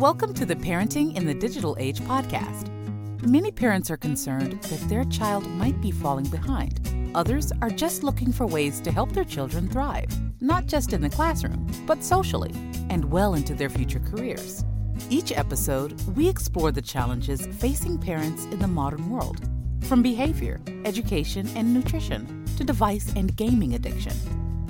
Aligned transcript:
Welcome 0.00 0.32
to 0.32 0.46
the 0.46 0.56
Parenting 0.56 1.14
in 1.14 1.26
the 1.26 1.34
Digital 1.34 1.76
Age 1.78 2.00
podcast. 2.00 2.70
Many 3.22 3.50
parents 3.50 3.90
are 3.90 3.98
concerned 3.98 4.52
that 4.62 4.88
their 4.88 5.04
child 5.04 5.46
might 5.46 5.78
be 5.82 5.90
falling 5.90 6.24
behind. 6.24 6.80
Others 7.14 7.52
are 7.60 7.68
just 7.68 8.02
looking 8.02 8.32
for 8.32 8.46
ways 8.46 8.80
to 8.80 8.90
help 8.90 9.12
their 9.12 9.26
children 9.26 9.68
thrive, 9.68 10.08
not 10.40 10.64
just 10.64 10.94
in 10.94 11.02
the 11.02 11.10
classroom, 11.10 11.70
but 11.86 12.02
socially 12.02 12.52
and 12.88 13.04
well 13.04 13.34
into 13.34 13.54
their 13.54 13.68
future 13.68 14.00
careers. 14.00 14.64
Each 15.10 15.32
episode, 15.32 16.00
we 16.16 16.26
explore 16.26 16.72
the 16.72 16.80
challenges 16.80 17.46
facing 17.58 17.98
parents 17.98 18.46
in 18.46 18.58
the 18.58 18.68
modern 18.68 19.10
world, 19.10 19.46
from 19.82 20.02
behavior, 20.02 20.62
education, 20.86 21.46
and 21.54 21.74
nutrition 21.74 22.46
to 22.56 22.64
device 22.64 23.12
and 23.16 23.36
gaming 23.36 23.74
addiction. 23.74 24.14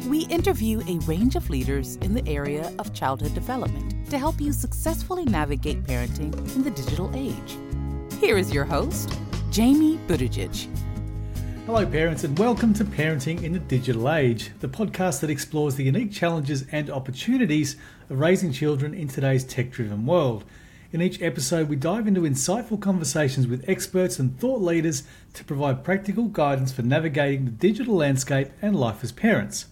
We 0.08 0.20
interview 0.26 0.80
a 0.88 0.98
range 1.04 1.36
of 1.36 1.50
leaders 1.50 1.96
in 1.96 2.14
the 2.14 2.26
area 2.26 2.72
of 2.80 2.92
childhood 2.92 3.34
development 3.34 4.08
to 4.10 4.18
help 4.18 4.40
you 4.40 4.52
successfully 4.80 5.26
navigate 5.26 5.84
parenting 5.84 6.32
in 6.56 6.62
the 6.62 6.70
digital 6.70 7.10
age. 7.14 7.58
Here 8.18 8.38
is 8.38 8.50
your 8.50 8.64
host, 8.64 9.12
Jamie 9.50 9.98
Buttigieg. 10.06 10.68
Hello, 11.66 11.84
parents, 11.84 12.24
and 12.24 12.38
welcome 12.38 12.72
to 12.72 12.86
Parenting 12.86 13.42
in 13.42 13.52
the 13.52 13.58
Digital 13.58 14.10
Age, 14.10 14.52
the 14.60 14.68
podcast 14.68 15.20
that 15.20 15.28
explores 15.28 15.74
the 15.74 15.84
unique 15.84 16.10
challenges 16.10 16.64
and 16.72 16.88
opportunities 16.88 17.76
of 18.08 18.20
raising 18.20 18.52
children 18.52 18.94
in 18.94 19.06
today's 19.06 19.44
tech 19.44 19.70
driven 19.70 20.06
world. 20.06 20.46
In 20.92 21.02
each 21.02 21.20
episode, 21.20 21.68
we 21.68 21.76
dive 21.76 22.08
into 22.08 22.22
insightful 22.22 22.80
conversations 22.80 23.46
with 23.46 23.68
experts 23.68 24.18
and 24.18 24.40
thought 24.40 24.62
leaders 24.62 25.02
to 25.34 25.44
provide 25.44 25.84
practical 25.84 26.24
guidance 26.24 26.72
for 26.72 26.80
navigating 26.80 27.44
the 27.44 27.50
digital 27.50 27.96
landscape 27.96 28.48
and 28.62 28.74
life 28.74 29.04
as 29.04 29.12
parents. 29.12 29.66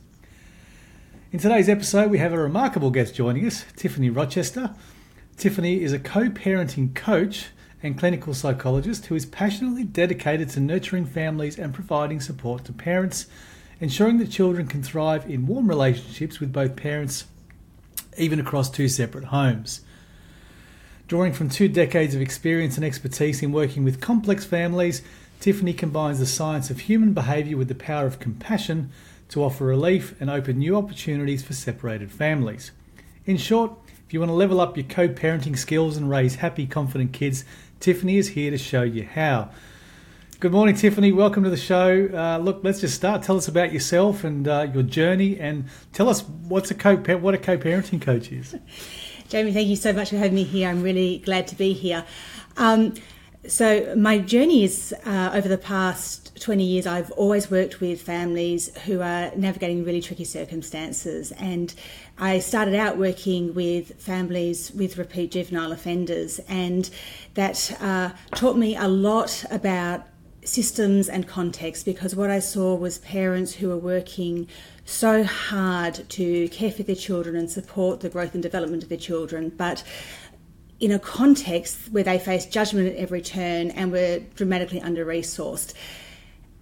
In 1.33 1.39
today's 1.39 1.71
episode, 1.71 2.11
we 2.11 2.19
have 2.19 2.35
a 2.35 2.39
remarkable 2.39 2.91
guest 2.91 3.15
joining 3.15 3.47
us, 3.47 3.65
Tiffany 3.75 4.11
Rochester. 4.11 4.75
Tiffany 5.39 5.83
is 5.83 5.93
a 5.93 6.01
co 6.01 6.29
parenting 6.31 6.93
coach 6.97 7.51
and 7.81 7.97
clinical 7.97 8.35
psychologist 8.35 9.07
who 9.07 9.15
is 9.15 9.25
passionately 9.25 9.85
dedicated 9.85 10.51
to 10.51 10.59
nurturing 10.59 11.07
families 11.07 11.57
and 11.57 11.73
providing 11.73 12.21
support 12.21 12.65
to 12.65 12.73
parents, 12.73 13.27
ensuring 13.79 14.19
that 14.19 14.33
children 14.33 14.67
can 14.67 14.83
thrive 14.83 15.31
in 15.31 15.47
warm 15.47 15.69
relationships 15.69 16.41
with 16.41 16.53
both 16.53 16.75
parents, 16.75 17.27
even 18.17 18.41
across 18.41 18.69
two 18.69 18.89
separate 18.89 19.27
homes. 19.27 19.83
Drawing 21.07 21.33
from 21.33 21.49
two 21.49 21.69
decades 21.69 22.17
of 22.17 22.21
experience 22.21 22.75
and 22.75 22.85
expertise 22.85 23.41
in 23.41 23.53
working 23.53 23.85
with 23.85 24.01
complex 24.01 24.45
families, 24.45 25.03
Tiffany 25.39 25.73
combines 25.73 26.19
the 26.19 26.27
science 26.27 26.69
of 26.69 26.81
human 26.81 27.13
behaviour 27.13 27.57
with 27.57 27.69
the 27.69 27.77
power 27.77 28.07
of 28.07 28.19
compassion 28.19 28.91
to 29.29 29.45
offer 29.45 29.65
relief 29.65 30.21
and 30.21 30.31
open 30.31 30.59
new 30.59 30.75
opportunities 30.77 31.45
for 31.45 31.53
separated 31.53 32.11
families. 32.11 32.73
In 33.25 33.37
short, 33.37 33.79
if 34.09 34.15
you 34.15 34.21
want 34.21 34.31
to 34.31 34.35
level 34.35 34.59
up 34.59 34.75
your 34.75 34.87
co 34.87 35.07
parenting 35.07 35.59
skills 35.59 35.99
and 35.99 36.09
raise 36.09 36.37
happy, 36.37 36.67
confident 36.67 37.13
kids, 37.13 37.45
Tiffany 37.79 38.17
is 38.17 38.29
here 38.29 38.51
to 38.51 38.57
show 38.57 38.81
you 38.81 39.05
how. 39.05 39.51
Good 40.41 40.51
morning, 40.51 40.75
Tiffany. 40.77 41.13
Welcome 41.13 41.45
to 41.45 41.51
the 41.51 41.59
show. 41.59 42.09
Uh, 42.11 42.39
look, 42.39 42.61
let's 42.63 42.81
just 42.81 42.95
start. 42.95 43.23
Tell 43.23 43.37
us 43.37 43.49
about 43.49 43.71
yourself 43.71 44.25
and 44.25 44.49
uh, 44.49 44.69
your 44.73 44.83
journey, 44.83 45.39
and 45.39 45.67
tell 45.93 46.09
us 46.09 46.23
what's 46.27 46.71
a 46.71 46.75
co 46.75 46.97
what 46.97 47.35
a 47.35 47.39
co-parenting 47.39 48.01
coach 48.01 48.33
is. 48.33 48.57
Jamie, 49.29 49.53
thank 49.53 49.69
you 49.69 49.77
so 49.77 49.93
much 49.93 50.09
for 50.09 50.17
having 50.17 50.37
me 50.37 50.45
here. 50.45 50.71
I'm 50.71 50.83
really 50.83 51.19
glad 51.19 51.47
to 51.49 51.55
be 51.55 51.75
here. 51.75 52.07
Um, 52.57 52.95
so, 53.47 53.95
my 53.95 54.21
journey 54.21 54.65
is 54.65 54.95
uh, 55.05 55.33
over 55.35 55.49
the 55.49 55.59
past 55.59 56.28
20 56.39 56.65
years, 56.65 56.87
I've 56.87 57.11
always 57.13 57.51
worked 57.51 57.81
with 57.81 58.01
families 58.01 58.77
who 58.85 59.01
are 59.01 59.31
navigating 59.37 59.85
really 59.85 60.01
tricky 60.01 60.25
circumstances. 60.25 61.33
And 61.33 61.75
I 62.19 62.39
started 62.39 62.75
out 62.75 62.97
working 62.97 63.55
with 63.55 64.01
families 64.01 64.71
with 64.73 64.99
repeat 64.99 65.33
juvenile 65.33 65.73
offenders, 65.73 66.41
and 66.49 66.89
that 67.35 67.77
uh, 67.81 68.11
taught 68.35 68.57
me 68.57 68.77
a 68.77 68.89
lot 68.89 69.45
about 69.51 70.07
systems 70.45 71.09
and 71.09 71.29
context 71.29 71.85
because 71.85 72.17
what 72.17 72.31
I 72.31 72.39
saw 72.39 72.75
was 72.75 72.99
parents 72.99 73.55
who 73.55 73.69
were 73.69 73.77
working 73.77 74.49
so 74.85 75.23
hard 75.23 76.09
to 76.09 76.49
care 76.49 76.71
for 76.71 76.83
their 76.83 76.97
children 76.97 77.37
and 77.37 77.51
support 77.51 78.01
the 78.01 78.09
growth 78.09 78.35
and 78.35 78.43
development 78.43 78.83
of 78.83 78.89
their 78.89 78.99
children, 78.99 79.51
but 79.51 79.85
in 80.81 80.93
a 80.93 80.99
context 80.99 81.91
where 81.91 82.05
they 82.05 82.19
face 82.19 82.47
judgment 82.47 82.89
at 82.89 82.97
every 82.97 83.21
turn 83.21 83.71
and 83.73 83.93
were 83.93 84.21
dramatically 84.37 84.81
under 84.81 85.05
resourced. 85.05 85.75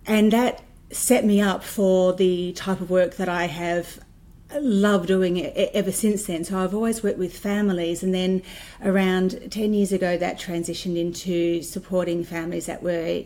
And 0.06 0.32
that 0.32 0.62
set 0.90 1.24
me 1.24 1.40
up 1.40 1.64
for 1.64 2.12
the 2.12 2.52
type 2.52 2.80
of 2.80 2.90
work 2.90 3.16
that 3.16 3.28
I 3.28 3.46
have 3.46 3.98
loved 4.54 5.08
doing 5.08 5.44
ever 5.44 5.90
since 5.90 6.26
then. 6.26 6.44
So 6.44 6.58
I've 6.58 6.74
always 6.74 7.02
worked 7.02 7.18
with 7.18 7.36
families, 7.36 8.02
and 8.02 8.14
then 8.14 8.42
around 8.82 9.50
10 9.50 9.74
years 9.74 9.92
ago, 9.92 10.16
that 10.16 10.38
transitioned 10.38 10.96
into 10.96 11.62
supporting 11.62 12.24
families 12.24 12.66
that 12.66 12.82
were 12.82 13.24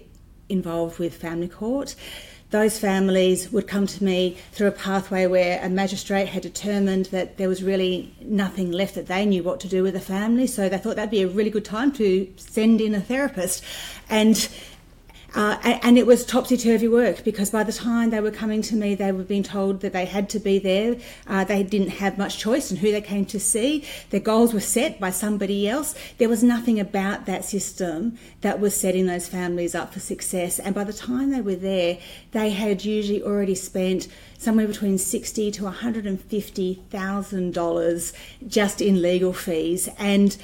involved 0.48 0.98
with 0.98 1.14
family 1.14 1.48
court 1.48 1.94
those 2.50 2.78
families 2.78 3.50
would 3.52 3.68
come 3.68 3.86
to 3.86 4.04
me 4.04 4.36
through 4.52 4.66
a 4.66 4.72
pathway 4.72 5.26
where 5.26 5.64
a 5.64 5.68
magistrate 5.68 6.28
had 6.28 6.42
determined 6.42 7.06
that 7.06 7.38
there 7.38 7.48
was 7.48 7.62
really 7.62 8.14
nothing 8.20 8.72
left 8.72 8.96
that 8.96 9.06
they 9.06 9.24
knew 9.24 9.42
what 9.42 9.60
to 9.60 9.68
do 9.68 9.82
with 9.82 9.94
the 9.94 10.00
family. 10.00 10.46
So 10.46 10.68
they 10.68 10.78
thought 10.78 10.96
that'd 10.96 11.10
be 11.10 11.22
a 11.22 11.28
really 11.28 11.50
good 11.50 11.64
time 11.64 11.92
to 11.92 12.32
send 12.36 12.80
in 12.80 12.94
a 12.94 13.00
therapist. 13.00 13.62
And 14.08 14.48
uh, 15.34 15.56
and 15.62 15.96
it 15.96 16.06
was 16.06 16.24
topsy 16.24 16.56
turvy 16.56 16.88
work 16.88 17.24
because 17.24 17.50
by 17.50 17.62
the 17.62 17.72
time 17.72 18.10
they 18.10 18.20
were 18.20 18.30
coming 18.30 18.62
to 18.62 18.74
me, 18.74 18.94
they 18.94 19.12
were 19.12 19.22
being 19.22 19.42
told 19.42 19.80
that 19.80 19.92
they 19.92 20.04
had 20.04 20.28
to 20.30 20.38
be 20.38 20.58
there. 20.58 20.96
Uh, 21.26 21.44
they 21.44 21.62
didn't 21.62 21.90
have 21.90 22.18
much 22.18 22.38
choice 22.38 22.70
in 22.70 22.78
who 22.78 22.90
they 22.90 23.00
came 23.00 23.24
to 23.26 23.38
see. 23.38 23.84
Their 24.10 24.20
goals 24.20 24.52
were 24.52 24.60
set 24.60 24.98
by 24.98 25.10
somebody 25.10 25.68
else. 25.68 25.94
There 26.18 26.28
was 26.28 26.42
nothing 26.42 26.80
about 26.80 27.26
that 27.26 27.44
system 27.44 28.18
that 28.40 28.60
was 28.60 28.78
setting 28.78 29.06
those 29.06 29.28
families 29.28 29.74
up 29.74 29.92
for 29.92 30.00
success. 30.00 30.58
And 30.58 30.74
by 30.74 30.84
the 30.84 30.92
time 30.92 31.30
they 31.30 31.40
were 31.40 31.54
there, 31.54 31.98
they 32.32 32.50
had 32.50 32.84
usually 32.84 33.22
already 33.22 33.54
spent 33.54 34.08
somewhere 34.38 34.66
between 34.66 34.98
sixty 34.98 35.50
to 35.52 35.64
one 35.64 35.74
hundred 35.74 36.06
and 36.06 36.20
fifty 36.20 36.82
thousand 36.90 37.54
dollars 37.54 38.12
just 38.46 38.80
in 38.80 39.02
legal 39.02 39.32
fees 39.32 39.88
and 39.98 40.36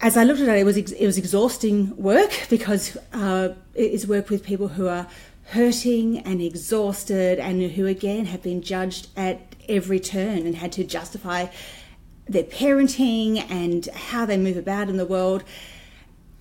as 0.00 0.16
I 0.16 0.24
looked 0.24 0.40
at 0.40 0.48
it, 0.48 0.58
it 0.58 0.64
was 0.64 0.76
it 0.76 1.06
was 1.06 1.18
exhausting 1.18 1.96
work 1.96 2.46
because 2.48 2.96
uh, 3.12 3.50
it 3.74 3.90
is 3.92 4.06
work 4.06 4.30
with 4.30 4.44
people 4.44 4.68
who 4.68 4.86
are 4.86 5.06
hurting 5.46 6.18
and 6.18 6.40
exhausted, 6.42 7.38
and 7.38 7.72
who 7.72 7.86
again 7.86 8.26
have 8.26 8.42
been 8.42 8.62
judged 8.62 9.08
at 9.16 9.56
every 9.68 9.98
turn 9.98 10.46
and 10.46 10.56
had 10.56 10.72
to 10.72 10.84
justify 10.84 11.46
their 12.28 12.44
parenting 12.44 13.38
and 13.50 13.86
how 13.86 14.26
they 14.26 14.36
move 14.36 14.56
about 14.56 14.88
in 14.88 14.98
the 14.98 15.06
world. 15.06 15.42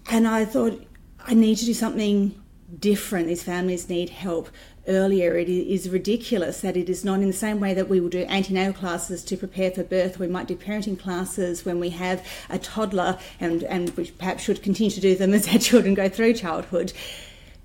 And 0.09 0.27
I 0.27 0.45
thought 0.45 0.85
I 1.25 1.33
need 1.33 1.55
to 1.57 1.65
do 1.65 1.73
something 1.73 2.41
different. 2.79 3.27
These 3.27 3.43
families 3.43 3.89
need 3.89 4.09
help 4.09 4.49
earlier, 4.87 5.37
it 5.37 5.49
is 5.49 5.89
ridiculous 5.89 6.61
that 6.61 6.77
it 6.77 6.89
is 6.89 7.03
not 7.03 7.19
in 7.19 7.27
the 7.27 7.33
same 7.33 7.59
way 7.59 7.73
that 7.73 7.89
we 7.89 7.99
will 7.99 8.09
do 8.09 8.25
antenatal 8.27 8.73
classes 8.73 9.23
to 9.25 9.37
prepare 9.37 9.71
for 9.71 9.83
birth. 9.83 10.19
We 10.19 10.27
might 10.27 10.47
do 10.47 10.55
parenting 10.55 10.99
classes 10.99 11.65
when 11.65 11.79
we 11.79 11.89
have 11.89 12.25
a 12.49 12.59
toddler, 12.59 13.19
and, 13.39 13.63
and 13.63 13.95
we 13.97 14.11
perhaps 14.11 14.43
should 14.43 14.63
continue 14.63 14.91
to 14.91 15.01
do 15.01 15.15
them 15.15 15.33
as 15.35 15.47
our 15.47 15.59
children 15.59 15.93
go 15.93 16.09
through 16.09 16.33
childhood. 16.33 16.93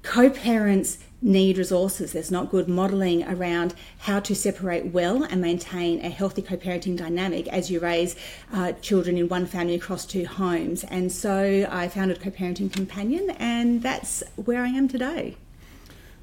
Co 0.03 0.31
parents 0.31 0.99
need 1.23 1.57
resources. 1.57 2.13
There's 2.13 2.31
not 2.31 2.51
good 2.51 2.69
modelling 2.69 3.23
around 3.25 3.75
how 3.99 4.19
to 4.21 4.35
separate 4.35 4.87
well 4.87 5.23
and 5.23 5.41
maintain 5.41 6.05
a 6.05 6.09
healthy 6.09 6.43
co 6.43 6.57
parenting 6.57 6.97
dynamic 6.97 7.47
as 7.49 7.71
you 7.71 7.79
raise 7.81 8.17
uh, 8.53 8.73
children 8.83 9.17
in 9.17 9.29
one 9.29 9.47
family 9.47 9.75
across 9.75 10.05
two 10.05 10.27
homes. 10.27 10.85
And 10.85 11.11
so 11.13 11.69
I 11.71 11.89
founded 11.89 12.21
Co 12.21 12.31
Parenting 12.31 12.73
Companion, 12.73 13.31
and 13.39 13.83
that's 13.83 14.23
where 14.37 14.63
I 14.63 14.69
am 14.69 14.89
today. 14.89 15.37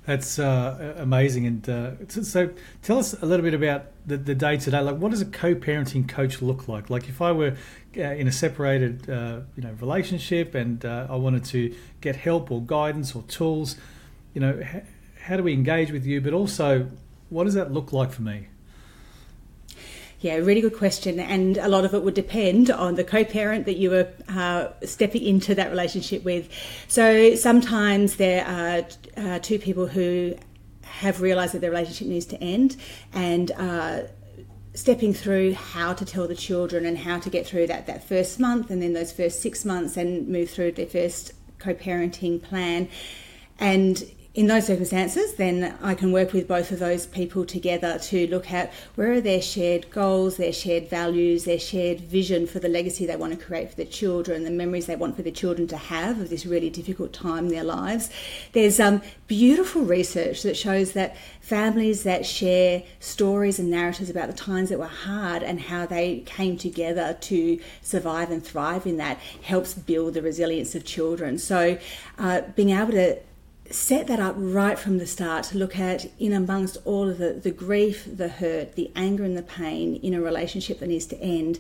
That's 0.10 0.40
uh, 0.40 0.96
amazing. 0.98 1.46
And 1.46 1.70
uh, 1.70 1.92
so, 2.08 2.50
tell 2.82 2.98
us 2.98 3.14
a 3.22 3.28
little 3.28 3.44
bit 3.44 3.54
about 3.54 3.86
the, 4.08 4.18
the 4.18 4.34
day 4.34 4.58
today. 4.58 4.80
Like, 4.80 4.98
what 4.98 5.12
does 5.12 5.22
a 5.22 5.26
co-parenting 5.26 6.10
coach 6.10 6.42
look 6.42 6.68
like? 6.68 6.90
Like, 6.90 7.08
if 7.08 7.22
I 7.22 7.32
were 7.32 7.56
uh, 7.96 8.02
in 8.02 8.28
a 8.28 8.32
separated, 8.32 9.08
uh, 9.08 9.42
you 9.56 9.62
know, 9.62 9.72
relationship 9.80 10.56
and 10.56 10.84
uh, 10.84 11.06
I 11.12 11.16
wanted 11.16 11.46
to 11.46 11.76
get 12.02 12.16
help 12.16 12.50
or 12.50 12.60
guidance 12.60 13.14
or 13.14 13.22
tools, 13.22 13.76
you 14.34 14.42
know, 14.42 14.60
how 15.22 15.38
do 15.38 15.44
we 15.44 15.54
engage 15.54 15.92
with 15.92 16.08
you? 16.08 16.22
But 16.22 16.34
also, 16.34 16.90
what 17.30 17.44
does 17.44 17.54
that 17.54 17.72
look 17.72 17.94
like 17.94 18.12
for 18.12 18.24
me? 18.24 18.48
Yeah, 20.22 20.36
really 20.36 20.60
good 20.60 20.76
question. 20.76 21.18
And 21.20 21.58
a 21.58 21.70
lot 21.70 21.86
of 21.86 21.94
it 21.94 22.04
would 22.04 22.14
depend 22.14 22.70
on 22.70 22.96
the 22.96 23.06
co 23.06 23.24
parent 23.24 23.66
that 23.66 23.78
you 23.78 23.90
were 23.90 24.10
uh, 24.28 24.68
stepping 24.84 25.24
into 25.24 25.56
that 25.56 25.70
relationship 25.70 26.26
with. 26.26 26.50
So 26.90 27.36
sometimes 27.36 28.18
there 28.18 28.46
are 28.46 28.86
uh, 29.16 29.40
two 29.40 29.60
people 29.60 29.88
who 29.88 30.36
have 30.84 31.22
realised 31.22 31.54
that 31.54 31.62
their 31.62 31.72
relationship 31.72 32.08
needs 32.08 32.26
to 32.26 32.44
end 32.44 32.76
and 33.14 33.52
uh, 33.52 34.02
stepping 34.74 35.14
through 35.14 35.54
how 35.54 35.94
to 35.94 36.04
tell 36.04 36.28
the 36.28 36.36
children 36.36 36.86
and 36.86 36.98
how 36.98 37.20
to 37.20 37.30
get 37.30 37.48
through 37.48 37.68
that, 37.68 37.88
that 37.88 38.04
first 38.04 38.42
month 38.42 38.70
and 38.70 38.82
then 38.82 38.92
those 38.92 39.14
first 39.14 39.42
six 39.42 39.64
months 39.64 39.96
and 39.96 40.28
move 40.28 40.50
through 40.50 40.74
their 40.74 40.86
first 40.86 41.32
co 41.60 41.74
parenting 41.74 42.42
plan. 42.42 42.90
And 43.58 44.04
in 44.40 44.48
those 44.48 44.68
circumstances, 44.68 45.34
then 45.34 45.78
I 45.82 45.94
can 45.96 46.14
work 46.14 46.32
with 46.32 46.48
both 46.48 46.72
of 46.72 46.80
those 46.80 47.06
people 47.06 47.46
together 47.46 48.00
to 48.04 48.26
look 48.28 48.54
at 48.54 48.72
where 48.96 49.12
are 49.12 49.20
their 49.20 49.42
shared 49.42 49.92
goals, 49.92 50.38
their 50.38 50.54
shared 50.54 50.90
values, 50.90 51.44
their 51.44 51.60
shared 51.60 52.00
vision 52.00 52.48
for 52.48 52.60
the 52.60 52.70
legacy 52.70 53.06
they 53.06 53.18
want 53.18 53.38
to 53.38 53.46
create 53.46 53.72
for 53.72 53.76
their 53.76 53.86
children, 53.86 54.46
the 54.46 54.50
memories 54.50 54.86
they 54.86 54.96
want 54.96 55.18
for 55.18 55.24
their 55.24 55.34
children 55.34 55.68
to 55.68 55.76
have 55.76 56.22
of 56.22 56.30
this 56.30 56.46
really 56.46 56.70
difficult 56.70 57.12
time 57.12 57.48
in 57.48 57.52
their 57.52 57.66
lives. 57.66 58.10
There's 58.54 58.80
um, 58.80 59.02
beautiful 59.28 59.82
research 59.82 60.44
that 60.44 60.56
shows 60.56 60.94
that 60.94 61.18
families 61.42 62.04
that 62.04 62.26
share 62.26 62.84
stories 63.02 63.60
and 63.60 63.70
narratives 63.70 64.10
about 64.10 64.28
the 64.28 64.34
times 64.34 64.70
that 64.70 64.80
were 64.80 64.86
hard 64.86 65.44
and 65.44 65.60
how 65.60 65.86
they 65.86 66.20
came 66.20 66.56
together 66.56 67.18
to 67.20 67.60
survive 67.82 68.32
and 68.32 68.42
thrive 68.42 68.88
in 68.88 68.96
that 68.96 69.18
helps 69.42 69.74
build 69.74 70.14
the 70.14 70.22
resilience 70.22 70.76
of 70.76 70.86
children. 70.86 71.38
So, 71.38 71.78
uh, 72.18 72.44
being 72.56 72.70
able 72.70 72.94
to 72.94 73.20
set 73.72 74.08
that 74.08 74.20
up 74.20 74.36
right 74.38 74.78
from 74.78 74.98
the 74.98 75.06
start 75.06 75.44
to 75.46 75.58
look 75.58 75.78
at 75.78 76.06
in 76.20 76.34
amongst 76.34 76.78
all 76.86 77.10
of 77.10 77.18
the, 77.18 77.34
the 77.34 77.52
grief, 77.52 78.08
the 78.12 78.28
hurt, 78.28 78.76
the 78.76 78.92
anger, 78.96 79.24
and 79.24 79.38
the 79.38 79.44
pain 79.44 79.96
in 79.98 80.14
a 80.14 80.22
relationship 80.22 80.80
that 80.80 80.88
needs 80.88 81.06
to 81.08 81.20
end, 81.22 81.60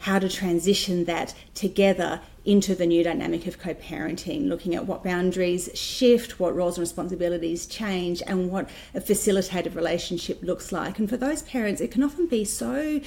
how 0.00 0.18
to 0.18 0.28
transition 0.28 1.04
that 1.06 1.34
together 1.54 2.20
into 2.44 2.74
the 2.74 2.86
new 2.86 3.02
dynamic 3.02 3.46
of 3.46 3.58
co 3.58 3.74
parenting, 3.74 4.48
looking 4.48 4.74
at 4.74 4.86
what 4.86 5.02
boundaries 5.02 5.68
shift, 5.74 6.38
what 6.38 6.54
roles 6.54 6.78
and 6.78 6.82
responsibilities 6.82 7.66
change, 7.66 8.22
and 8.26 8.50
what 8.50 8.70
a 8.94 9.00
facilitated 9.00 9.74
relationship 9.74 10.40
looks 10.42 10.70
like. 10.70 10.98
And 10.98 11.08
for 11.08 11.16
those 11.16 11.42
parents, 11.42 11.80
it 11.80 11.90
can 11.90 12.04
often 12.04 12.26
be 12.26 12.44
so 12.44 13.00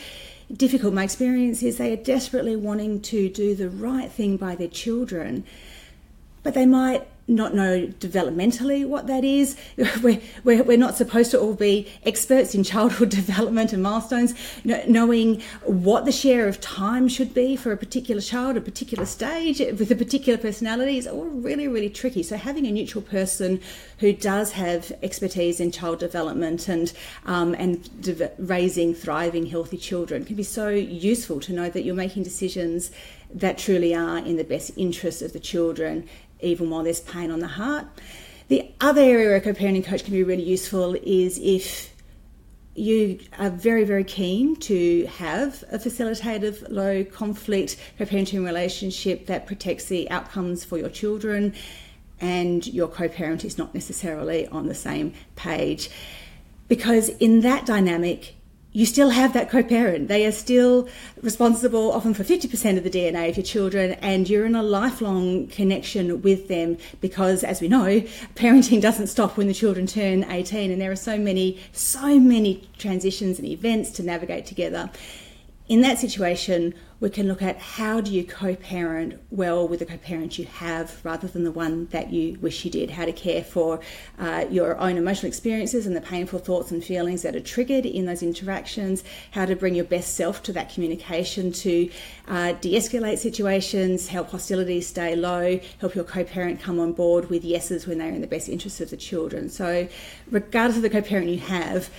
difficult. 0.51 0.93
My 0.93 1.05
experience 1.05 1.63
is 1.63 1.77
they 1.77 1.93
are 1.93 2.03
desperately 2.03 2.57
wanting 2.57 3.01
to 3.03 3.29
do 3.29 3.55
the 3.55 3.69
right 3.69 4.11
thing 4.11 4.35
by 4.35 4.55
their 4.55 4.67
children, 4.67 5.45
but 6.43 6.53
they 6.53 6.65
might 6.65 7.07
not 7.31 7.53
know 7.53 7.87
developmentally 7.99 8.85
what 8.85 9.07
that 9.07 9.23
is. 9.23 9.55
We're, 10.01 10.21
we're, 10.43 10.63
we're 10.63 10.77
not 10.77 10.95
supposed 10.95 11.31
to 11.31 11.39
all 11.39 11.53
be 11.53 11.87
experts 12.03 12.55
in 12.55 12.63
childhood 12.63 13.09
development 13.21 13.73
and 13.73 13.83
milestones, 13.83 14.33
knowing 14.63 15.41
what 15.63 16.05
the 16.05 16.11
share 16.11 16.47
of 16.47 16.59
time 16.59 17.07
should 17.07 17.33
be 17.33 17.55
for 17.55 17.71
a 17.71 17.77
particular 17.77 18.21
child, 18.21 18.57
a 18.57 18.61
particular 18.61 19.05
stage, 19.05 19.59
with 19.59 19.91
a 19.91 19.95
particular 19.95 20.37
personality 20.37 20.97
is 20.97 21.07
all 21.07 21.25
really, 21.25 21.67
really 21.67 21.89
tricky. 21.89 22.23
So 22.23 22.37
having 22.37 22.65
a 22.65 22.71
neutral 22.71 23.01
person 23.01 23.61
who 23.99 24.13
does 24.13 24.53
have 24.53 24.91
expertise 25.03 25.59
in 25.59 25.71
child 25.71 25.99
development 25.99 26.67
and, 26.67 26.91
um, 27.25 27.53
and 27.55 28.01
de- 28.01 28.31
raising 28.37 28.93
thriving, 28.93 29.45
healthy 29.45 29.77
children 29.77 30.25
can 30.25 30.35
be 30.35 30.43
so 30.43 30.69
useful 30.69 31.39
to 31.41 31.53
know 31.53 31.69
that 31.69 31.83
you're 31.83 31.95
making 31.95 32.23
decisions 32.23 32.91
that 33.33 33.57
truly 33.57 33.95
are 33.95 34.17
in 34.17 34.37
the 34.37 34.43
best 34.43 34.71
interest 34.77 35.21
of 35.21 35.33
the 35.33 35.39
children 35.39 36.07
even 36.41 36.69
while 36.69 36.83
there's 36.83 37.01
pain 37.01 37.31
on 37.31 37.39
the 37.39 37.47
heart. 37.47 37.85
The 38.47 38.69
other 38.81 39.01
area 39.01 39.27
where 39.27 39.37
a 39.37 39.41
co-parenting 39.41 39.85
coach 39.85 40.03
can 40.03 40.13
be 40.13 40.23
really 40.23 40.43
useful 40.43 40.95
is 41.03 41.39
if 41.41 41.93
you 42.75 43.19
are 43.37 43.49
very, 43.49 43.83
very 43.83 44.03
keen 44.03 44.55
to 44.57 45.05
have 45.05 45.63
a 45.71 45.77
facilitative, 45.77 46.69
low 46.69 47.03
conflict 47.03 47.77
co 47.97 48.05
parenting 48.05 48.45
relationship 48.45 49.27
that 49.27 49.45
protects 49.45 49.85
the 49.85 50.09
outcomes 50.09 50.63
for 50.63 50.77
your 50.77 50.89
children, 50.89 51.53
and 52.19 52.65
your 52.67 52.87
co 52.87 53.07
parent 53.07 53.43
is 53.43 53.57
not 53.57 53.73
necessarily 53.73 54.47
on 54.47 54.67
the 54.67 54.75
same 54.75 55.13
page. 55.35 55.89
Because 56.67 57.09
in 57.09 57.41
that 57.41 57.65
dynamic, 57.65 58.35
you 58.73 58.85
still 58.85 59.09
have 59.09 59.33
that 59.33 59.49
co-parent. 59.49 60.07
They 60.07 60.25
are 60.25 60.31
still 60.31 60.87
responsible 61.21 61.91
often 61.91 62.13
for 62.13 62.23
50% 62.23 62.77
of 62.77 62.83
the 62.83 62.89
DNA 62.89 63.29
of 63.29 63.37
your 63.37 63.43
children 63.43 63.93
and 64.01 64.29
you're 64.29 64.45
in 64.45 64.55
a 64.55 64.63
lifelong 64.63 65.47
connection 65.47 66.21
with 66.21 66.47
them 66.47 66.77
because 67.01 67.43
as 67.43 67.61
we 67.61 67.67
know, 67.67 68.01
parenting 68.35 68.81
doesn't 68.81 69.07
stop 69.07 69.35
when 69.35 69.47
the 69.47 69.53
children 69.53 69.87
turn 69.87 70.23
18 70.23 70.71
and 70.71 70.81
there 70.81 70.91
are 70.91 70.95
so 70.95 71.17
many, 71.17 71.59
so 71.73 72.19
many 72.19 72.67
transitions 72.77 73.39
and 73.39 73.47
events 73.47 73.91
to 73.91 74.03
navigate 74.03 74.45
together. 74.45 74.89
In 75.71 75.79
that 75.83 75.99
situation, 75.99 76.73
we 76.99 77.09
can 77.09 77.29
look 77.29 77.41
at 77.41 77.57
how 77.57 78.01
do 78.01 78.11
you 78.11 78.25
co-parent 78.25 79.21
well 79.31 79.65
with 79.65 79.79
the 79.79 79.85
co-parent 79.85 80.37
you 80.37 80.43
have 80.43 80.99
rather 81.05 81.29
than 81.29 81.45
the 81.45 81.51
one 81.51 81.85
that 81.91 82.11
you 82.11 82.37
wish 82.41 82.65
you 82.65 82.69
did. 82.69 82.89
How 82.89 83.05
to 83.05 83.13
care 83.13 83.41
for 83.41 83.79
uh, 84.19 84.43
your 84.51 84.77
own 84.77 84.97
emotional 84.97 85.29
experiences 85.29 85.87
and 85.87 85.95
the 85.95 86.01
painful 86.01 86.39
thoughts 86.39 86.71
and 86.71 86.83
feelings 86.83 87.21
that 87.21 87.37
are 87.37 87.39
triggered 87.39 87.85
in 87.85 88.05
those 88.05 88.21
interactions. 88.21 89.05
How 89.31 89.45
to 89.45 89.55
bring 89.55 89.73
your 89.73 89.85
best 89.85 90.13
self 90.17 90.43
to 90.43 90.51
that 90.51 90.73
communication 90.73 91.53
to 91.53 91.89
uh, 92.27 92.51
de-escalate 92.59 93.19
situations 93.19 94.09
help 94.09 94.29
hostilities 94.29 94.87
stay 94.87 95.15
low 95.15 95.57
help 95.79 95.95
your 95.95 96.03
co-parent 96.03 96.59
come 96.59 96.79
on 96.81 96.91
board 96.91 97.29
with 97.29 97.45
yeses 97.45 97.87
when 97.87 97.97
they're 97.97 98.09
in 98.09 98.19
the 98.19 98.27
best 98.27 98.49
interests 98.49 98.81
of 98.81 98.89
the 98.89 98.97
children. 98.97 99.49
So 99.49 99.87
regardless 100.29 100.75
of 100.75 100.83
the 100.83 100.89
co-parent 100.89 101.29
you 101.29 101.39
have 101.39 101.89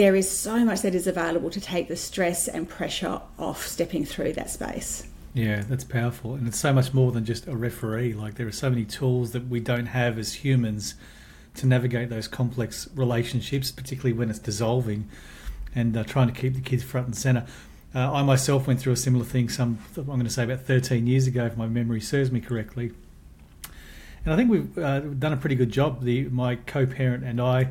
there 0.00 0.16
is 0.16 0.30
so 0.30 0.64
much 0.64 0.80
that 0.80 0.94
is 0.94 1.06
available 1.06 1.50
to 1.50 1.60
take 1.60 1.86
the 1.86 1.94
stress 1.94 2.48
and 2.48 2.66
pressure 2.66 3.20
off 3.38 3.66
stepping 3.66 4.02
through 4.02 4.32
that 4.32 4.48
space. 4.48 5.06
Yeah, 5.34 5.62
that's 5.68 5.84
powerful. 5.84 6.36
And 6.36 6.48
it's 6.48 6.58
so 6.58 6.72
much 6.72 6.94
more 6.94 7.12
than 7.12 7.26
just 7.26 7.46
a 7.46 7.54
referee. 7.54 8.14
Like, 8.14 8.36
there 8.36 8.46
are 8.46 8.52
so 8.52 8.70
many 8.70 8.86
tools 8.86 9.32
that 9.32 9.48
we 9.48 9.60
don't 9.60 9.84
have 9.84 10.18
as 10.18 10.32
humans 10.32 10.94
to 11.56 11.66
navigate 11.66 12.08
those 12.08 12.28
complex 12.28 12.88
relationships, 12.94 13.70
particularly 13.70 14.14
when 14.14 14.30
it's 14.30 14.38
dissolving 14.38 15.06
and 15.74 15.94
uh, 15.94 16.04
trying 16.04 16.32
to 16.32 16.40
keep 16.40 16.54
the 16.54 16.62
kids 16.62 16.82
front 16.82 17.08
and 17.08 17.14
centre. 17.14 17.44
Uh, 17.94 18.10
I 18.10 18.22
myself 18.22 18.66
went 18.66 18.80
through 18.80 18.94
a 18.94 18.96
similar 18.96 19.26
thing 19.26 19.50
some, 19.50 19.80
I'm 19.98 20.06
going 20.06 20.24
to 20.24 20.30
say 20.30 20.44
about 20.44 20.62
13 20.62 21.06
years 21.06 21.26
ago, 21.26 21.44
if 21.44 21.58
my 21.58 21.66
memory 21.66 22.00
serves 22.00 22.32
me 22.32 22.40
correctly. 22.40 22.92
And 24.24 24.32
I 24.32 24.36
think 24.38 24.50
we've 24.50 24.78
uh, 24.78 25.00
done 25.00 25.34
a 25.34 25.36
pretty 25.36 25.56
good 25.56 25.70
job. 25.70 26.04
The, 26.04 26.24
my 26.30 26.56
co 26.56 26.86
parent 26.86 27.22
and 27.22 27.38
I 27.38 27.68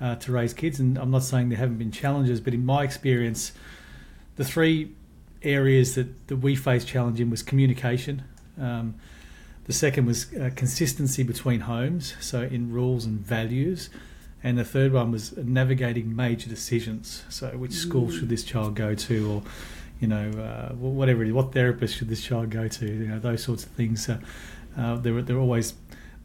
uh, 0.00 0.16
to 0.16 0.32
raise 0.32 0.54
kids. 0.54 0.80
And 0.80 0.98
I'm 0.98 1.10
not 1.10 1.22
saying 1.22 1.48
there 1.48 1.58
haven't 1.58 1.78
been 1.78 1.92
challenges, 1.92 2.40
but 2.40 2.54
in 2.54 2.64
my 2.64 2.84
experience, 2.84 3.52
the 4.36 4.44
three 4.44 4.92
areas 5.42 5.94
that, 5.94 6.28
that 6.28 6.36
we 6.36 6.56
faced 6.56 6.88
challenge 6.88 7.20
in 7.20 7.30
was 7.30 7.42
communication. 7.42 8.22
Um, 8.60 8.94
the 9.64 9.72
second 9.72 10.06
was 10.06 10.32
uh, 10.34 10.50
consistency 10.56 11.22
between 11.22 11.60
homes, 11.60 12.14
so 12.20 12.42
in 12.42 12.72
rules 12.72 13.04
and 13.04 13.20
values. 13.20 13.90
And 14.42 14.56
the 14.56 14.64
third 14.64 14.92
one 14.92 15.10
was 15.10 15.36
navigating 15.36 16.14
major 16.14 16.48
decisions. 16.48 17.24
So, 17.28 17.48
which 17.48 17.72
school 17.72 18.06
mm. 18.06 18.18
should 18.18 18.28
this 18.28 18.44
child 18.44 18.76
go 18.76 18.94
to, 18.94 19.30
or 19.30 19.42
you 20.00 20.06
know, 20.06 20.30
uh, 20.30 20.74
whatever 20.74 21.22
it 21.22 21.28
is, 21.28 21.34
what 21.34 21.52
therapist 21.52 21.96
should 21.96 22.08
this 22.08 22.22
child 22.22 22.50
go 22.50 22.68
to? 22.68 22.86
You 22.86 23.08
know, 23.08 23.18
those 23.18 23.42
sorts 23.42 23.64
of 23.64 23.70
things. 23.72 24.08
Uh, 24.08 24.18
uh, 24.76 24.96
they're, 24.96 25.20
they're 25.22 25.38
always 25.38 25.74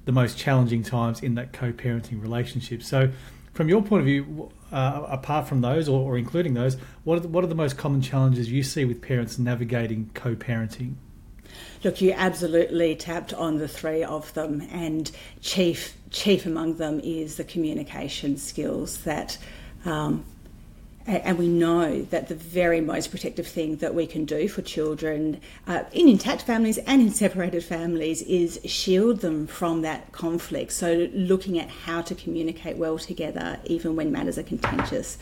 the 0.06 0.12
most 0.12 0.38
challenging 0.38 0.84
times 0.84 1.24
in 1.24 1.36
that 1.36 1.54
co-parenting 1.54 2.22
relationship. 2.22 2.84
So, 2.84 3.10
from 3.54 3.70
your 3.70 3.82
point 3.84 4.02
of 4.02 4.06
view, 4.06 4.52
uh, 4.72 5.06
apart 5.08 5.48
from 5.48 5.62
those 5.62 5.88
or, 5.88 6.02
or, 6.02 6.18
including 6.18 6.56
those, 6.56 6.78
what 7.04 7.18
are, 7.18 7.22
the, 7.22 7.28
what 7.28 7.44
are 7.44 7.48
the 7.48 7.56
most 7.56 7.78
common 7.78 8.02
challenges 8.02 8.52
you 8.52 8.64
see 8.64 8.86
with 8.86 9.02
parents 9.02 9.38
navigating 9.38 10.10
co-parenting? 10.14 10.96
Look, 11.84 12.02
you 12.02 12.14
absolutely 12.14 12.96
tapped 12.96 13.34
on 13.34 13.58
the 13.58 13.68
three 13.68 14.04
of 14.04 14.34
them, 14.34 14.62
and 14.72 15.12
chief 15.42 15.96
chief 16.10 16.46
among 16.46 16.78
them 16.78 17.00
is 17.04 17.38
the 17.38 17.44
communication 17.44 18.38
skills 18.38 19.00
that 19.04 19.38
um, 19.86 20.24
and 21.06 21.38
we 21.38 21.48
know 21.48 22.04
that 22.04 22.30
the 22.30 22.36
very 22.36 22.80
most 22.80 23.12
protective 23.12 23.48
thing 23.48 23.78
that 23.78 23.94
we 23.94 24.08
can 24.08 24.24
do 24.26 24.48
for 24.48 24.62
children 24.62 25.42
uh, 25.68 25.84
in 25.92 26.08
intact 26.08 26.44
families 26.44 26.78
and 26.80 27.02
in 27.02 27.12
separated 27.12 27.64
families 27.64 28.22
is 28.24 28.60
shield 28.66 29.20
them 29.20 29.46
from 29.46 29.82
that 29.82 30.12
conflict. 30.12 30.72
So, 30.72 31.10
looking 31.14 31.60
at 31.60 31.70
how 31.70 32.02
to 32.04 32.16
communicate 32.16 32.78
well 32.78 32.98
together, 32.98 33.60
even 33.66 33.96
when 33.96 34.12
matters 34.12 34.38
are 34.38 34.44
contentious, 34.44 35.18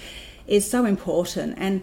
is 0.47 0.69
so 0.69 0.85
important. 0.85 1.55
And 1.57 1.81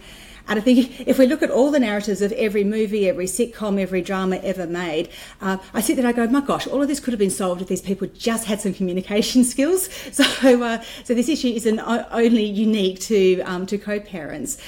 and 0.49 0.59
I 0.59 0.63
think 0.63 1.07
if 1.07 1.19
we 1.19 1.27
look 1.27 1.43
at 1.43 1.51
all 1.51 1.71
the 1.71 1.79
narratives 1.79 2.23
of 2.23 2.33
every 2.33 2.65
movie, 2.65 3.07
every 3.07 3.27
sitcom, 3.27 3.79
every 3.79 4.01
drama 4.01 4.37
ever 4.37 4.67
made, 4.67 5.11
uh, 5.43 5.59
I 5.75 5.83
sit 5.83 5.97
there 5.97 6.07
and 6.07 6.09
I 6.09 6.13
go, 6.17 6.31
my 6.33 6.41
gosh, 6.41 6.67
all 6.67 6.81
of 6.81 6.89
this 6.89 7.01
could 7.01 7.13
have 7.13 7.19
been 7.19 7.29
solved 7.29 7.61
if 7.61 7.69
these 7.69 7.83
people 7.83 8.09
just 8.09 8.47
had 8.47 8.59
some 8.59 8.73
communication 8.73 9.45
skills. 9.55 9.91
So, 10.11 10.25
uh, 10.63 10.83
so 11.05 11.13
this 11.15 11.29
issue 11.29 11.49
isn't 11.49 11.79
only 11.81 12.45
unique 12.45 12.99
to 13.01 13.43
um, 13.43 13.67
to 13.67 13.77
co-parents. 13.77 14.59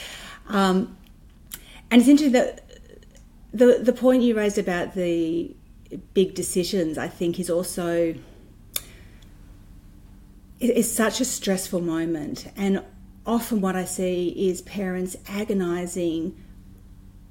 Um, 0.49 0.97
and 1.91 2.01
it's 2.01 2.09
interesting 2.09 2.33
that 2.33 2.63
the 3.53 3.81
the 3.83 3.95
point 3.95 4.23
you 4.23 4.37
raised 4.37 4.59
about 4.59 4.95
the 4.95 5.57
big 6.13 6.35
decisions, 6.35 6.99
I 6.99 7.09
think, 7.09 7.41
is 7.41 7.49
also 7.49 8.15
is 10.61 10.95
such 10.95 11.23
a 11.23 11.25
stressful 11.25 11.81
moment 11.81 12.53
and 12.55 12.85
often 13.31 13.61
what 13.61 13.77
I 13.77 13.85
see 13.85 14.29
is 14.51 14.61
parents 14.63 15.17
agonising 15.29 16.37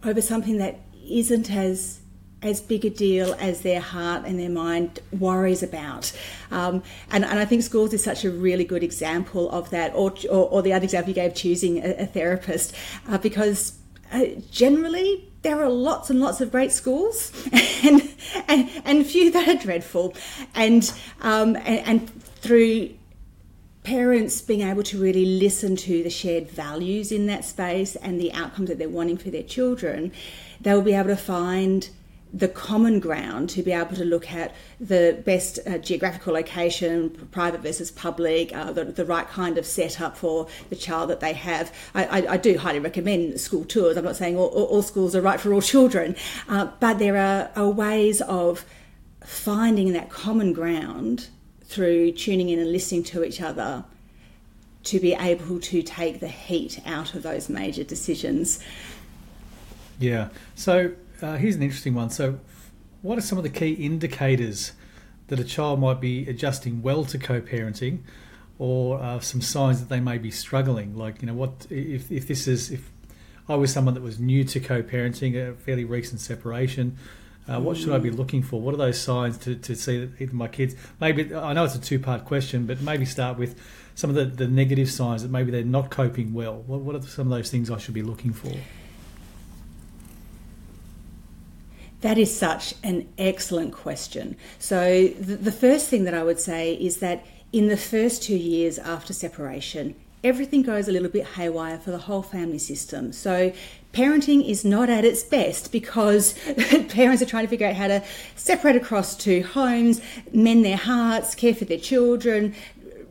over 0.03 0.22
something 0.22 0.58
that 0.58 0.79
isn't 1.06 1.51
as 1.51 2.00
as 2.41 2.62
big 2.62 2.86
a 2.86 2.89
deal 2.89 3.36
as 3.38 3.63
their 3.63 3.82
heart 3.82 4.24
and 4.25 4.39
their 4.39 4.50
mind 4.50 5.01
worries 5.12 5.62
about. 5.62 6.10
Um, 6.51 6.82
and, 7.12 7.25
and 7.25 7.38
I 7.38 7.44
think 7.44 7.63
schools 7.63 7.94
is 7.94 8.01
such 8.01 8.24
a 8.24 8.32
really 8.32 8.63
good 8.63 8.82
example 8.82 9.51
of 9.51 9.70
that, 9.72 9.94
or, 9.94 10.13
or, 10.32 10.48
or 10.50 10.62
the 10.62 10.72
other 10.72 10.86
example 10.86 11.10
you 11.10 11.15
gave, 11.15 11.36
choosing 11.36 11.79
a, 11.79 12.03
a 12.03 12.06
therapist, 12.06 12.74
uh, 13.10 13.18
because 13.18 13.77
uh, 14.13 14.24
generally 14.51 15.29
there 15.41 15.62
are 15.62 15.70
lots 15.70 16.10
and 16.10 16.22
lots 16.22 16.39
of 16.39 16.50
great 16.50 16.72
schools 16.72 17.34
and, 17.84 18.10
and, 18.48 18.70
and 18.86 19.06
few 19.06 19.32
that 19.32 19.50
are 19.50 19.62
dreadful. 19.62 20.15
And, 20.56 20.89
um, 21.20 21.58
and, 21.58 21.79
and 21.86 22.24
through 22.24 22.91
parents 23.89 24.39
being 24.39 24.62
able 24.62 24.84
to 24.84 25.01
really 25.01 25.25
listen 25.25 25.75
to 25.75 26.03
the 26.03 26.12
shared 26.12 26.48
values 26.48 27.12
in 27.12 27.25
that 27.25 27.43
space 27.43 27.96
and 27.96 28.22
the 28.22 28.31
outcomes 28.34 28.69
that 28.69 28.77
they're 28.77 28.88
wanting 28.88 29.17
for 29.17 29.31
their 29.31 29.41
children, 29.41 30.12
they'll 30.62 30.84
be 30.84 30.93
able 30.93 31.10
to 31.10 31.17
find 31.17 31.89
the 32.31 32.48
common 32.48 33.00
ground 33.00 33.50
to 33.50 33.63
be 33.63 33.72
able 33.72 33.96
to 33.96 34.05
look 34.05 34.31
at 34.31 34.53
the 34.79 35.19
best 35.25 35.58
uh, 35.65 35.79
geographical 35.79 36.36
location, 36.36 37.10
private 37.31 37.62
versus 37.62 37.89
public, 37.89 38.55
uh, 38.55 38.72
the, 38.72 38.86
the, 38.86 39.03
right 39.05 39.27
kind 39.27 39.58
of 39.58 39.65
setup 39.65 40.15
for 40.15 40.48
the 40.69 40.75
child 40.75 41.10
that 41.10 41.19
they 41.19 41.34
have. 41.34 41.74
I, 41.96 42.05
I, 42.05 42.34
I 42.34 42.38
do 42.38 42.60
highly 42.60 42.77
recommend 42.77 43.41
school 43.41 43.65
tours. 43.65 43.98
I'm 43.98 44.05
not 44.05 44.15
saying 44.15 44.38
all, 44.38 44.50
all 44.50 44.84
schools 44.84 45.15
are 45.15 45.22
right 45.22 45.39
for 45.39 45.51
all 45.51 45.62
children, 45.74 46.15
uh, 46.48 46.67
but 46.79 47.00
there 47.00 47.17
are, 47.17 47.50
are 47.55 47.72
ways 47.72 48.22
of 48.22 48.65
finding 49.24 49.93
that 49.93 50.12
common 50.12 50.53
ground 50.53 51.29
through 51.70 52.12
tuning 52.12 52.50
in 52.50 52.60
and 52.60 52.72
listening 52.72 53.04
to 53.04 53.24
each 53.24 53.42
other 53.42 53.86
to 54.84 55.00
be 55.00 55.14
able 55.14 55.60
to 55.60 55.84
take 55.84 56.20
the 56.20 56.28
heat 56.28 56.82
out 56.86 57.14
of 57.14 57.22
those 57.22 57.48
major 57.48 57.84
decisions. 57.84 58.60
Yeah. 60.00 60.30
So 60.56 60.94
uh, 61.22 61.36
here's 61.38 61.56
an 61.56 61.62
interesting 61.62 61.94
one. 61.94 62.10
So, 62.10 62.40
what 63.02 63.18
are 63.18 63.22
some 63.22 63.38
of 63.38 63.44
the 63.44 63.50
key 63.50 63.74
indicators 63.74 64.74
that 65.28 65.40
a 65.40 65.44
child 65.44 65.80
might 65.80 66.02
be 66.02 66.28
adjusting 66.28 66.82
well 66.82 67.06
to 67.06 67.18
co-parenting, 67.18 68.00
or 68.58 69.00
uh, 69.00 69.20
some 69.20 69.42
signs 69.42 69.80
that 69.80 69.90
they 69.90 70.00
may 70.00 70.18
be 70.18 70.32
struggling? 70.32 70.98
Like, 70.98 71.22
you 71.22 71.28
know, 71.28 71.34
what 71.34 71.68
if 71.70 72.12
if 72.12 72.28
this 72.28 72.48
is 72.48 72.72
if 72.72 72.90
I 73.48 73.56
was 73.56 73.72
someone 73.72 73.94
that 73.94 74.04
was 74.04 74.20
new 74.20 74.44
to 74.46 74.60
co-parenting, 74.60 75.36
a 75.36 75.54
fairly 75.56 75.86
recent 75.86 76.20
separation. 76.20 76.98
Uh, 77.50 77.60
what 77.60 77.77
should 77.77 77.89
I 77.89 77.98
be 77.98 78.12
looking 78.12 78.44
for? 78.44 78.62
What 78.62 78.75
are 78.75 78.77
those 78.77 79.01
signs 79.01 79.38
to, 79.39 79.56
to 79.56 79.75
see 79.75 80.06
that 80.06 80.34
my 80.34 80.48
kids 80.48 80.75
maybe 81.01 81.34
I 81.34 81.53
know 81.53 81.63
it's 81.63 81.75
a 81.75 81.82
two 81.82 81.98
part 82.00 82.25
question, 82.25 82.68
but 82.68 82.79
maybe 82.82 83.06
start 83.06 83.39
with 83.39 83.60
some 83.96 84.10
of 84.10 84.15
the, 84.15 84.25
the 84.25 84.48
negative 84.48 84.89
signs 84.89 85.24
that 85.24 85.32
maybe 85.32 85.51
they're 85.51 85.63
not 85.63 85.89
coping 85.89 86.34
well. 86.34 86.63
What, 86.68 86.82
what 86.82 86.96
are 86.96 87.01
some 87.01 87.32
of 87.32 87.38
those 87.38 87.50
things 87.50 87.70
I 87.70 87.77
should 87.77 87.94
be 87.94 88.01
looking 88.01 88.34
for? 88.34 88.53
That 92.01 92.18
is 92.18 92.36
such 92.36 92.75
an 92.82 93.10
excellent 93.18 93.74
question. 93.74 94.38
So, 94.58 95.08
the, 95.08 95.36
the, 95.36 95.51
first 95.51 95.89
thing 95.89 96.06
that 96.06 96.13
I 96.13 96.24
would 96.24 96.39
say 96.39 96.75
is 96.75 96.98
that 96.98 97.25
in 97.51 97.68
the 97.68 97.75
first 97.75 98.24
two 98.24 98.38
years 98.38 98.79
after 98.79 99.12
separation, 99.12 99.96
everything 100.24 100.62
goes 100.62 100.88
a 100.88 100.94
little 100.94 101.10
bit 101.10 101.25
haywire 101.25 101.77
for 101.77 101.91
the 101.91 101.98
whole 101.98 102.22
family 102.22 102.58
system. 102.58 103.12
So, 103.12 103.51
parenting 103.93 104.48
is 104.48 104.63
not 104.63 104.89
at 104.89 105.03
its 105.03 105.24
best 105.24 105.72
because 105.72 106.34
parents 106.89 107.22
are 107.22 107.25
trying 107.25 107.46
to 107.46 107.50
figure 107.50 107.67
out 107.67 107.75
how 107.75 107.88
to 107.88 108.03
separate 108.36 108.75
across 108.75 109.15
two 109.15 109.43
homes, 109.43 110.01
mend 110.31 110.63
their 110.63 110.77
hearts, 110.77 111.36
care 111.36 111.55
for 111.55 111.65
their 111.65 111.79
children, 111.79 112.53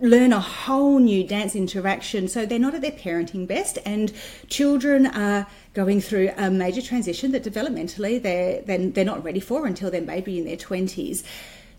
learn 0.01 0.33
a 0.33 0.41
whole 0.41 0.99
new 0.99 1.27
dance 1.27 1.57
interaction. 1.57 2.29
So 2.29 2.47
they're 2.47 2.59
not 2.59 2.75
at 2.75 2.83
their 2.83 2.93
parenting 2.93 3.47
best, 3.47 3.79
and 3.85 4.13
children 4.49 5.07
are 5.07 5.47
going 5.75 6.01
through 6.01 6.31
a 6.37 6.51
major 6.51 6.83
transition 6.83 7.33
that 7.33 7.45
developmentally 7.45 8.23
they're, 8.23 8.63
they're, 8.63 9.05
not 9.05 9.25
ready 9.25 9.41
for 9.41 9.67
until 9.67 9.91
they're 9.91 10.01
maybe 10.01 10.39
in 10.39 10.45
their 10.45 10.57
20s. 10.57 11.25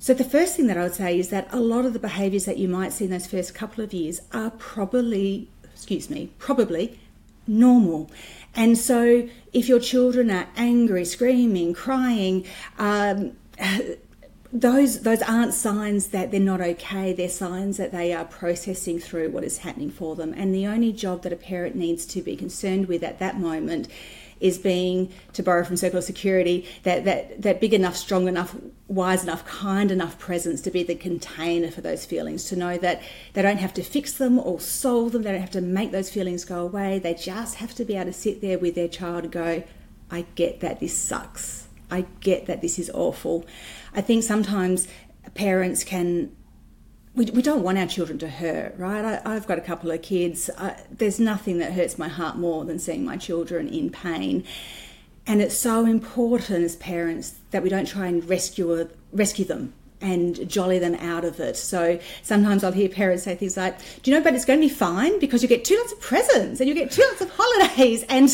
So, 0.02 0.14
the 0.14 0.24
first 0.24 0.56
thing 0.56 0.68
that 0.68 0.78
I 0.78 0.84
would 0.84 0.96
say 0.96 1.20
is 1.20 1.28
that 1.30 1.48
a 1.52 1.60
lot 1.60 1.86
of 1.86 1.92
the 1.92 2.00
behaviours 2.00 2.46
that 2.46 2.58
you 2.58 2.70
might 2.70 2.94
see 2.94 3.06
in 3.06 3.12
those 3.12 3.28
first 3.28 3.54
couple 3.54 3.84
of 3.84 3.94
years 3.94 4.22
are 4.32 4.52
probably, 4.52 5.50
excuse 5.74 6.10
me, 6.10 6.32
probably 6.38 6.98
normal. 7.50 8.10
And 8.56 8.78
so, 8.78 9.28
if 9.52 9.68
your 9.68 9.80
children 9.80 10.32
are 10.32 10.48
angry, 10.56 11.06
screaming, 11.06 11.74
crying, 11.74 12.46
um, 12.78 13.34
those 14.52 15.02
those 15.02 15.22
aren't 15.22 15.54
signs 15.54 16.08
that 16.08 16.32
they're 16.32 16.40
not 16.40 16.60
okay 16.60 17.14
they're 17.14 17.30
signs 17.30 17.78
that 17.78 17.92
they 17.92 18.12
are 18.12 18.26
processing 18.26 19.00
through 19.00 19.30
what 19.30 19.44
is 19.44 19.60
happening 19.60 19.92
for 19.92 20.16
them 20.16 20.34
and 20.36 20.56
the 20.56 20.66
only 20.66 20.92
job 20.92 21.22
that 21.22 21.32
a 21.32 21.36
parent 21.36 21.76
needs 21.76 22.04
to 22.04 22.20
be 22.20 22.36
concerned 22.36 22.88
with 22.88 23.04
at 23.04 23.20
that 23.20 23.40
moment 23.40 23.88
is 24.40 24.58
being 24.58 25.12
to 25.34 25.44
borrow 25.44 25.64
from 25.64 25.78
circle 25.78 26.00
of 26.00 26.04
security 26.04 26.68
that 26.84 27.06
that 27.06 27.42
that 27.42 27.60
big 27.60 27.74
enough 27.74 27.96
strong 27.96 28.28
enough 28.28 28.56
wise 28.88 29.24
enough 29.24 29.46
kind 29.46 29.92
enough 29.92 30.18
presence 30.18 30.62
to 30.62 30.72
be 30.72 30.84
the 30.84 30.96
container 30.96 31.70
for 31.70 31.82
those 31.82 32.06
feelings 32.06 32.46
to 32.46 32.56
know 32.56 32.78
that 32.78 33.02
they 33.34 33.42
don't 33.42 33.58
have 33.58 33.74
to 33.74 33.84
fix 33.84 34.14
them 34.14 34.40
or 34.40 34.60
solve 34.60 35.12
them 35.12 35.24
they 35.24 35.32
don't 35.32 35.42
have 35.42 35.52
to 35.52 35.62
make 35.62 35.92
those 35.92 36.10
feelings 36.10 36.46
go 36.46 36.62
away 36.62 37.00
they 37.00 37.14
just 37.14 37.56
have 37.56 37.74
to 37.76 37.86
be 37.86 37.96
able 37.96 38.06
to 38.06 38.14
sit 38.14 38.42
there 38.42 38.58
with 38.58 38.76
their 38.76 38.88
child 38.88 39.24
and 39.24 39.32
go 39.32 39.64
i 40.10 40.26
get 40.36 40.60
that 40.62 40.80
this 40.80 40.96
sucks 40.96 41.70
I 41.92 42.06
get 42.20 42.46
that 42.46 42.62
this 42.62 42.80
is 42.80 42.90
awful. 42.94 43.46
I 43.94 44.02
think 44.02 44.24
sometimes 44.24 44.88
parents 45.34 45.84
can. 45.84 46.36
We, 47.20 47.26
we 47.26 47.42
don't 47.42 47.64
want 47.64 47.78
our 47.78 47.86
children 47.86 48.18
to 48.20 48.30
hurt, 48.30 48.76
right? 48.78 49.20
I, 49.26 49.34
have 49.34 49.46
got 49.46 49.58
a 49.58 49.62
couple 49.62 49.92
of 49.92 50.02
kids. 50.02 50.50
I, 50.58 50.82
there's 50.90 51.20
nothing 51.20 51.58
that 51.58 51.74
hurts 51.74 51.98
my 51.98 52.08
heart 52.08 52.38
more 52.38 52.64
than 52.64 52.80
seeing 52.80 53.04
my 53.04 53.18
children 53.18 53.68
in 53.68 53.90
pain. 53.90 54.46
And 55.28 55.42
it's 55.42 55.58
so 55.58 55.86
important 55.86 56.64
as 56.64 56.78
parents 56.78 57.36
that 57.52 57.62
we 57.62 57.68
don't 57.68 57.86
try 57.86 58.08
and 58.08 58.24
rescue, 58.30 58.90
rescue 59.12 59.44
them 59.44 59.74
and 60.00 60.50
jolly 60.50 60.80
them 60.80 60.96
out 60.96 61.26
of 61.26 61.42
it. 61.42 61.58
So 61.58 62.00
sometimes 62.24 62.64
I'll 62.64 62.72
hear 62.72 62.88
parents 62.88 63.24
say 63.24 63.36
things 63.36 63.58
like, 63.58 63.78
Do 64.02 64.12
you 64.12 64.18
know, 64.18 64.24
but 64.24 64.34
it's 64.34 64.46
going 64.46 64.62
to 64.62 64.66
be 64.66 64.74
fine 64.74 65.20
because 65.20 65.44
you 65.44 65.50
get 65.50 65.66
two 65.66 65.76
lots 65.76 65.92
of 65.92 66.00
presents 66.00 66.62
and 66.62 66.70
you 66.70 66.74
get 66.74 66.90
two 66.90 67.04
lots 67.10 67.20
of 67.20 67.30
holidays. 67.34 68.06
And 68.08 68.30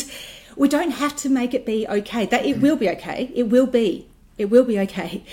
we 0.54 0.68
don't 0.68 0.92
have 0.92 1.16
to 1.16 1.28
make 1.28 1.54
it 1.54 1.66
be 1.66 1.88
okay. 1.88 2.26
That 2.26 2.46
it 2.46 2.60
will 2.60 2.76
be 2.76 2.88
okay. 2.90 3.32
It 3.34 3.48
will 3.48 3.66
be. 3.66 4.06
It 4.38 4.44
will 4.44 4.64
be 4.64 4.78
okay. 4.78 5.24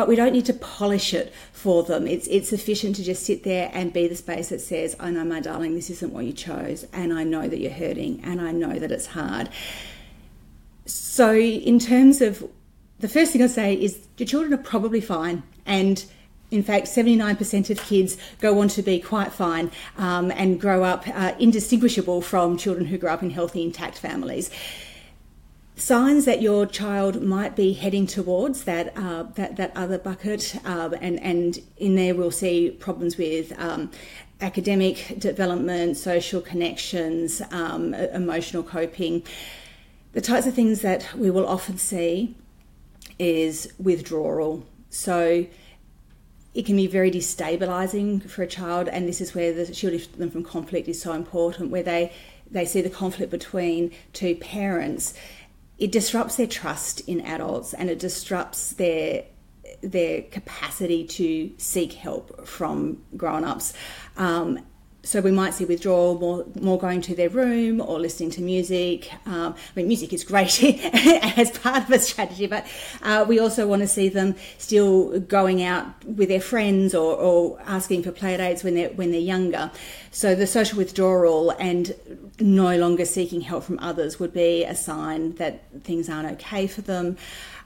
But 0.00 0.08
we 0.08 0.16
don't 0.16 0.32
need 0.32 0.46
to 0.46 0.54
polish 0.54 1.12
it 1.12 1.30
for 1.52 1.82
them. 1.82 2.06
It's 2.06 2.26
it's 2.28 2.48
sufficient 2.48 2.96
to 2.96 3.04
just 3.04 3.22
sit 3.22 3.44
there 3.44 3.70
and 3.74 3.92
be 3.92 4.08
the 4.08 4.16
space 4.16 4.48
that 4.48 4.62
says, 4.62 4.96
I 4.98 5.10
know 5.10 5.24
my 5.24 5.40
darling, 5.40 5.74
this 5.74 5.90
isn't 5.90 6.10
what 6.10 6.24
you 6.24 6.32
chose, 6.32 6.86
and 6.94 7.12
I 7.12 7.22
know 7.22 7.46
that 7.46 7.58
you're 7.58 7.70
hurting, 7.70 8.22
and 8.24 8.40
I 8.40 8.50
know 8.50 8.78
that 8.78 8.90
it's 8.90 9.08
hard. 9.08 9.50
So 10.86 11.34
in 11.36 11.78
terms 11.78 12.22
of 12.22 12.48
the 13.00 13.08
first 13.08 13.34
thing 13.34 13.42
I 13.42 13.46
say 13.46 13.74
is 13.74 13.98
your 14.16 14.26
children 14.26 14.54
are 14.54 14.62
probably 14.62 15.02
fine 15.02 15.42
and 15.66 16.02
in 16.50 16.62
fact, 16.62 16.86
79% 16.86 17.70
of 17.70 17.80
kids 17.82 18.16
go 18.40 18.58
on 18.60 18.68
to 18.68 18.82
be 18.82 19.00
quite 19.00 19.32
fine 19.32 19.70
um, 19.98 20.32
and 20.32 20.58
grow 20.58 20.82
up 20.82 21.06
uh, 21.06 21.32
indistinguishable 21.38 22.22
from 22.22 22.56
children 22.56 22.86
who 22.86 22.96
grow 22.96 23.12
up 23.12 23.22
in 23.22 23.30
healthy, 23.30 23.62
intact 23.62 23.98
families. 23.98 24.50
Signs 25.80 26.26
that 26.26 26.42
your 26.42 26.66
child 26.66 27.22
might 27.22 27.56
be 27.56 27.72
heading 27.72 28.06
towards 28.06 28.64
that 28.64 28.92
uh, 28.98 29.22
that, 29.36 29.56
that 29.56 29.74
other 29.74 29.96
bucket, 29.96 30.54
uh, 30.66 30.90
and 31.00 31.18
and 31.20 31.58
in 31.78 31.94
there 31.96 32.14
we'll 32.14 32.30
see 32.30 32.70
problems 32.70 33.16
with 33.16 33.58
um, 33.58 33.90
academic 34.42 35.14
development, 35.18 35.96
social 35.96 36.42
connections, 36.42 37.40
um, 37.50 37.94
emotional 37.94 38.62
coping. 38.62 39.22
The 40.12 40.20
types 40.20 40.46
of 40.46 40.52
things 40.52 40.82
that 40.82 41.16
we 41.16 41.30
will 41.30 41.46
often 41.46 41.78
see 41.78 42.34
is 43.18 43.72
withdrawal. 43.78 44.62
So 44.90 45.46
it 46.52 46.66
can 46.66 46.76
be 46.76 46.88
very 46.88 47.10
destabilizing 47.10 48.28
for 48.28 48.42
a 48.42 48.46
child, 48.46 48.86
and 48.88 49.08
this 49.08 49.22
is 49.22 49.34
where 49.34 49.54
the 49.54 49.72
shielding 49.72 50.02
them 50.18 50.30
from 50.30 50.44
conflict 50.44 50.88
is 50.88 51.00
so 51.00 51.14
important, 51.14 51.70
where 51.70 51.82
they, 51.82 52.12
they 52.50 52.66
see 52.66 52.82
the 52.82 52.90
conflict 52.90 53.30
between 53.30 53.92
two 54.12 54.34
parents. 54.34 55.14
It 55.80 55.90
disrupts 55.90 56.36
their 56.36 56.46
trust 56.46 57.00
in 57.08 57.20
adults 57.22 57.74
and 57.74 57.90
it 57.90 57.98
disrupts 57.98 58.74
their 58.74 59.24
their 59.82 60.22
capacity 60.22 61.04
to 61.06 61.52
seek 61.56 61.94
help 61.94 62.46
from 62.46 63.02
grown 63.16 63.44
ups. 63.44 63.72
Um, 64.16 64.60
so 65.10 65.20
we 65.20 65.32
might 65.32 65.54
see 65.54 65.64
withdrawal 65.64 66.16
more, 66.20 66.46
more 66.60 66.78
going 66.78 67.00
to 67.00 67.16
their 67.16 67.28
room 67.28 67.80
or 67.80 67.98
listening 67.98 68.30
to 68.30 68.40
music. 68.40 69.10
Um, 69.26 69.56
I 69.56 69.70
mean, 69.74 69.88
music 69.88 70.12
is 70.12 70.22
great 70.22 70.62
as 71.36 71.50
part 71.50 71.82
of 71.82 71.90
a 71.90 71.98
strategy, 71.98 72.46
but 72.46 72.64
uh, 73.02 73.24
we 73.26 73.40
also 73.40 73.66
want 73.66 73.82
to 73.82 73.88
see 73.88 74.08
them 74.08 74.36
still 74.58 75.18
going 75.18 75.64
out 75.64 76.04
with 76.04 76.28
their 76.28 76.40
friends 76.40 76.94
or, 76.94 77.16
or 77.16 77.60
asking 77.66 78.04
for 78.04 78.12
play 78.12 78.36
dates 78.36 78.62
when 78.62 78.76
they're 78.76 78.90
when 78.90 79.10
they're 79.10 79.18
younger. 79.18 79.72
So 80.12 80.36
the 80.36 80.46
social 80.46 80.78
withdrawal 80.78 81.50
and 81.58 81.92
no 82.38 82.76
longer 82.76 83.04
seeking 83.04 83.40
help 83.40 83.64
from 83.64 83.80
others 83.80 84.20
would 84.20 84.32
be 84.32 84.62
a 84.62 84.76
sign 84.76 85.34
that 85.36 85.64
things 85.82 86.08
aren't 86.08 86.30
okay 86.34 86.68
for 86.68 86.82
them. 86.82 87.16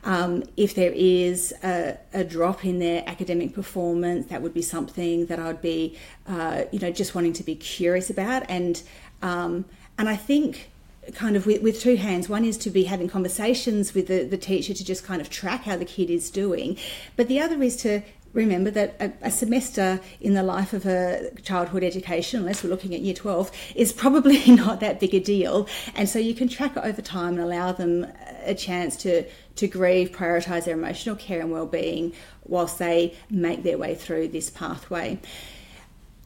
Um, 0.04 0.44
if 0.56 0.74
there 0.74 0.92
is 0.94 1.54
a, 1.62 1.98
a, 2.12 2.24
drop 2.24 2.64
in 2.64 2.78
their 2.78 3.02
academic 3.06 3.54
performance, 3.54 4.26
that 4.26 4.42
would 4.42 4.52
be 4.52 4.60
something 4.60 5.26
that 5.26 5.38
I 5.38 5.46
would 5.46 5.62
be, 5.62 5.98
uh, 6.28 6.64
you 6.72 6.78
know, 6.78 6.90
just 6.90 7.14
wanting 7.14 7.32
to 7.34 7.42
be 7.42 7.54
curious 7.54 8.10
about. 8.10 8.44
And 8.50 8.82
um, 9.22 9.64
and 9.96 10.08
I 10.08 10.16
think 10.16 10.70
kind 11.14 11.36
of 11.36 11.46
with, 11.46 11.62
with, 11.62 11.80
two 11.80 11.96
hands. 11.96 12.28
One 12.28 12.44
is 12.44 12.56
to 12.58 12.70
be 12.70 12.84
having 12.84 13.08
conversations 13.08 13.94
with 13.94 14.08
the, 14.08 14.24
the 14.24 14.38
teacher 14.38 14.72
to 14.72 14.84
just 14.84 15.04
kind 15.04 15.20
of 15.20 15.28
track 15.28 15.64
how 15.64 15.76
the 15.76 15.84
kid 15.84 16.10
is 16.10 16.30
doing, 16.30 16.78
but 17.16 17.28
the 17.28 17.40
other 17.40 17.62
is 17.62 17.76
to 17.78 18.02
remember 18.34 18.70
that 18.72 18.96
a, 19.00 19.12
a, 19.28 19.30
semester 19.30 20.00
in 20.20 20.34
the 20.34 20.42
life 20.42 20.72
of 20.72 20.84
a 20.86 21.30
childhood 21.42 21.84
education, 21.84 22.40
unless 22.40 22.62
we're 22.62 22.70
looking 22.70 22.94
at 22.94 23.00
year 23.00 23.14
12, 23.14 23.50
is 23.76 23.92
probably 23.92 24.44
not 24.50 24.80
that 24.80 25.00
big 25.00 25.14
a 25.14 25.20
deal. 25.20 25.68
And 25.94 26.08
so 26.08 26.18
you 26.18 26.34
can 26.34 26.48
track 26.48 26.76
it 26.76 26.82
over 26.84 27.00
time 27.00 27.34
and 27.34 27.40
allow 27.40 27.72
them 27.72 28.06
a 28.44 28.54
chance 28.54 28.96
to, 28.98 29.24
to 29.56 29.68
grieve, 29.68 30.10
prioritise 30.10 30.64
their 30.64 30.74
emotional 30.74 31.16
care 31.16 31.40
and 31.40 31.50
well-being 31.50 32.12
whilst 32.44 32.78
they 32.78 33.14
make 33.30 33.62
their 33.62 33.78
way 33.78 33.94
through 33.94 34.28
this 34.28 34.50
pathway. 34.50 35.18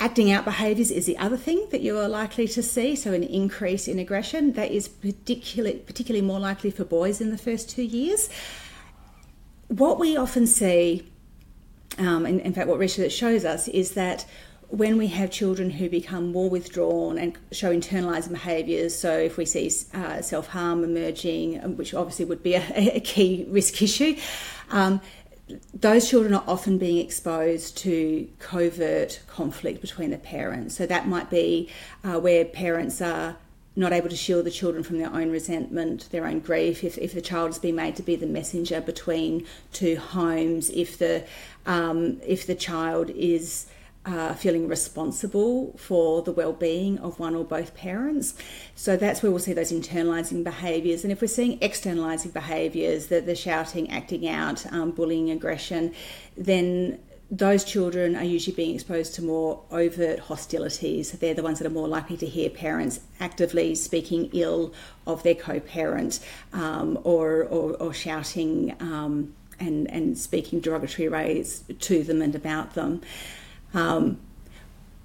Acting 0.01 0.31
out 0.31 0.45
behaviours 0.45 0.91
is 0.91 1.07
the 1.07 1.19
other 1.19 1.37
thing 1.37 1.67
that 1.71 1.81
you 1.81 1.99
are 1.99 2.09
likely 2.09 2.47
to 2.49 2.63
see. 2.63 2.95
So, 2.95 3.13
an 3.13 3.25
increase 3.25 3.89
in 3.89 3.99
aggression 3.99 4.53
that 4.53 4.71
is 4.71 4.87
particularly 4.87 5.79
particularly 5.79 6.25
more 6.25 6.39
likely 6.39 6.71
for 6.71 6.85
boys 6.85 7.21
in 7.21 7.31
the 7.31 7.39
first 7.39 7.69
two 7.69 7.83
years. 7.83 8.31
What 9.67 9.99
we 9.99 10.17
often 10.17 10.47
see, 10.47 11.11
um, 11.99 12.27
and 12.27 12.41
in 12.41 12.53
fact, 12.53 12.69
what 12.69 12.79
research 12.79 13.13
shows 13.13 13.45
us 13.45 13.67
is 13.67 13.93
that 13.95 14.25
when 14.69 14.99
we 14.99 15.07
have 15.07 15.31
children 15.31 15.71
who 15.71 15.89
become 15.89 16.31
more 16.31 16.51
withdrawn 16.51 17.17
and 17.19 17.37
show 17.53 17.75
internalized 17.75 18.31
behaviours, 18.31 18.95
so 18.95 19.17
if 19.17 19.37
we 19.37 19.45
see 19.45 19.71
uh, 19.95 20.21
self 20.21 20.49
harm 20.49 20.85
emerging, 20.85 21.63
um, 21.65 21.77
which 21.77 21.95
obviously 21.95 22.27
would 22.27 22.43
be 22.43 22.55
a, 22.55 22.63
a 22.97 23.01
key 23.01 23.47
risk 23.49 23.81
issue, 23.81 24.17
um, 24.71 25.01
those 25.73 26.11
children 26.11 26.35
are 26.35 26.45
often 26.47 26.77
being 26.77 26.99
exposed 26.99 27.79
to 27.79 28.29
covert 28.39 29.21
conflict 29.27 29.81
between 29.81 30.11
the 30.11 30.19
parents. 30.19 30.77
So 30.77 30.85
that 30.85 31.09
might 31.09 31.31
be 31.31 31.71
uh, 32.05 32.21
where 32.21 32.45
parents 32.45 33.01
are 33.01 33.37
not 33.75 33.93
able 33.93 34.11
to 34.11 34.17
shield 34.17 34.45
the 34.45 34.51
children 34.51 34.83
from 34.83 34.99
their 34.99 35.13
own 35.15 35.31
resentment, 35.31 36.11
their 36.11 36.27
own 36.27 36.41
grief. 36.41 36.85
If, 36.85 36.99
if 36.99 37.15
the 37.15 37.23
child 37.23 37.49
has 37.51 37.59
been 37.59 37.77
made 37.77 37.97
to 37.97 38.03
be 38.03 38.17
the 38.17 38.27
messenger 38.27 38.83
between 38.83 39.47
two 39.73 39.97
homes, 39.97 40.69
if 40.71 40.99
the 40.99 41.25
um, 41.65 42.21
if 42.27 42.47
the 42.47 42.55
child 42.55 43.11
is 43.11 43.67
uh, 44.09 44.35
feeling 44.35 44.69
responsible 44.69 45.75
for 45.77 46.23
the 46.23 46.33
well-being 46.33 46.99
of 46.99 47.19
one 47.19 47.35
or 47.35 47.45
both 47.45 47.75
parents. 47.75 48.35
So 48.75 48.97
that's 48.97 49.23
where 49.23 49.31
we'll 49.31 49.41
see 49.41 49.53
those 49.53 49.73
internalising 49.73 50.43
behaviours. 50.43 51.05
And 51.05 51.13
if 51.13 51.21
we're 51.21 51.29
seeing 51.29 51.59
externalising 51.59 52.33
behaviours, 52.33 53.09
the, 53.09 53.21
the 53.21 53.37
shouting, 53.37 53.91
acting 53.91 54.27
out, 54.29 54.65
um, 54.73 54.93
bullying, 54.93 55.31
aggression, 55.31 55.95
then 56.37 56.99
those 57.31 57.63
children 57.63 58.17
are 58.17 58.25
usually 58.25 58.57
being 58.57 58.75
exposed 58.75 59.15
to 59.17 59.23
more 59.23 59.63
overt 59.71 60.19
hostilities. 60.21 61.13
They're 61.13 61.35
the 61.35 61.43
ones 61.43 61.59
that 61.59 61.67
are 61.67 61.71
more 61.71 61.89
likely 61.89 62.17
to 62.19 62.27
hear 62.27 62.49
parents 62.49 63.01
actively 63.21 63.75
speaking 63.75 64.31
ill 64.33 64.73
of 65.07 65.23
their 65.23 65.35
co-parent 65.35 66.21
um, 66.55 66.99
or, 67.05 67.45
or, 67.45 67.75
or, 67.75 67.93
shouting 67.93 68.75
um, 68.81 69.35
and, 69.61 69.91
and 69.91 70.17
speaking 70.17 70.61
derogatory 70.61 71.11
ways 71.11 71.65
to 71.81 72.03
them 72.03 72.23
and 72.23 72.35
about 72.35 72.73
them. 72.73 73.03
Um, 73.75 74.21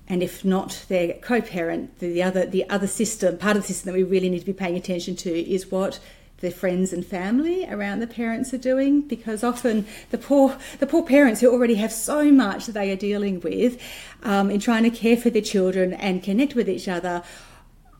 and 0.08 0.22
if 0.22 0.43
not 0.43 0.86
their 0.89 1.13
co-parent, 1.13 2.00
the 2.00 2.22
other 2.22 2.46
the 2.46 2.70
other 2.70 2.88
system, 2.88 3.38
part 3.38 3.55
of 3.55 3.63
the 3.63 3.67
system 3.67 3.91
that 3.91 3.98
we 3.98 4.03
really 4.03 4.29
need 4.29 4.39
to 4.39 4.46
be 4.46 4.53
paying 4.53 4.75
attention 4.75 5.15
to 5.17 5.32
is 5.32 5.72
what 5.72 6.00
the 6.43 6.51
friends 6.51 6.91
and 6.91 7.05
family 7.05 7.65
around 7.70 8.00
the 8.00 8.08
parents 8.08 8.53
are 8.53 8.58
doing 8.58 9.00
because 9.00 9.46
often 9.46 9.88
the 10.12 10.17
poor 10.17 10.58
the 10.79 10.86
poor 10.86 11.01
parents 11.01 11.39
who 11.39 11.50
already 11.50 11.75
have 11.75 11.91
so 11.91 12.29
much 12.29 12.65
that 12.65 12.74
they 12.74 12.91
are 12.91 12.98
dealing 12.98 13.39
with 13.39 13.82
um, 14.24 14.51
in 14.51 14.60
trying 14.60 14.84
to 14.84 14.89
care 14.89 15.15
for 15.15 15.29
their 15.29 15.41
children 15.41 15.93
and 15.93 16.22
connect 16.22 16.53
with 16.53 16.67
each 16.67 16.89
other 16.89 17.24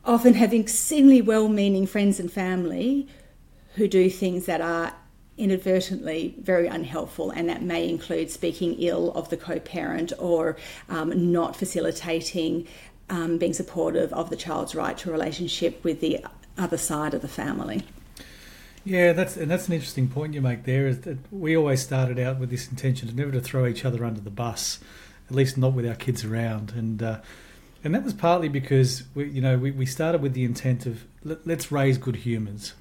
often 0.04 0.34
have 0.34 0.52
exceedingly 0.52 1.22
well-meaning 1.22 1.86
friends 1.86 2.20
and 2.20 2.30
family 2.30 3.08
who 3.76 3.88
do 3.88 4.10
things 4.10 4.44
that 4.44 4.60
are 4.60 4.94
inadvertently 5.36 6.34
very 6.38 6.66
unhelpful, 6.66 7.30
and 7.30 7.48
that 7.48 7.62
may 7.62 7.88
include 7.88 8.30
speaking 8.30 8.76
ill 8.78 9.12
of 9.12 9.30
the 9.30 9.36
co 9.36 9.58
parent 9.58 10.12
or 10.18 10.56
um, 10.88 11.32
not 11.32 11.56
facilitating 11.56 12.66
um, 13.10 13.38
being 13.38 13.52
supportive 13.52 14.12
of 14.12 14.30
the 14.30 14.36
child's 14.36 14.74
right 14.74 14.96
to 14.98 15.10
a 15.10 15.12
relationship 15.12 15.82
with 15.84 16.00
the 16.00 16.24
other 16.56 16.78
side 16.78 17.14
of 17.14 17.22
the 17.22 17.28
family. 17.28 17.82
Yeah, 18.84 19.12
that's 19.12 19.36
and 19.36 19.50
that's 19.50 19.66
an 19.66 19.74
interesting 19.74 20.08
point 20.08 20.34
you 20.34 20.42
make 20.42 20.64
there. 20.64 20.86
Is 20.86 21.00
that 21.00 21.18
we 21.32 21.56
always 21.56 21.82
started 21.82 22.18
out 22.18 22.38
with 22.38 22.50
this 22.50 22.68
intention 22.68 23.08
to 23.08 23.14
never 23.14 23.32
to 23.32 23.40
throw 23.40 23.66
each 23.66 23.84
other 23.84 24.04
under 24.04 24.20
the 24.20 24.30
bus, 24.30 24.78
at 25.28 25.34
least 25.34 25.56
not 25.56 25.72
with 25.72 25.86
our 25.86 25.94
kids 25.94 26.22
around, 26.22 26.72
and 26.72 27.02
uh, 27.02 27.20
and 27.82 27.94
that 27.94 28.04
was 28.04 28.12
partly 28.12 28.48
because 28.48 29.04
we, 29.14 29.28
you 29.28 29.40
know, 29.40 29.56
we, 29.56 29.70
we 29.70 29.86
started 29.86 30.20
with 30.20 30.34
the 30.34 30.44
intent 30.44 30.86
of 30.86 31.04
let, 31.22 31.46
us 31.46 31.72
raise 31.72 31.96
good 31.96 32.16
humans, 32.16 32.74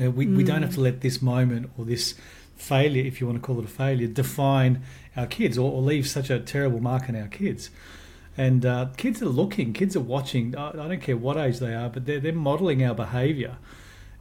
uh, 0.00 0.10
we, 0.10 0.26
mm. 0.26 0.36
we 0.36 0.44
don't 0.44 0.62
have 0.62 0.74
to 0.74 0.80
let 0.80 1.00
this 1.00 1.22
moment 1.22 1.70
or 1.76 1.84
this 1.84 2.14
failure, 2.56 3.04
if 3.04 3.20
you 3.20 3.26
want 3.26 3.40
to 3.40 3.46
call 3.46 3.58
it 3.58 3.64
a 3.64 3.68
failure, 3.68 4.06
define 4.06 4.82
our 5.16 5.26
kids 5.26 5.56
or, 5.56 5.70
or 5.72 5.80
leave 5.80 6.06
such 6.06 6.30
a 6.30 6.38
terrible 6.40 6.80
mark 6.80 7.08
on 7.08 7.16
our 7.16 7.28
kids. 7.28 7.70
And 8.36 8.64
uh, 8.64 8.88
kids 8.96 9.20
are 9.22 9.26
looking, 9.26 9.72
kids 9.72 9.96
are 9.96 10.00
watching. 10.00 10.56
I, 10.56 10.68
I, 10.68 10.72
don't 10.72 11.00
care 11.00 11.16
what 11.16 11.36
age 11.36 11.58
they 11.58 11.74
are, 11.74 11.88
but 11.88 12.06
they're, 12.06 12.20
they're 12.20 12.32
modelling 12.32 12.84
our 12.84 12.94
behaviour. 12.94 13.56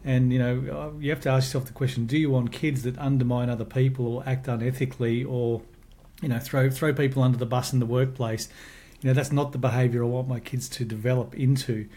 And 0.03 0.31
you 0.33 0.39
know, 0.39 0.63
uh, 0.71 0.99
you 0.99 1.11
have 1.11 1.21
to 1.21 1.29
ask 1.29 1.47
yourself 1.47 1.65
the 1.65 1.73
question: 1.73 2.07
Do 2.07 2.17
you 2.17 2.31
want 2.31 2.51
kids 2.51 2.83
that 2.83 2.97
undermine 2.97 3.49
other 3.49 3.65
people 3.65 4.07
or 4.07 4.23
act 4.25 4.47
unethically, 4.47 5.27
or 5.27 5.61
you 6.21 6.29
know, 6.29 6.39
throw 6.39 6.69
throw 6.69 6.93
people 6.93 7.21
under 7.21 7.37
the 7.37 7.45
bus 7.45 7.73
in 7.73 7.79
the 7.79 7.85
workplace? 7.85 8.49
You 9.01 9.09
know, 9.09 9.13
that's 9.13 9.31
not 9.31 9.51
the 9.51 9.59
behaviour 9.59 10.03
I 10.03 10.07
want 10.07 10.27
my 10.27 10.39
kids 10.39 10.67
to 10.69 10.85
develop 10.85 11.35
into. 11.35 11.87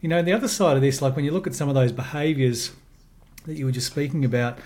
You 0.00 0.08
know, 0.08 0.22
the 0.22 0.32
other 0.32 0.48
side 0.48 0.76
of 0.76 0.82
this, 0.82 1.02
like 1.02 1.16
when 1.16 1.24
you 1.24 1.32
look 1.32 1.46
at 1.46 1.54
some 1.54 1.68
of 1.68 1.74
those 1.74 1.92
behaviours 1.92 2.72
that 3.46 3.54
you 3.54 3.64
were 3.64 3.72
just 3.72 3.88
speaking 3.88 4.24
about, 4.24 4.58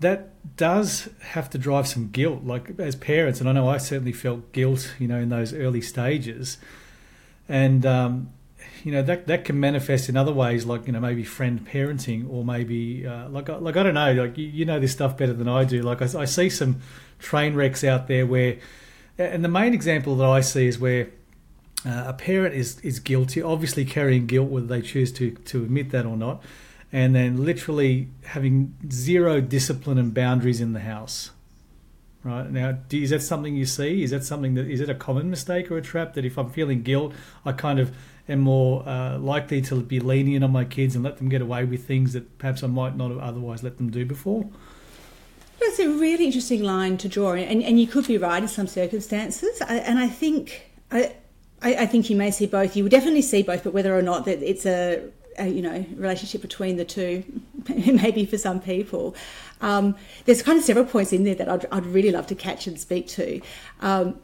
that 0.00 0.30
does 0.56 1.08
have 1.20 1.50
to 1.50 1.58
drive 1.58 1.86
some 1.86 2.08
guilt. 2.08 2.44
Like 2.44 2.78
as 2.78 2.96
parents, 2.96 3.40
and 3.40 3.48
I 3.48 3.52
know 3.52 3.68
I 3.68 3.78
certainly 3.78 4.12
felt 4.12 4.52
guilt, 4.52 4.94
you 4.98 5.08
know, 5.08 5.18
in 5.18 5.28
those 5.28 5.52
early 5.52 5.80
stages, 5.80 6.58
and 7.48 7.84
um, 7.84 8.30
you 8.84 8.92
know 8.92 9.02
that 9.02 9.26
that 9.26 9.44
can 9.44 9.58
manifest 9.58 10.08
in 10.08 10.16
other 10.16 10.32
ways, 10.32 10.66
like 10.66 10.86
you 10.86 10.92
know 10.92 11.00
maybe 11.00 11.24
friend 11.24 11.66
parenting, 11.66 12.28
or 12.30 12.44
maybe 12.44 13.06
uh, 13.06 13.28
like 13.28 13.48
like 13.48 13.76
I 13.76 13.82
don't 13.82 13.94
know, 13.94 14.12
like 14.12 14.38
you, 14.38 14.46
you, 14.46 14.64
know 14.64 14.78
this 14.78 14.92
stuff 14.92 15.16
better 15.16 15.32
than 15.32 15.48
I 15.48 15.64
do. 15.64 15.82
Like 15.82 16.02
I, 16.02 16.20
I 16.20 16.24
see 16.24 16.50
some 16.50 16.80
train 17.18 17.54
wrecks 17.54 17.82
out 17.82 18.06
there 18.06 18.26
where, 18.26 18.58
and 19.18 19.44
the 19.44 19.48
main 19.48 19.74
example 19.74 20.16
that 20.16 20.28
I 20.28 20.40
see 20.40 20.66
is 20.66 20.78
where 20.78 21.08
uh, 21.86 22.04
a 22.08 22.12
parent 22.12 22.54
is 22.54 22.80
is 22.80 22.98
guilty, 22.98 23.42
obviously 23.42 23.84
carrying 23.84 24.26
guilt 24.26 24.48
whether 24.48 24.66
they 24.66 24.82
choose 24.82 25.12
to 25.12 25.30
to 25.30 25.62
admit 25.62 25.90
that 25.90 26.06
or 26.06 26.16
not, 26.16 26.42
and 26.92 27.14
then 27.14 27.44
literally 27.44 28.08
having 28.24 28.74
zero 28.90 29.40
discipline 29.40 29.98
and 29.98 30.12
boundaries 30.12 30.60
in 30.60 30.72
the 30.72 30.80
house. 30.80 31.30
Right 32.24 32.50
now, 32.50 32.72
do, 32.88 33.00
is 33.00 33.10
that 33.10 33.22
something 33.22 33.54
you 33.54 33.64
see? 33.64 34.02
Is 34.02 34.10
that 34.10 34.24
something 34.24 34.54
that 34.54 34.66
is 34.66 34.80
it 34.80 34.90
a 34.90 34.94
common 34.94 35.30
mistake 35.30 35.70
or 35.70 35.78
a 35.78 35.82
trap 35.82 36.14
that 36.14 36.24
if 36.24 36.36
I'm 36.36 36.50
feeling 36.50 36.82
guilt, 36.82 37.14
I 37.44 37.52
kind 37.52 37.78
of 37.78 37.94
am 38.28 38.40
more 38.40 38.86
uh, 38.86 39.18
likely 39.18 39.62
to 39.62 39.80
be 39.80 40.00
lenient 40.00 40.44
on 40.44 40.50
my 40.50 40.64
kids 40.64 40.94
and 40.94 41.04
let 41.04 41.18
them 41.18 41.28
get 41.28 41.40
away 41.40 41.64
with 41.64 41.86
things 41.86 42.12
that 42.12 42.38
perhaps 42.38 42.62
I 42.62 42.66
might 42.66 42.96
not 42.96 43.10
have 43.10 43.18
otherwise 43.18 43.62
let 43.62 43.76
them 43.76 43.90
do 43.90 44.04
before? 44.04 44.48
That's 45.60 45.78
a 45.78 45.88
really 45.88 46.26
interesting 46.26 46.62
line 46.62 46.98
to 46.98 47.08
draw, 47.08 47.32
and, 47.32 47.62
and 47.62 47.80
you 47.80 47.86
could 47.86 48.06
be 48.06 48.18
right 48.18 48.42
in 48.42 48.48
some 48.48 48.66
circumstances. 48.66 49.60
I, 49.62 49.76
and 49.76 49.98
I 49.98 50.08
think 50.08 50.70
I, 50.90 51.14
I, 51.62 51.74
I, 51.74 51.86
think 51.86 52.08
you 52.10 52.16
may 52.16 52.30
see 52.30 52.46
both. 52.46 52.76
You 52.76 52.84
would 52.84 52.92
definitely 52.92 53.22
see 53.22 53.42
both, 53.42 53.64
but 53.64 53.72
whether 53.72 53.96
or 53.96 54.02
not 54.02 54.24
that 54.26 54.42
it's 54.42 54.66
a, 54.66 55.02
a 55.38 55.48
you 55.48 55.62
know 55.62 55.84
relationship 55.96 56.42
between 56.42 56.76
the 56.76 56.84
two, 56.84 57.24
maybe 57.68 58.26
for 58.26 58.38
some 58.38 58.60
people. 58.60 59.14
Um, 59.60 59.96
there's 60.24 60.42
kind 60.42 60.58
of 60.58 60.64
several 60.64 60.84
points 60.84 61.12
in 61.12 61.24
there 61.24 61.34
that 61.34 61.48
I'd, 61.48 61.66
I'd 61.72 61.86
really 61.86 62.12
love 62.12 62.26
to 62.28 62.34
catch 62.34 62.66
and 62.66 62.78
speak 62.78 63.08
to. 63.08 63.40
Um, 63.80 64.20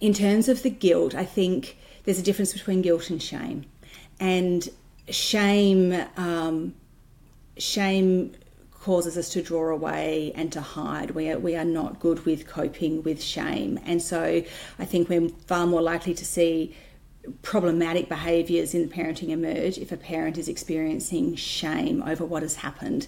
in 0.00 0.12
terms 0.12 0.48
of 0.48 0.62
the 0.62 0.70
guilt, 0.70 1.14
I 1.14 1.24
think 1.24 1.76
there's 2.04 2.18
a 2.18 2.22
difference 2.22 2.52
between 2.52 2.82
guilt 2.82 3.10
and 3.10 3.22
shame, 3.22 3.66
and 4.18 4.68
shame. 5.08 6.04
Um, 6.16 6.74
shame 7.56 8.34
causes 8.84 9.16
us 9.16 9.30
to 9.30 9.40
draw 9.40 9.70
away 9.70 10.30
and 10.34 10.52
to 10.52 10.60
hide. 10.60 11.12
We 11.12 11.30
are, 11.30 11.38
we 11.38 11.56
are 11.56 11.64
not 11.64 12.00
good 12.00 12.26
with 12.26 12.46
coping 12.46 13.02
with 13.02 13.22
shame. 13.22 13.80
And 13.86 14.02
so 14.02 14.42
I 14.78 14.84
think 14.84 15.08
we're 15.08 15.30
far 15.46 15.66
more 15.66 15.80
likely 15.80 16.12
to 16.12 16.24
see 16.24 16.76
problematic 17.40 18.10
behaviours 18.10 18.74
in 18.74 18.86
the 18.86 18.94
parenting 18.94 19.30
emerge 19.30 19.78
if 19.78 19.90
a 19.90 19.96
parent 19.96 20.36
is 20.36 20.48
experiencing 20.48 21.34
shame 21.34 22.02
over 22.02 22.26
what 22.26 22.42
has 22.42 22.56
happened. 22.56 23.06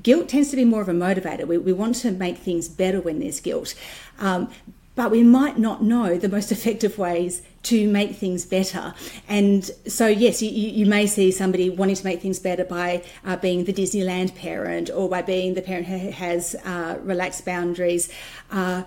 Guilt 0.00 0.28
tends 0.28 0.50
to 0.50 0.56
be 0.56 0.64
more 0.64 0.80
of 0.80 0.88
a 0.88 0.92
motivator. 0.92 1.44
We, 1.44 1.58
we 1.58 1.72
want 1.72 1.96
to 1.96 2.12
make 2.12 2.38
things 2.38 2.68
better 2.68 3.00
when 3.00 3.18
there's 3.18 3.40
guilt. 3.40 3.74
Um, 4.20 4.48
but 4.96 5.10
we 5.10 5.22
might 5.22 5.58
not 5.58 5.82
know 5.82 6.16
the 6.16 6.28
most 6.28 6.50
effective 6.50 6.98
ways 6.98 7.42
to 7.62 7.86
make 7.86 8.16
things 8.16 8.44
better. 8.44 8.94
And 9.28 9.64
so, 9.86 10.06
yes, 10.06 10.42
you, 10.42 10.50
you 10.50 10.86
may 10.86 11.06
see 11.06 11.30
somebody 11.30 11.68
wanting 11.70 11.96
to 11.96 12.04
make 12.04 12.22
things 12.22 12.40
better 12.40 12.64
by 12.64 13.04
uh, 13.24 13.36
being 13.36 13.64
the 13.64 13.72
Disneyland 13.72 14.34
parent 14.34 14.90
or 14.90 15.08
by 15.08 15.22
being 15.22 15.54
the 15.54 15.62
parent 15.62 15.86
who 15.86 16.10
has 16.10 16.56
uh, 16.64 16.98
relaxed 17.02 17.44
boundaries. 17.44 18.10
Uh, 18.50 18.84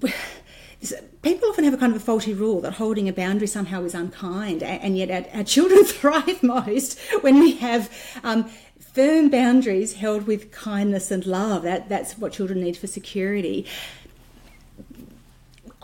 people 1.22 1.48
often 1.48 1.64
have 1.64 1.74
a 1.74 1.76
kind 1.76 1.94
of 1.94 2.00
a 2.00 2.04
faulty 2.04 2.32
rule 2.32 2.60
that 2.62 2.74
holding 2.74 3.08
a 3.08 3.12
boundary 3.12 3.46
somehow 3.46 3.82
is 3.84 3.94
unkind, 3.94 4.62
and 4.62 4.96
yet 4.96 5.10
our, 5.10 5.38
our 5.38 5.44
children 5.44 5.84
thrive 5.84 6.42
most 6.42 6.98
when 7.20 7.38
we 7.38 7.56
have 7.56 7.92
um, 8.22 8.48
firm 8.80 9.28
boundaries 9.28 9.94
held 9.94 10.26
with 10.26 10.52
kindness 10.52 11.10
and 11.10 11.26
love. 11.26 11.64
That, 11.64 11.90
that's 11.90 12.16
what 12.16 12.32
children 12.32 12.60
need 12.62 12.78
for 12.78 12.86
security 12.86 13.66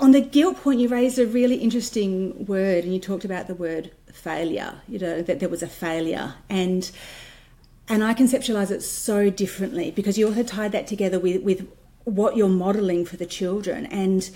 on 0.00 0.12
the 0.12 0.20
guilt 0.20 0.56
point, 0.62 0.80
you 0.80 0.88
raised 0.88 1.18
a 1.18 1.26
really 1.26 1.56
interesting 1.56 2.46
word, 2.46 2.84
and 2.84 2.92
you 2.92 2.98
talked 2.98 3.24
about 3.24 3.46
the 3.46 3.54
word 3.54 3.92
failure. 4.12 4.80
You 4.88 4.98
know 4.98 5.22
that 5.22 5.40
there 5.40 5.48
was 5.48 5.62
a 5.62 5.68
failure, 5.68 6.34
and 6.48 6.90
and 7.88 8.02
I 8.02 8.14
conceptualize 8.14 8.70
it 8.70 8.82
so 8.82 9.30
differently 9.30 9.90
because 9.90 10.16
you 10.16 10.26
also 10.26 10.42
tied 10.42 10.72
that 10.72 10.86
together 10.86 11.18
with 11.18 11.42
with 11.42 11.68
what 12.04 12.36
you're 12.36 12.48
modeling 12.48 13.04
for 13.04 13.16
the 13.16 13.26
children, 13.26 13.86
and 13.86 14.30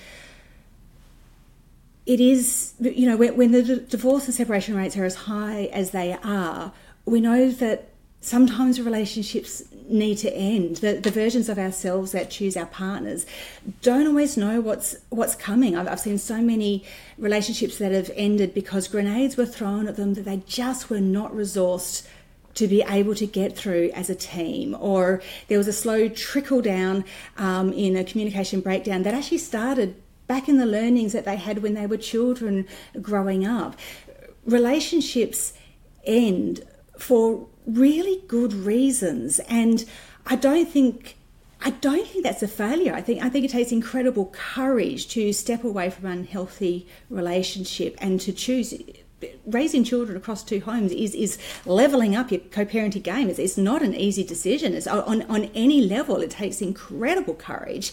it 2.07 2.21
is, 2.21 2.75
you 2.81 3.09
know, 3.09 3.17
when, 3.17 3.37
when 3.37 3.53
the 3.53 3.77
divorce 3.77 4.27
and 4.27 4.35
separation 4.35 4.77
rates 4.77 4.97
are 4.97 5.05
as 5.05 5.15
high 5.15 5.71
as 5.73 5.93
they 5.93 6.13
are, 6.23 6.73
we 7.07 7.21
know 7.21 7.51
that 7.51 7.94
sometimes 8.25 8.81
relationships 8.81 9.63
need 9.87 10.17
to 10.17 10.33
end. 10.35 10.77
The, 10.77 10.95
the 10.95 11.11
versions 11.11 11.51
of 11.51 11.59
ourselves 11.59 12.13
that 12.13 12.31
choose 12.31 12.57
our 12.57 12.67
partners 12.67 13.27
don't 13.83 14.07
always 14.07 14.37
know 14.37 14.61
what's 14.61 14.97
what's 15.11 15.35
coming. 15.35 15.77
I've, 15.77 15.87
I've 15.87 16.01
seen 16.01 16.17
so 16.19 16.41
many 16.41 16.85
relationships 17.19 17.77
that 17.79 17.93
have 17.93 18.11
ended 18.15 18.55
because 18.55 18.89
grenades 18.89 19.37
were 19.37 19.45
thrown 19.47 19.87
at 19.87 19.97
them 19.97 20.15
that 20.15 20.25
they 20.25 20.39
just 20.47 20.89
were 20.89 21.01
not 21.01 21.33
resourced 21.33 22.07
to 22.55 22.67
be 22.67 22.83
able 22.83 23.15
to 23.17 23.27
get 23.27 23.57
through 23.57 23.91
as 23.95 24.09
a 24.09 24.15
team, 24.15 24.77
or 24.81 25.21
there 25.49 25.59
was 25.59 25.69
a 25.69 25.73
slow 25.73 26.09
trickle 26.09 26.63
down 26.63 27.05
um, 27.37 27.73
in 27.73 27.97
a 27.97 28.05
communication 28.05 28.61
breakdown 28.61 29.03
that 29.03 29.13
actually 29.13 29.39
started 29.39 30.01
back 30.29 30.49
in 30.49 30.57
the 30.57 30.65
learnings 30.65 31.13
that 31.13 31.25
they 31.25 31.37
had 31.37 31.63
when 31.63 31.75
they 31.75 31.87
were 31.87 31.97
children 31.99 32.67
growing 33.03 33.45
up. 33.45 33.77
Relationships 34.47 35.53
end 36.07 36.63
for 36.97 37.47
really 37.67 38.23
good 38.29 38.53
reasons. 38.53 39.39
And 39.41 39.85
I 40.27 40.37
don't 40.37 40.69
think 40.69 41.17
I 41.61 41.71
don't 41.71 42.07
think 42.07 42.25
that's 42.25 42.43
a 42.43 42.49
failure. 42.49 42.95
I 42.95 43.01
think 43.01 43.23
I 43.23 43.29
think 43.29 43.45
it 43.45 43.51
takes 43.51 43.73
incredible 43.73 44.27
courage 44.33 45.09
to 45.09 45.33
step 45.33 45.65
away 45.65 45.91
from 45.91 46.07
an 46.07 46.19
unhealthy 46.19 46.87
relationship 47.09 47.97
and 48.01 48.21
to 48.21 48.33
choose 48.33 48.75
raising 49.47 49.85
children 49.85 50.17
across 50.17 50.45
two 50.45 50.61
homes 50.61 50.93
is 50.93 51.15
is 51.15 51.39
leveling 51.65 52.15
up 52.15 52.31
your 52.31 52.41
co-parenting 52.41 53.03
game. 53.03 53.31
It's, 53.31 53.39
it's 53.39 53.57
not 53.57 53.83
an 53.83 53.95
easy 53.95 54.25
decision. 54.25 54.75
It's 54.75 54.87
on 54.87 55.23
on 55.23 55.45
any 55.55 55.81
level. 55.87 56.17
It 56.17 56.31
takes 56.31 56.61
incredible 56.61 57.35
courage, 57.35 57.93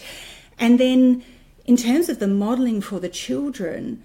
and 0.59 0.79
then 0.79 1.23
in 1.65 1.77
terms 1.77 2.09
of 2.09 2.19
the 2.19 2.27
modelling 2.27 2.81
for 2.81 2.99
the 2.99 3.09
children, 3.09 4.03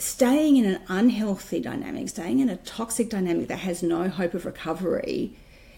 staying 0.00 0.56
in 0.56 0.64
an 0.64 0.80
unhealthy 0.88 1.60
dynamic, 1.60 2.08
staying 2.08 2.40
in 2.40 2.48
a 2.48 2.56
toxic 2.56 3.10
dynamic 3.10 3.48
that 3.48 3.58
has 3.58 3.82
no 3.82 4.08
hope 4.08 4.34
of 4.34 4.46
recovery, 4.46 5.36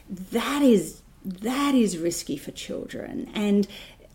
that 0.08 0.62
is 0.62 1.02
that 1.24 1.74
is 1.74 1.98
risky 1.98 2.36
for 2.36 2.50
children. 2.50 3.30
And 3.34 3.66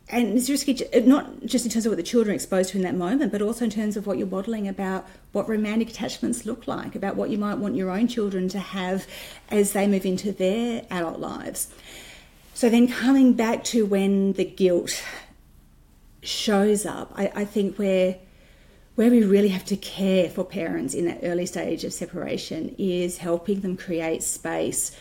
and 0.10 0.38
it's 0.38 0.50
risky 0.50 0.82
not 1.06 1.46
just 1.46 1.66
in 1.66 1.72
terms 1.72 1.86
of 1.86 1.92
what 1.92 1.98
the 1.98 2.04
children 2.04 2.32
are 2.32 2.36
exposed 2.36 2.70
to 2.70 2.78
in 2.78 2.84
that 2.84 2.96
moment, 2.96 3.32
but 3.32 3.42
also 3.42 3.66
in 3.66 3.72
terms 3.72 3.98
of 3.98 4.08
what 4.08 4.18
you're 4.18 4.28
modelling 4.28 4.68
about 4.68 5.06
what 5.34 5.50
romantic 5.50 5.90
attachments 5.90 6.46
look 6.46 6.66
like, 6.66 6.96
about 6.96 7.18
what 7.18 7.30
you 7.30 7.38
might 7.38 7.56
want 7.56 7.76
your 7.76 7.90
own 7.90 8.08
children 8.08 8.48
to 8.50 8.60
have 8.60 9.06
as 9.50 9.74
they 9.74 9.86
move 9.86 10.06
into 10.06 10.32
their 10.32 10.86
adult 10.90 11.20
lives. 11.20 11.68
So 12.54 12.70
then 12.70 12.88
coming 12.88 13.34
back 13.34 13.66
to 13.66 13.86
when 13.86 14.34
the 14.34 14.46
guilt 14.46 15.04
shows 16.24 16.86
up, 16.86 17.12
I, 17.16 17.32
I 17.36 17.46
think 17.46 17.78
where 17.78 18.16
where 18.98 19.12
we 19.12 19.24
really 19.24 19.50
have 19.50 19.64
to 19.64 19.78
care 19.78 20.28
for 20.28 20.44
parents 20.44 20.96
in 20.96 21.06
that 21.06 21.20
early 21.22 21.46
stage 21.46 21.84
of 21.84 21.94
separation 21.94 22.74
is 22.80 23.20
helping 23.20 23.62
them 23.62 23.78
create 23.78 24.24
space 24.24 24.92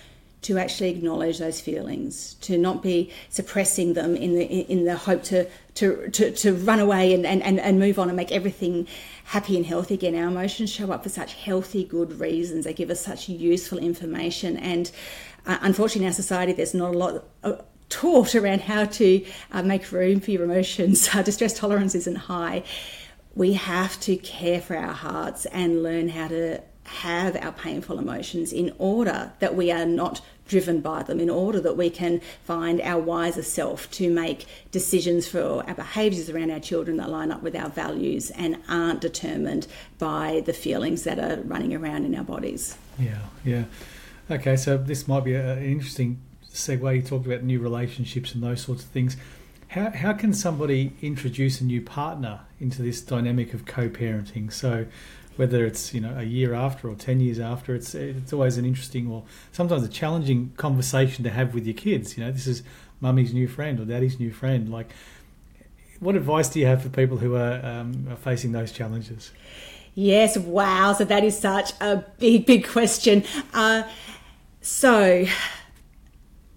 to 0.43 0.59
actually 0.59 0.91
acknowledge 0.91 1.39
those 1.39 1.63
feelings, 1.63 2.35
to 2.35 2.59
not 2.59 2.83
be 2.83 3.11
suppressing 3.31 3.95
them 3.95 4.15
in 4.15 4.35
the 4.35 4.45
in 4.45 4.85
the 4.85 4.97
hope 4.97 5.23
to 5.23 5.49
to 5.77 6.11
to, 6.11 6.31
to 6.31 6.53
run 6.53 6.79
away 6.79 7.15
and, 7.15 7.25
and, 7.25 7.43
and 7.43 7.79
move 7.79 7.99
on 7.99 8.09
and 8.09 8.17
make 8.17 8.31
everything 8.33 8.87
happy 9.25 9.57
and 9.57 9.65
healthy 9.65 9.95
again. 9.95 10.15
Our 10.15 10.29
emotions 10.29 10.71
show 10.71 10.93
up 10.93 11.03
for 11.03 11.09
such 11.09 11.33
healthy, 11.33 11.83
good 11.83 12.21
reasons. 12.21 12.67
They 12.67 12.75
give 12.75 12.91
us 12.91 13.01
such 13.01 13.31
useful 13.31 13.79
information, 13.79 14.59
and 14.59 14.91
uh, 15.47 15.57
unfortunately, 15.63 16.03
in 16.03 16.09
our 16.09 16.15
society, 16.15 16.53
there's 16.53 16.75
not 16.75 16.95
a 16.95 16.99
lot. 16.99 17.25
Uh, 17.43 17.55
taught 17.89 18.35
around 18.35 18.61
how 18.63 18.85
to 18.85 19.25
uh, 19.53 19.63
make 19.63 19.91
room 19.93 20.19
for 20.19 20.33
your 20.33 20.43
emotions. 20.43 21.09
distress 21.25 21.57
tolerance 21.57 21.95
isn't 21.95 22.17
high 22.17 22.65
we 23.37 23.53
have 23.53 24.01
to 24.01 24.17
care 24.17 24.61
for 24.61 24.77
our 24.77 24.95
hearts 24.95 25.45
and 25.47 25.83
learn 25.83 26.09
how 26.09 26.27
to 26.27 26.61
have 26.85 27.37
our 27.37 27.53
painful 27.53 27.99
emotions 27.99 28.53
in 28.53 28.75
order 28.79 29.33
that 29.41 29.55
we 29.55 29.71
are 29.71 29.85
not 29.85 30.21
driven 30.49 30.81
by 30.81 31.03
them, 31.03 31.21
in 31.21 31.29
order 31.29 31.61
that 31.61 31.77
we 31.77 31.91
can 31.91 32.21
find 32.45 32.81
our 32.81 33.01
wiser 33.01 33.43
self 33.43 33.91
to 33.91 34.09
make 34.09 34.47
decisions 34.71 35.29
for 35.29 35.65
our 35.67 35.75
behaviours 35.75 36.31
around 36.31 36.51
our 36.51 36.61
children 36.61 36.97
that 36.97 37.11
line 37.11 37.31
up 37.31 37.43
with 37.43 37.55
our 37.55 37.69
values 37.69 38.31
and 38.31 38.57
aren't 38.69 39.01
determined 39.01 39.67
by 39.99 40.43
the 40.47 40.53
feelings 40.53 41.03
that 41.03 41.19
are 41.19 41.43
running 41.43 41.75
around 41.75 42.05
in 42.05 42.15
our 42.15 42.25
bodies. 42.25 42.79
Yeah, 42.99 43.19
yeah. 43.45 43.65
Okay, 44.31 44.57
so 44.57 44.77
this 44.79 45.07
might 45.07 45.25
be 45.25 45.35
an 45.35 45.63
interesting 45.63 46.21
segue. 46.53 46.97
You 46.97 47.03
talked 47.03 47.27
about 47.27 47.43
new 47.43 47.61
relationships 47.61 48.33
and 48.35 48.43
those 48.43 48.63
sorts 48.63 48.85
of 48.85 48.91
things. 48.91 49.17
How, 49.77 49.91
how 49.91 50.13
can 50.15 50.33
somebody 50.33 50.95
introduce 51.03 51.61
a 51.61 51.65
new 51.65 51.83
partner 51.83 52.41
into 52.59 52.81
this 52.81 53.03
dynamic 53.03 53.53
of 53.53 53.67
co-parenting? 53.67 54.51
So 54.51 54.87
whether 55.37 55.67
it's 55.67 55.93
you 55.93 56.01
know 56.01 56.17
a 56.17 56.23
year 56.23 56.55
after 56.55 56.89
or 56.89 56.95
10 56.95 57.21
years 57.21 57.39
after 57.39 57.75
it's 57.75 57.95
it's 57.95 58.33
always 58.33 58.57
an 58.57 58.65
interesting 58.65 59.07
or 59.07 59.25
sometimes 59.53 59.83
a 59.85 59.89
challenging 59.89 60.55
conversation 60.57 61.25
to 61.25 61.31
have 61.31 61.53
with 61.53 61.67
your 61.67 61.75
kids. 61.75 62.17
You 62.17 62.25
know 62.25 62.33
this 62.33 62.47
is 62.47 62.63
mummy's 63.03 63.35
new 63.35 63.47
friend 63.47 63.79
or 63.79 63.85
daddy's 63.85 64.19
new 64.19 64.33
friend. 64.33 64.73
Like 64.73 64.89
what 66.01 66.15
advice 66.15 66.49
do 66.49 66.59
you 66.59 66.65
have 66.65 66.83
for 66.83 66.89
people 66.89 67.19
who 67.19 67.35
are, 67.37 67.61
um, 67.63 68.09
are 68.11 68.17
facing 68.17 68.53
those 68.53 68.73
challenges? 68.73 69.31
Yes 69.95 70.39
wow. 70.39 70.95
So 70.95 71.05
that 71.05 71.23
is 71.23 71.39
such 71.39 71.73
a 71.83 72.03
big 72.19 72.47
big 72.47 72.67
question. 72.67 73.25
Uh, 73.53 73.83
so 74.63 75.27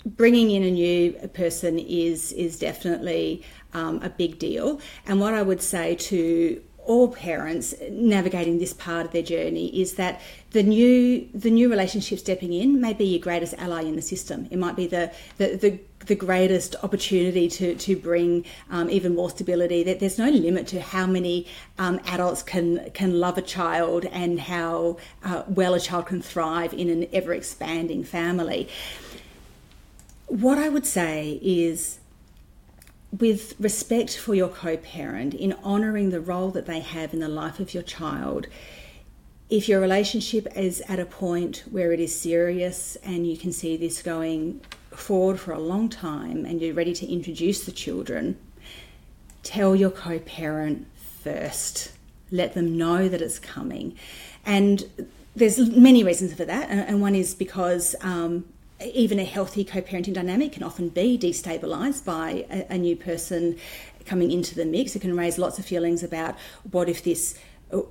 bringing 0.05 0.51
in 0.51 0.63
a 0.63 0.71
new 0.71 1.11
person 1.33 1.79
is 1.79 2.31
is 2.33 2.57
definitely 2.59 3.43
um, 3.73 4.01
a 4.01 4.09
big 4.09 4.39
deal. 4.39 4.79
And 5.05 5.19
what 5.19 5.33
I 5.33 5.41
would 5.41 5.61
say 5.61 5.95
to 5.95 6.61
all 6.89 7.07
parents 7.07 7.75
navigating 7.91 8.57
this 8.57 8.73
part 8.73 9.05
of 9.05 9.11
their 9.11 9.21
journey 9.21 9.67
is 9.79 9.93
that 9.93 10.19
the 10.51 10.63
new 10.63 11.29
the 11.35 11.51
new 11.51 11.69
relationship 11.69 12.17
stepping 12.17 12.51
in 12.51 12.81
may 12.81 12.93
be 12.93 13.05
your 13.05 13.19
greatest 13.19 13.53
ally 13.59 13.83
in 13.83 13.95
the 13.95 14.01
system. 14.01 14.47
It 14.49 14.57
might 14.57 14.75
be 14.75 14.87
the 14.87 15.11
the, 15.37 15.55
the, 15.55 15.79
the 16.07 16.15
greatest 16.15 16.75
opportunity 16.81 17.47
to 17.49 17.75
to 17.75 17.95
bring 17.95 18.43
um, 18.71 18.89
even 18.89 19.13
more 19.13 19.29
stability. 19.29 19.83
That 19.83 19.99
there's 19.99 20.17
no 20.17 20.29
limit 20.29 20.65
to 20.67 20.81
how 20.81 21.05
many 21.05 21.45
um, 21.77 21.99
adults 22.07 22.41
can 22.41 22.89
can 22.95 23.19
love 23.19 23.37
a 23.37 23.43
child 23.43 24.05
and 24.05 24.39
how 24.39 24.97
uh, 25.23 25.43
well 25.47 25.75
a 25.75 25.79
child 25.79 26.07
can 26.07 26.23
thrive 26.23 26.73
in 26.73 26.89
an 26.89 27.07
ever 27.13 27.33
expanding 27.33 28.03
family. 28.03 28.67
What 30.29 30.59
I 30.59 30.69
would 30.69 30.85
say 30.85 31.39
is, 31.41 31.99
with 33.17 33.55
respect 33.59 34.15
for 34.15 34.35
your 34.35 34.47
co 34.47 34.77
parent, 34.77 35.33
in 35.33 35.53
honouring 35.63 36.11
the 36.11 36.21
role 36.21 36.51
that 36.51 36.67
they 36.67 36.81
have 36.81 37.13
in 37.13 37.19
the 37.19 37.27
life 37.27 37.59
of 37.59 37.73
your 37.73 37.81
child, 37.81 38.45
if 39.49 39.67
your 39.67 39.81
relationship 39.81 40.47
is 40.55 40.81
at 40.87 40.99
a 40.99 41.05
point 41.05 41.63
where 41.71 41.91
it 41.91 41.99
is 41.99 42.15
serious 42.15 42.95
and 42.97 43.25
you 43.25 43.37
can 43.37 43.51
see 43.51 43.75
this 43.75 44.03
going 44.03 44.61
forward 44.91 45.39
for 45.39 45.51
a 45.51 45.59
long 45.59 45.89
time 45.89 46.45
and 46.45 46.61
you're 46.61 46.75
ready 46.75 46.93
to 46.93 47.11
introduce 47.11 47.65
the 47.65 47.71
children, 47.71 48.37
tell 49.41 49.75
your 49.75 49.89
co 49.89 50.19
parent 50.19 50.85
first. 51.23 51.91
Let 52.29 52.53
them 52.53 52.77
know 52.77 53.09
that 53.09 53.19
it's 53.19 53.39
coming. 53.39 53.95
And 54.45 55.09
there's 55.35 55.57
many 55.57 56.03
reasons 56.03 56.35
for 56.35 56.45
that, 56.45 56.69
and 56.69 57.01
one 57.01 57.15
is 57.15 57.33
because 57.33 57.95
um, 58.01 58.45
even 58.81 59.19
a 59.19 59.25
healthy 59.25 59.63
co-parenting 59.63 60.13
dynamic 60.13 60.53
can 60.53 60.63
often 60.63 60.89
be 60.89 61.17
destabilized 61.17 62.05
by 62.05 62.45
a, 62.49 62.65
a, 62.73 62.77
new 62.77 62.95
person 62.95 63.57
coming 64.05 64.31
into 64.31 64.55
the 64.55 64.65
mix. 64.65 64.95
It 64.95 65.01
can 65.01 65.15
raise 65.17 65.37
lots 65.37 65.59
of 65.59 65.65
feelings 65.65 66.01
about 66.03 66.35
what 66.71 66.87
if 66.87 67.03
this 67.03 67.37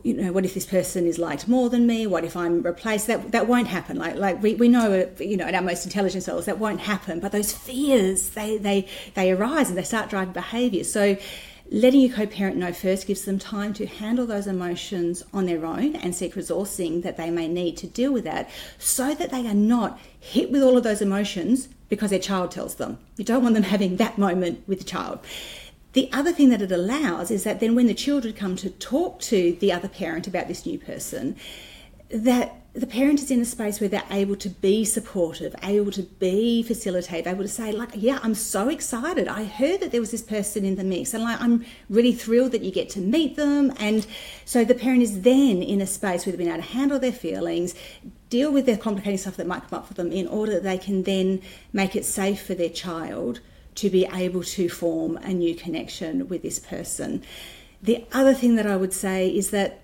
you 0.03 0.15
know 0.15 0.33
what 0.33 0.45
if 0.45 0.55
this 0.55 0.67
person 0.67 1.07
is 1.07 1.19
liked 1.19 1.47
more 1.47 1.71
than 1.71 1.87
me? 1.87 2.07
What 2.07 2.25
if 2.25 2.37
i'm 2.37 2.63
replaced? 2.63 3.07
That 3.07 3.31
that 3.33 3.47
won't 3.47 3.69
happen. 3.69 3.97
Like 3.97 4.17
like 4.17 4.43
we, 4.43 4.55
we 4.55 4.69
know 4.69 5.09
you 5.21 5.37
know 5.37 5.45
at 5.45 5.55
our 5.55 5.63
most 5.63 5.85
intelligent 5.85 6.25
selves 6.25 6.47
that 6.47 6.59
won't 6.59 6.81
happen. 6.81 7.21
But 7.21 7.33
those 7.33 7.53
fears 7.53 8.31
they 8.31 8.59
they 8.59 8.89
they 9.15 9.31
arise 9.31 9.69
and 9.69 9.79
they 9.79 9.85
start 9.85 10.11
driving 10.11 10.33
behavior. 10.33 10.85
So 10.85 11.17
letting 11.71 12.01
your 12.01 12.15
co-parent 12.15 12.57
know 12.57 12.73
first 12.73 13.07
gives 13.07 13.25
them 13.25 13.39
time 13.39 13.73
to 13.75 13.87
handle 13.87 14.27
those 14.27 14.47
emotions 14.47 15.23
on 15.33 15.47
their 15.47 15.65
own 15.67 15.97
and 15.97 16.15
seek 16.15 16.35
resourcing 16.35 17.03
that 17.03 17.17
they 17.17 17.31
may 17.31 17.47
need 17.47 17.77
to 17.77 17.87
deal 17.87 18.13
with 18.13 18.25
that 18.25 18.49
so 18.79 19.15
that 19.15 19.31
they 19.31 19.47
are 19.47 19.55
not 19.55 19.99
hit 20.19 20.51
with 20.51 20.63
all 20.63 20.77
of 20.77 20.85
those 20.85 21.03
emotions 21.03 21.69
because 21.89 22.11
their 22.11 22.19
child 22.19 22.51
tells 22.51 22.77
them. 22.77 22.99
You 23.17 23.25
don't 23.25 23.43
want 23.43 23.55
them 23.55 23.65
having 23.65 23.97
that 23.97 24.19
moment 24.19 24.63
with 24.67 24.79
the 24.79 24.85
child. 24.85 25.21
The 25.93 26.11
other 26.13 26.33
thing 26.33 26.51
that 26.51 26.63
it 26.63 26.73
allows 26.73 27.31
is 27.31 27.45
that 27.45 27.61
then 27.61 27.75
when 27.75 27.87
the 27.87 27.95
children 27.95 28.35
come 28.35 28.57
to 28.57 28.71
talk 28.71 29.21
to 29.23 29.57
the 29.61 29.73
other 29.73 29.89
parent 29.89 30.27
about 30.27 30.49
this 30.49 30.67
new 30.67 30.79
person 30.79 31.37
that 32.11 32.55
the 32.75 32.87
parent 32.87 33.21
is 33.21 33.31
in 33.31 33.41
a 33.41 33.45
space 33.45 33.81
where 33.81 33.89
they're 33.89 34.05
able 34.11 34.37
to 34.37 34.49
be 34.49 34.85
supportive, 34.85 35.55
able 35.63 35.91
to 35.91 36.03
be 36.03 36.65
facilitative, 36.67 37.27
able 37.27 37.43
to 37.43 37.49
say, 37.49 37.73
like, 37.73 37.91
yeah, 37.95 38.21
I'm 38.23 38.35
so 38.35 38.69
excited. 38.69 39.27
I 39.27 39.45
heard 39.45 39.81
that 39.81 39.91
there 39.91 40.01
was 40.01 40.11
this 40.11 40.23
person 40.23 40.65
in 40.65 40.77
the 40.77 40.85
mix, 40.85 41.13
and 41.13 41.25
like, 41.25 41.41
I'm 41.41 41.65
really 41.91 42.13
thrilled 42.13 42.53
that 42.53 42.63
you 42.63 42.71
get 42.71 42.89
to 42.91 43.01
meet 43.01 43.37
them. 43.37 43.73
And 43.79 44.07
so 44.45 44.65
the 44.65 44.75
parent 44.75 45.03
is 45.03 45.23
then 45.23 45.63
in 45.63 45.81
a 45.81 45.87
space 45.87 46.25
where 46.25 46.33
they've 46.33 46.39
been 46.39 46.49
able 46.49 46.63
to 46.63 46.69
handle 46.69 46.99
their 46.99 47.13
feelings, 47.13 47.75
deal 48.31 48.53
with 48.53 48.67
the 48.67 48.77
complicating 48.77 49.19
stuff 49.19 49.37
that 49.37 49.47
might 49.47 49.69
come 49.69 49.81
up 49.81 49.89
for 49.89 49.95
them, 49.95 50.13
in 50.13 50.29
order 50.29 50.53
that 50.53 50.63
they 50.63 50.79
can 50.79 51.03
then 51.03 51.43
make 51.73 51.97
it 51.97 52.05
safe 52.05 52.47
for 52.47 52.55
their 52.55 52.69
child 52.69 53.41
to 53.75 53.91
be 53.91 54.07
able 54.07 54.43
to 54.43 54.69
form 54.69 55.17
a 55.19 55.33
new 55.33 55.55
connection 55.55 56.29
with 56.29 56.43
this 56.43 56.59
person 56.59 57.23
the 57.83 58.05
other 58.13 58.35
thing 58.35 58.57
that 58.57 58.67
I 58.67 58.77
would 58.77 58.93
say 58.93 59.29
is 59.29 59.51
that 59.51 59.81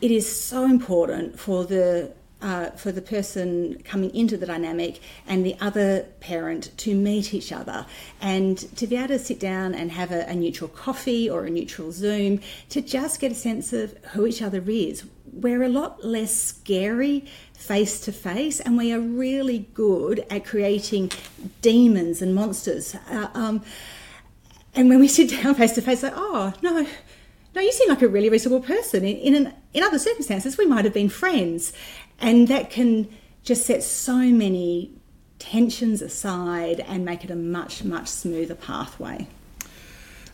it 0.00 0.10
is 0.10 0.40
so 0.40 0.64
important 0.64 1.38
for 1.38 1.64
the 1.64 2.12
uh, 2.40 2.70
for 2.70 2.92
the 2.92 3.02
person 3.02 3.80
coming 3.84 4.14
into 4.14 4.36
the 4.36 4.46
dynamic 4.46 5.00
and 5.26 5.44
the 5.44 5.56
other 5.60 6.02
parent 6.20 6.70
to 6.78 6.94
meet 6.94 7.34
each 7.34 7.52
other 7.52 7.84
and 8.20 8.58
to 8.76 8.86
be 8.86 8.96
able 8.96 9.08
to 9.08 9.18
sit 9.18 9.40
down 9.40 9.74
and 9.74 9.90
have 9.90 10.12
a, 10.12 10.24
a 10.28 10.34
neutral 10.34 10.68
coffee 10.68 11.28
or 11.28 11.46
a 11.46 11.50
neutral 11.50 11.90
Zoom 11.90 12.40
to 12.68 12.80
just 12.80 13.20
get 13.20 13.32
a 13.32 13.34
sense 13.34 13.72
of 13.72 13.96
who 14.12 14.26
each 14.26 14.40
other 14.40 14.62
is. 14.68 15.04
We're 15.32 15.64
a 15.64 15.68
lot 15.68 16.04
less 16.04 16.34
scary 16.34 17.26
face 17.54 18.00
to 18.02 18.12
face, 18.12 18.60
and 18.60 18.78
we 18.78 18.92
are 18.92 19.00
really 19.00 19.66
good 19.74 20.24
at 20.30 20.44
creating 20.44 21.10
demons 21.60 22.22
and 22.22 22.34
monsters. 22.34 22.94
Uh, 23.10 23.28
um, 23.34 23.62
and 24.74 24.88
when 24.88 25.00
we 25.00 25.08
sit 25.18 25.30
down 25.30 25.54
face 25.54 25.72
to 25.72 25.82
face, 25.82 26.02
like, 26.02 26.14
oh 26.14 26.52
no, 26.62 26.86
no, 27.54 27.60
you 27.60 27.72
seem 27.72 27.88
like 27.88 28.02
a 28.02 28.08
really 28.08 28.28
reasonable 28.28 28.60
person. 28.60 29.04
In 29.04 29.16
in, 29.16 29.34
an, 29.34 29.54
in 29.74 29.82
other 29.82 29.98
circumstances, 29.98 30.58
we 30.58 30.66
might 30.66 30.84
have 30.84 30.94
been 30.94 31.08
friends, 31.08 31.72
and 32.20 32.48
that 32.48 32.70
can 32.70 33.08
just 33.42 33.66
set 33.66 33.82
so 33.82 34.16
many 34.16 34.92
tensions 35.38 36.02
aside 36.02 36.80
and 36.80 37.04
make 37.04 37.24
it 37.24 37.30
a 37.30 37.36
much 37.36 37.84
much 37.84 38.08
smoother 38.08 38.54
pathway. 38.54 39.26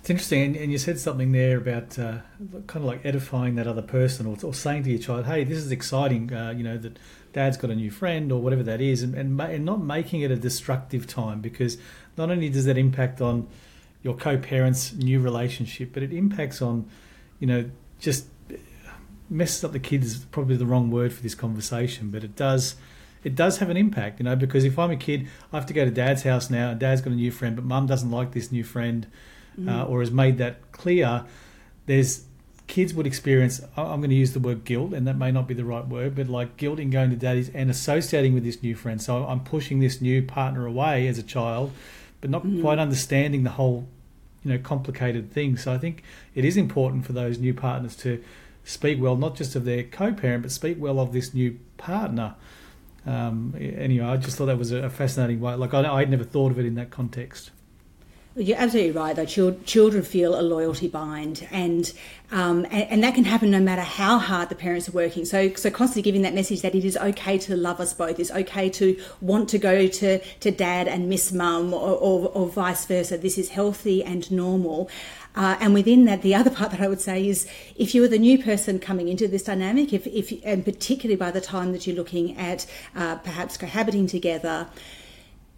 It's 0.01 0.11
interesting, 0.11 0.55
and, 0.59 0.71
you 0.71 0.77
said 0.77 0.99
something 0.99 1.33
there 1.33 1.57
about 1.57 1.99
uh, 1.99 2.19
kind 2.67 2.85
of 2.85 2.85
like 2.85 3.07
edifying 3.07 3.55
that 3.55 3.67
other 3.67 3.81
person, 3.81 4.27
or, 4.27 4.37
or, 4.43 4.53
saying 4.53 4.83
to 4.83 4.91
your 4.91 4.99
child, 4.99 5.25
"Hey, 5.25 5.45
this 5.45 5.57
is 5.57 5.73
exciting," 5.73 6.31
uh, 6.31 6.53
you 6.55 6.63
know 6.63 6.77
that 6.77 6.99
dad's 7.33 7.57
got 7.57 7.71
a 7.71 7.75
new 7.75 7.91
friend 7.91 8.31
or 8.31 8.43
whatever 8.43 8.63
that 8.65 8.83
is, 8.83 9.03
and, 9.03 9.15
and, 9.15 9.41
and 9.41 9.65
not 9.65 9.83
making 9.83 10.21
it 10.21 10.31
a 10.31 10.37
destructive 10.37 11.07
time 11.07 11.41
because 11.41 11.79
not 12.19 12.31
only 12.31 12.51
does 12.51 12.67
that 12.67 12.77
impact 12.77 13.23
on 13.23 13.49
your 14.05 14.15
co-parents' 14.15 14.93
new 14.93 15.19
relationship, 15.19 15.91
but 15.93 16.05
it 16.05 16.13
impacts 16.13 16.63
on, 16.63 16.89
you 17.41 17.49
know, 17.49 17.69
just 17.99 18.27
messes 19.29 19.65
up 19.65 19.73
the 19.73 19.81
kids 19.81 20.25
probably 20.27 20.57
the 20.57 20.67
wrong 20.67 20.91
word 20.91 21.13
for 21.13 21.23
this 21.23 21.35
conversation, 21.35 22.11
but 22.11 22.23
it 22.23 22.37
does 22.37 22.77
it 23.25 23.35
does 23.35 23.59
have 23.59 23.71
an 23.71 23.77
impact, 23.77 24.21
you 24.21 24.25
know, 24.25 24.37
because 24.37 24.65
if 24.65 24.79
I'm 24.79 24.91
a 24.91 24.97
kid, 24.97 25.27
I 25.51 25.57
have 25.57 25.67
to 25.67 25.73
go 25.73 25.85
to 25.87 25.91
dad's 25.91 26.23
house 26.23 26.51
now, 26.51 26.71
and 26.71 26.79
dad's 26.79 27.01
got 27.01 27.15
a 27.15 27.17
new 27.17 27.33
friend, 27.33 27.57
but 27.57 27.65
mum 27.65 27.87
doesn't 27.87 28.11
like 28.11 28.33
this 28.33 28.53
new 28.53 28.63
friend, 28.63 29.07
mm. 29.59 29.67
uh, 29.67 29.87
or 29.87 30.01
has 30.01 30.11
made 30.11 30.37
that 30.39 30.73
clear. 30.73 31.25
There's 31.87 32.27
kids 32.67 32.93
would 32.93 33.07
experience. 33.07 33.63
I'm 33.79 34.01
going 34.01 34.11
to 34.11 34.17
use 34.17 34.35
the 34.35 34.41
word 34.41 34.65
guilt, 34.65 34.93
and 34.93 35.07
that 35.07 35.17
may 35.17 35.33
not 35.33 35.49
be 35.49 35.55
the 35.55 35.65
right 35.65 35.87
word, 35.87 36.15
but 36.15 36.29
like 36.29 36.59
guilt 36.59 36.79
in 36.79 36.91
going 36.91 37.09
to 37.11 37.17
daddy's 37.17 37.49
and 37.49 37.71
associating 37.71 38.35
with 38.35 38.45
this 38.45 38.63
new 38.63 38.75
friend. 38.75 39.01
So 39.01 39.25
I'm 39.25 39.41
pushing 39.41 39.81
this 39.81 40.03
new 40.03 40.23
partner 40.23 40.67
away 40.67 41.09
as 41.09 41.19
a 41.19 41.23
child, 41.23 41.73
but 42.21 42.29
not 42.29 42.45
mm. 42.45 42.61
quite 42.61 42.79
understanding 42.79 43.43
the 43.43 43.51
whole, 43.51 43.89
you 44.45 44.53
know, 44.53 44.59
complicated 44.59 45.33
things. 45.33 45.65
So 45.65 45.73
I 45.73 45.79
think 45.79 46.03
it 46.35 46.45
is 46.45 46.57
important 46.57 47.07
for 47.07 47.13
those 47.13 47.39
new 47.39 47.55
partners 47.55 47.97
to 47.97 48.23
speak 48.65 49.01
well, 49.01 49.17
not 49.17 49.37
just 49.37 49.57
of 49.57 49.65
their 49.65 49.83
co-parent, 49.83 50.43
but 50.43 50.53
speak 50.53 50.77
well 50.79 51.01
of 51.01 51.13
this 51.13 51.35
new 51.35 51.59
partner. 51.77 52.35
Um, 53.07 53.55
anyway, 53.59 54.07
I 54.07 54.17
just 54.17 54.37
thought 54.37 54.47
that 54.47 54.59
was 54.59 54.73
a 54.73 54.89
fascinating 54.89 55.41
way. 55.41 55.55
Like 55.55 55.75
I, 55.75 55.81
I'd 55.95 56.11
never 56.11 56.25
thought 56.25 56.51
of 56.51 56.59
it 56.59 56.67
in 56.67 56.75
that 56.77 56.91
context. 56.91 57.51
You're 58.37 58.59
absolutely 58.59 58.91
right. 58.91 59.15
Though 59.15 59.27
children 59.27 60.03
feel 60.03 60.39
a 60.39 60.43
loyalty 60.43 60.89
bind, 60.89 61.47
and, 61.53 61.93
um, 62.33 62.65
and, 62.65 62.91
and 62.91 63.05
that 63.05 63.15
can 63.15 63.23
happen 63.23 63.49
no 63.49 63.61
matter 63.61 63.83
how 63.83 64.19
hard 64.19 64.49
the 64.49 64.57
parents 64.57 64.89
are 64.89 64.93
working. 64.93 65.25
So 65.25 65.55
so 65.55 65.71
constantly 65.71 66.03
giving 66.03 66.23
that 66.23 66.35
message 66.35 66.63
that 66.63 66.75
it 66.75 66.85
is 66.85 66.97
okay 66.97 67.39
to 67.39 67.57
love 67.57 67.79
us 67.79 67.95
both. 67.95 68.19
It's 68.19 68.33
okay 68.33 68.69
to 68.71 69.01
want 69.21 69.49
to 69.51 69.59
go 69.59 69.87
to, 69.87 70.19
to 70.19 70.51
dad 70.51 70.89
and 70.89 71.09
miss 71.09 71.31
mum, 71.31 71.73
or, 71.73 71.91
or, 71.97 72.29
or 72.31 72.49
vice 72.49 72.85
versa. 72.87 73.19
This 73.19 73.39
is 73.39 73.51
healthy 73.51 74.03
and 74.03 74.29
normal. 74.33 74.91
Uh, 75.37 75.57
and 75.61 75.73
within 75.73 76.05
that, 76.07 76.23
the 76.23 76.35
other 76.35 76.51
part 76.51 76.73
that 76.73 76.81
I 76.81 76.89
would 76.89 77.01
say 77.01 77.29
is 77.29 77.47
if 77.77 77.95
you 77.95 78.03
are 78.03 78.09
the 78.09 78.19
new 78.19 78.43
person 78.43 78.81
coming 78.81 79.07
into 79.07 79.29
this 79.29 79.45
dynamic, 79.45 79.93
if, 79.93 80.09
if 80.09 80.33
and 80.45 80.65
particularly 80.65 81.17
by 81.17 81.31
the 81.31 81.41
time 81.41 81.71
that 81.71 81.87
you're 81.87 81.95
looking 81.95 82.37
at 82.37 82.67
uh, 82.97 83.15
perhaps 83.17 83.57
cohabiting 83.57 84.09
together, 84.09 84.67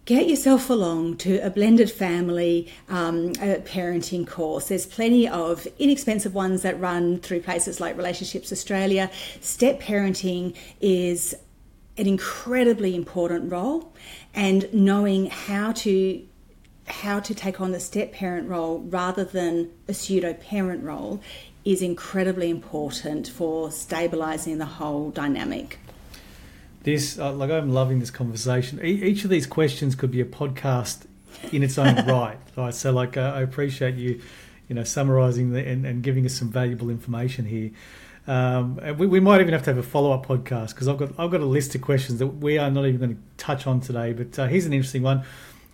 get 0.07 0.29
yourself 0.29 0.69
along 0.69 1.17
to 1.17 1.37
a 1.39 1.49
blended 1.49 1.91
family 1.91 2.71
um, 2.87 3.27
a 3.41 3.61
parenting 3.65 4.25
course. 4.25 4.69
There's 4.69 4.85
plenty 4.85 5.27
of 5.27 5.67
inexpensive 5.77 6.33
ones 6.33 6.61
that 6.61 6.79
run 6.79 7.19
through 7.19 7.41
places 7.41 7.81
like 7.81 7.97
Relationships 7.97 8.53
Australia. 8.53 9.11
Step 9.41 9.81
parenting 9.81 10.55
is 10.79 11.35
an 11.97 12.07
incredibly 12.07 12.95
important 12.95 13.51
role, 13.51 13.93
and 14.33 14.73
knowing 14.73 15.25
how 15.25 15.73
to 15.73 16.25
how 16.85 17.19
to 17.19 17.35
take 17.35 17.59
on 17.59 17.73
the 17.73 17.79
step 17.81 18.13
parent 18.13 18.47
role 18.47 18.79
rather 18.79 19.25
than 19.25 19.69
a 19.89 19.93
pseudo 19.93 20.33
parent 20.33 20.81
role 20.85 21.19
is 21.65 21.81
incredibly 21.81 22.49
important 22.49 23.27
for 23.27 23.69
stabilizing 23.71 24.57
the 24.57 24.65
whole 24.65 25.11
dynamic. 25.11 25.79
This, 26.87 27.19
uh, 27.19 27.33
like, 27.33 27.51
I'm 27.51 27.73
loving 27.73 27.99
this 27.99 28.11
conversation. 28.11 28.79
E- 28.81 29.03
each 29.03 29.25
of 29.25 29.29
these 29.29 29.45
questions 29.45 29.93
could 29.93 30.09
be 30.09 30.21
a 30.21 30.25
podcast 30.25 31.05
in 31.51 31.61
its 31.61 31.77
own 31.77 31.95
right. 32.07 32.37
Right. 32.55 32.73
So, 32.73 32.93
like, 32.93 33.17
uh, 33.17 33.33
I 33.35 33.41
appreciate 33.41 33.95
you, 33.95 34.21
you 34.69 34.75
know, 34.75 34.85
summarising 34.85 35.53
and, 35.53 35.85
and, 35.85 36.01
giving 36.01 36.25
us 36.25 36.33
some 36.33 36.49
valuable 36.49 36.89
information 36.89 37.43
here. 37.43 37.71
Um, 38.25 38.79
we, 38.97 39.05
we, 39.05 39.19
might 39.19 39.41
even 39.41 39.51
have 39.51 39.63
to 39.63 39.71
have 39.71 39.77
a 39.77 39.83
follow 39.83 40.13
up 40.13 40.27
podcast 40.27 40.69
because 40.69 40.87
I've 40.87 40.97
got 40.97 41.09
I've 41.19 41.29
got 41.29 41.41
a 41.41 41.45
list 41.45 41.75
of 41.75 41.81
questions 41.81 42.19
that 42.19 42.27
we 42.27 42.57
are 42.57 42.71
not 42.71 42.85
even 42.85 42.99
going 42.99 43.15
to 43.15 43.21
touch 43.35 43.67
on 43.67 43.81
today. 43.81 44.13
But 44.13 44.39
uh, 44.39 44.47
here's 44.47 44.65
an 44.65 44.71
interesting 44.71 45.03
one 45.03 45.25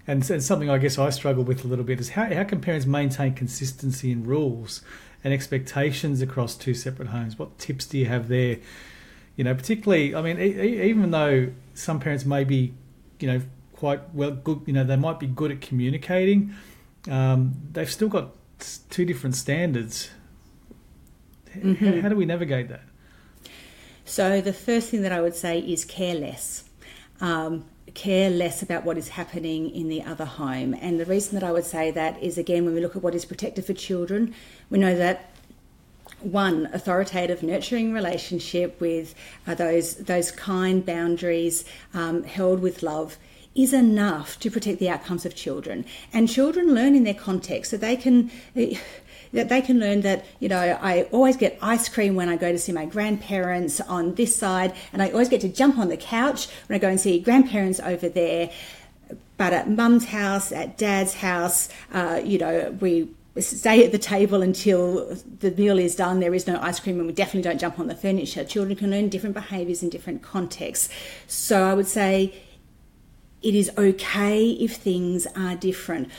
and, 0.07 0.27
and 0.31 0.43
something 0.43 0.67
I 0.67 0.79
guess 0.79 0.97
I 0.97 1.11
struggle 1.11 1.43
with 1.43 1.63
a 1.63 1.67
little 1.67 1.85
bit 1.85 1.99
is 1.99 2.09
how, 2.09 2.25
how 2.33 2.43
can 2.43 2.59
parents 2.59 2.87
maintain 2.87 3.35
consistency 3.35 4.11
in 4.11 4.23
rules 4.23 4.81
and 5.23 5.31
expectations 5.31 6.21
across 6.23 6.55
two 6.55 6.73
separate 6.73 7.09
homes? 7.09 7.37
What 7.37 7.59
tips 7.59 7.85
do 7.85 7.99
you 7.99 8.07
have 8.07 8.29
there? 8.29 8.57
You 9.35 9.43
know, 9.43 9.55
particularly, 9.55 10.13
I 10.15 10.21
mean, 10.21 10.39
e- 10.39 10.89
even 10.89 11.11
though 11.11 11.51
some 11.73 11.99
parents 11.99 12.25
may 12.25 12.43
be, 12.43 12.73
you 13.19 13.27
know, 13.27 13.41
quite 13.73 14.13
well 14.13 14.31
good, 14.31 14.61
you 14.65 14.73
know, 14.73 14.83
they 14.83 14.95
might 14.95 15.19
be 15.19 15.27
good 15.27 15.51
at 15.51 15.61
communicating, 15.61 16.53
um, 17.09 17.53
they've 17.71 17.91
still 17.91 18.09
got 18.09 18.31
two 18.89 19.05
different 19.05 19.35
standards. 19.35 20.09
Mm-hmm. 21.55 21.85
How, 21.85 22.01
how 22.01 22.09
do 22.09 22.15
we 22.15 22.25
navigate 22.25 22.69
that? 22.69 22.83
So 24.05 24.41
the 24.41 24.53
first 24.53 24.89
thing 24.89 25.01
that 25.01 25.11
I 25.11 25.21
would 25.21 25.35
say 25.35 25.59
is 25.59 25.85
care 25.85 26.15
less. 26.15 26.65
Um, 27.21 27.65
care 27.93 28.29
less 28.29 28.61
about 28.61 28.85
what 28.85 28.97
is 28.97 29.09
happening 29.09 29.69
in 29.69 29.87
the 29.87 30.01
other 30.01 30.25
home. 30.25 30.73
And 30.79 30.99
the 30.99 31.05
reason 31.05 31.39
that 31.39 31.43
I 31.43 31.51
would 31.51 31.65
say 31.65 31.91
that 31.91 32.21
is 32.21 32.37
again, 32.37 32.65
when 32.65 32.73
we 32.73 32.81
look 32.81 32.95
at 32.95 33.03
what 33.03 33.15
is 33.15 33.25
protected 33.25 33.65
for 33.65 33.73
children, 33.73 34.33
we 34.69 34.77
know 34.77 34.95
that 34.95 35.32
one 36.25 36.69
authoritative 36.73 37.43
nurturing 37.43 37.93
relationship 37.93 38.79
with 38.79 39.15
uh, 39.47 39.55
those 39.55 39.95
those 39.95 40.31
kind 40.31 40.85
boundaries 40.85 41.65
um, 41.93 42.23
held 42.23 42.61
with 42.61 42.83
love 42.83 43.17
is 43.55 43.73
enough 43.73 44.39
to 44.39 44.49
protect 44.49 44.79
the 44.79 44.89
outcomes 44.89 45.25
of 45.25 45.35
children 45.35 45.85
and 46.11 46.27
children 46.27 46.73
learn 46.73 46.95
in 46.95 47.03
their 47.03 47.13
context 47.13 47.69
so 47.69 47.77
they 47.77 47.95
can 47.95 48.31
that 49.33 49.49
they 49.49 49.61
can 49.61 49.79
learn 49.79 50.01
that, 50.01 50.25
you 50.39 50.47
know, 50.47 50.59
I 50.59 51.03
always 51.11 51.35
get 51.35 51.57
ice 51.61 51.89
cream 51.89 52.15
when 52.15 52.29
I 52.29 52.37
go 52.37 52.51
to 52.51 52.59
see 52.59 52.71
my 52.71 52.85
grandparents 52.85 53.81
on 53.81 54.13
this 54.13 54.35
side, 54.35 54.73
and 54.93 55.01
I 55.01 55.09
always 55.09 55.29
get 55.29 55.41
to 55.41 55.49
jump 55.49 55.77
on 55.77 55.89
the 55.89 55.97
couch 55.97 56.47
when 56.67 56.75
I 56.75 56.79
go 56.79 56.87
and 56.87 56.99
see 56.99 57.19
grandparents 57.19 57.79
over 57.79 58.07
there. 58.07 58.51
But 59.37 59.53
at 59.53 59.69
mum's 59.69 60.05
house, 60.05 60.51
at 60.51 60.77
dad's 60.77 61.15
house, 61.15 61.69
uh, 61.91 62.21
you 62.23 62.37
know, 62.37 62.77
we 62.79 63.09
stay 63.39 63.83
at 63.83 63.91
the 63.91 63.97
table 63.97 64.41
until 64.41 65.15
the 65.39 65.51
meal 65.51 65.79
is 65.79 65.95
done. 65.95 66.19
There 66.19 66.33
is 66.33 66.45
no 66.45 66.59
ice 66.61 66.79
cream, 66.79 66.99
and 66.99 67.07
we 67.07 67.13
definitely 67.13 67.49
don't 67.49 67.59
jump 67.59 67.79
on 67.79 67.87
the 67.87 67.95
furniture. 67.95 68.43
Children 68.43 68.75
can 68.75 68.91
learn 68.91 69.09
different 69.09 69.33
behaviours 69.33 69.81
in 69.81 69.89
different 69.89 70.21
contexts. 70.21 70.89
So 71.27 71.63
I 71.63 71.73
would 71.73 71.87
say 71.87 72.33
it 73.41 73.55
is 73.55 73.71
okay 73.77 74.51
if 74.51 74.75
things 74.75 75.27
are 75.35 75.55
different. 75.55 76.09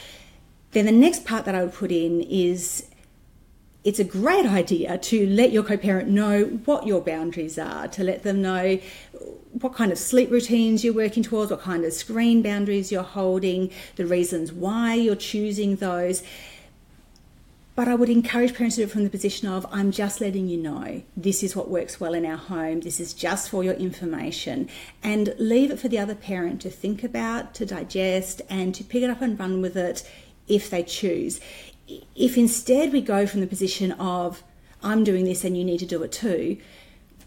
Then 0.72 0.86
the 0.86 0.92
next 0.92 1.24
part 1.24 1.44
that 1.44 1.54
I 1.54 1.62
would 1.62 1.72
put 1.72 1.92
in 1.92 2.20
is 2.22 2.88
it's 3.84 3.98
a 3.98 4.04
great 4.04 4.46
idea 4.46 4.98
to 4.98 5.26
let 5.26 5.52
your 5.52 5.62
co 5.62 5.76
parent 5.76 6.08
know 6.08 6.44
what 6.64 6.86
your 6.86 7.00
boundaries 7.00 7.58
are, 7.58 7.86
to 7.88 8.02
let 8.02 8.22
them 8.22 8.42
know 8.42 8.78
what 9.52 9.74
kind 9.74 9.92
of 9.92 9.98
sleep 9.98 10.30
routines 10.30 10.82
you're 10.82 10.94
working 10.94 11.22
towards, 11.22 11.50
what 11.50 11.60
kind 11.60 11.84
of 11.84 11.92
screen 11.92 12.42
boundaries 12.42 12.90
you're 12.90 13.02
holding, 13.02 13.70
the 13.96 14.06
reasons 14.06 14.52
why 14.52 14.94
you're 14.94 15.14
choosing 15.14 15.76
those. 15.76 16.24
But 17.76 17.88
I 17.88 17.96
would 17.96 18.08
encourage 18.08 18.54
parents 18.54 18.76
to 18.76 18.82
do 18.82 18.86
it 18.86 18.92
from 18.92 19.02
the 19.02 19.10
position 19.10 19.48
of 19.48 19.66
I'm 19.72 19.90
just 19.90 20.20
letting 20.20 20.46
you 20.46 20.56
know 20.56 21.02
this 21.16 21.42
is 21.42 21.56
what 21.56 21.68
works 21.68 21.98
well 21.98 22.14
in 22.14 22.24
our 22.24 22.36
home, 22.36 22.80
this 22.80 23.00
is 23.00 23.12
just 23.12 23.50
for 23.50 23.64
your 23.64 23.74
information, 23.74 24.68
and 25.02 25.34
leave 25.38 25.72
it 25.72 25.80
for 25.80 25.88
the 25.88 25.98
other 25.98 26.14
parent 26.14 26.60
to 26.62 26.70
think 26.70 27.02
about, 27.02 27.52
to 27.54 27.66
digest, 27.66 28.42
and 28.48 28.74
to 28.76 28.84
pick 28.84 29.02
it 29.02 29.10
up 29.10 29.20
and 29.20 29.40
run 29.40 29.60
with 29.60 29.76
it 29.76 30.08
if 30.46 30.70
they 30.70 30.84
choose. 30.84 31.40
If 32.14 32.38
instead 32.38 32.92
we 32.92 33.00
go 33.00 33.26
from 33.26 33.40
the 33.40 33.46
position 33.46 33.92
of 33.92 34.44
I'm 34.82 35.02
doing 35.02 35.24
this 35.24 35.44
and 35.44 35.56
you 35.56 35.64
need 35.64 35.78
to 35.78 35.86
do 35.86 36.00
it 36.04 36.12
too, 36.12 36.58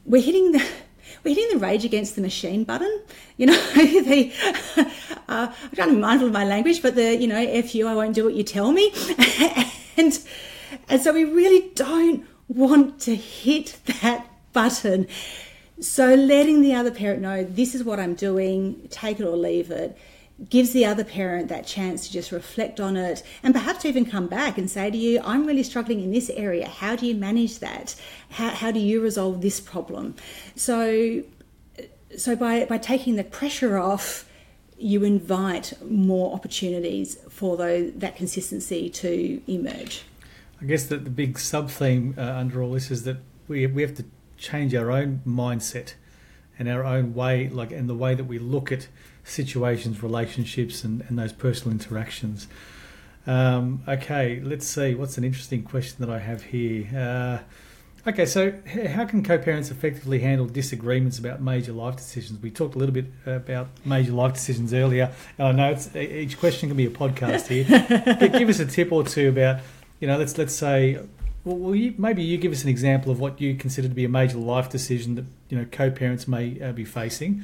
we're 0.06 0.22
hitting 0.22 0.54
the 0.54 0.66
we're 1.24 1.36
hitting 1.36 1.58
the 1.58 1.66
rage 1.66 1.84
against 1.84 2.16
the 2.16 2.22
machine 2.22 2.64
button. 2.64 3.02
You 3.36 3.48
know, 3.48 3.54
the 3.76 4.32
uh, 5.28 5.52
I'm 5.52 5.76
trying 5.76 5.90
to 5.90 5.96
be 5.96 6.00
mindful 6.00 6.28
of 6.28 6.34
my 6.34 6.46
language, 6.46 6.82
but 6.82 6.96
the 6.96 7.18
you 7.18 7.28
know, 7.28 7.36
f 7.36 7.76
you, 7.76 7.86
I 7.86 7.96
won't 7.96 8.16
do 8.16 8.24
what 8.24 8.34
you 8.34 8.44
tell 8.44 8.72
me, 8.72 8.94
and 9.98 10.20
And 10.90 11.02
so 11.02 11.14
we 11.14 11.24
really 11.24 11.70
don't 11.76 12.26
want 12.48 13.00
to 13.02 13.16
hit 13.16 13.78
that 14.02 14.28
button. 14.54 15.08
So 15.80 16.16
letting 16.16 16.62
the 16.62 16.74
other 16.74 16.92
parent 16.92 17.22
know 17.22 17.44
this 17.44 17.76
is 17.76 17.84
what 17.84 18.00
I'm 18.00 18.16
doing, 18.16 18.88
take 18.90 19.20
it 19.20 19.24
or 19.24 19.36
leave 19.36 19.70
it, 19.70 19.98
gives 20.50 20.72
the 20.72 20.86
other 20.86 21.04
parent 21.04 21.50
that 21.50 21.66
chance 21.66 22.08
to 22.08 22.14
just 22.14 22.32
reflect 22.32 22.80
on 22.80 22.96
it 22.96 23.24
and 23.44 23.54
perhaps 23.54 23.86
even 23.86 24.06
come 24.06 24.28
back 24.28 24.58
and 24.58 24.70
say 24.70 24.90
to 24.90 24.98
you, 24.98 25.20
I'm 25.24 25.46
really 25.46 25.64
struggling 25.64 26.02
in 26.02 26.12
this 26.12 26.30
area. 26.32 26.68
How 26.68 26.96
do 26.96 27.06
you 27.06 27.16
manage 27.16 27.60
that? 27.60 27.96
How, 28.30 28.50
how 28.50 28.72
do 28.72 28.80
you 28.80 29.02
resolve 29.02 29.42
this 29.42 29.60
problem? 29.60 30.16
So, 30.56 31.24
so 32.16 32.36
by, 32.36 32.66
by 32.66 32.78
taking 32.78 33.16
the 33.16 33.24
pressure 33.24 33.78
off, 33.78 34.27
you 34.78 35.04
invite 35.04 35.74
more 35.84 36.34
opportunities 36.34 37.18
for 37.30 37.58
those, 37.58 37.94
that 37.94 38.16
consistency 38.16 38.90
to 38.90 39.42
emerge. 39.48 40.04
I 40.62 40.66
guess 40.66 40.86
that 40.86 41.04
the 41.04 41.10
big 41.10 41.40
sub 41.40 41.70
theme 41.70 42.16
uh, 42.18 42.22
under 42.22 42.62
all 42.62 42.74
this 42.74 42.92
is 42.92 43.04
that 43.04 43.18
we, 43.48 43.66
we 43.68 43.82
have 43.82 43.96
to 43.96 44.06
change 44.38 44.74
our 44.76 44.92
own 44.92 45.22
mindset 45.26 45.94
and 46.60 46.68
our 46.68 46.84
own 46.84 47.14
way, 47.14 47.50
like, 47.50 47.72
and 47.72 47.88
the 47.88 47.96
way 47.96 48.16
that 48.16 48.24
we 48.24 48.40
look 48.40 48.72
at 48.72 48.88
situations, 49.24 50.02
relationships, 50.02 50.84
and, 50.84 51.04
and 51.08 51.20
those 51.20 51.34
personal 51.34 51.72
interactions. 51.72 52.48
Um, 53.28 53.84
okay, 53.88 54.40
let's 54.42 54.66
see. 54.66 54.96
What's 54.96 55.18
an 55.18 55.24
interesting 55.24 55.64
question 55.64 55.98
that 56.00 56.10
I 56.10 56.20
have 56.20 56.44
here? 56.44 56.88
Uh, 56.96 57.44
okay, 58.08 58.26
so 58.26 58.54
how 58.90 59.06
can 59.06 59.24
co 59.24 59.38
parents 59.38 59.72
effectively 59.72 60.20
handle 60.20 60.48
disagreements 60.48 61.20
about 61.20 61.42
major 61.42 61.74
life 61.74 61.96
decisions? 61.96 62.42
We 62.42 62.52
talked 62.52 62.76
a 62.76 62.78
little 62.78 62.94
bit 62.94 63.06
about 63.26 63.68
major 63.86 64.14
life 64.14 64.34
decisions 64.34 64.74
earlier. 64.74 65.12
And 65.38 65.48
I 65.48 65.52
know 65.52 65.72
it's, 65.72 65.96
each 65.96 66.40
question 66.40 66.70
can 66.70 66.78
be 66.78 66.86
a 66.86 66.90
podcast 66.90 67.48
here. 67.48 67.66
But 68.20 68.34
give 68.34 68.50
us 68.50 68.60
a 68.60 68.66
tip 68.66 68.92
or 68.92 69.04
two 69.04 69.30
about, 69.30 69.62
you 70.00 70.08
know, 70.08 70.18
let's 70.18 70.38
let's 70.38 70.56
say 70.56 71.00
well, 71.48 71.76
you, 71.76 71.94
maybe 71.98 72.24
you 72.24 72.38
give 72.38 72.52
us 72.52 72.64
an 72.64 72.70
example 72.70 73.12
of 73.12 73.20
what 73.20 73.40
you 73.40 73.56
consider 73.56 73.88
to 73.88 73.94
be 73.94 74.06
a 74.06 74.10
major 74.10 74.38
life 74.38 74.70
decision 74.70 75.16
that 75.16 75.26
you 75.50 75.58
know 75.58 75.66
co-parents 75.72 76.28
may 76.28 76.62
uh, 76.62 76.72
be 76.72 76.84
facing, 76.84 77.44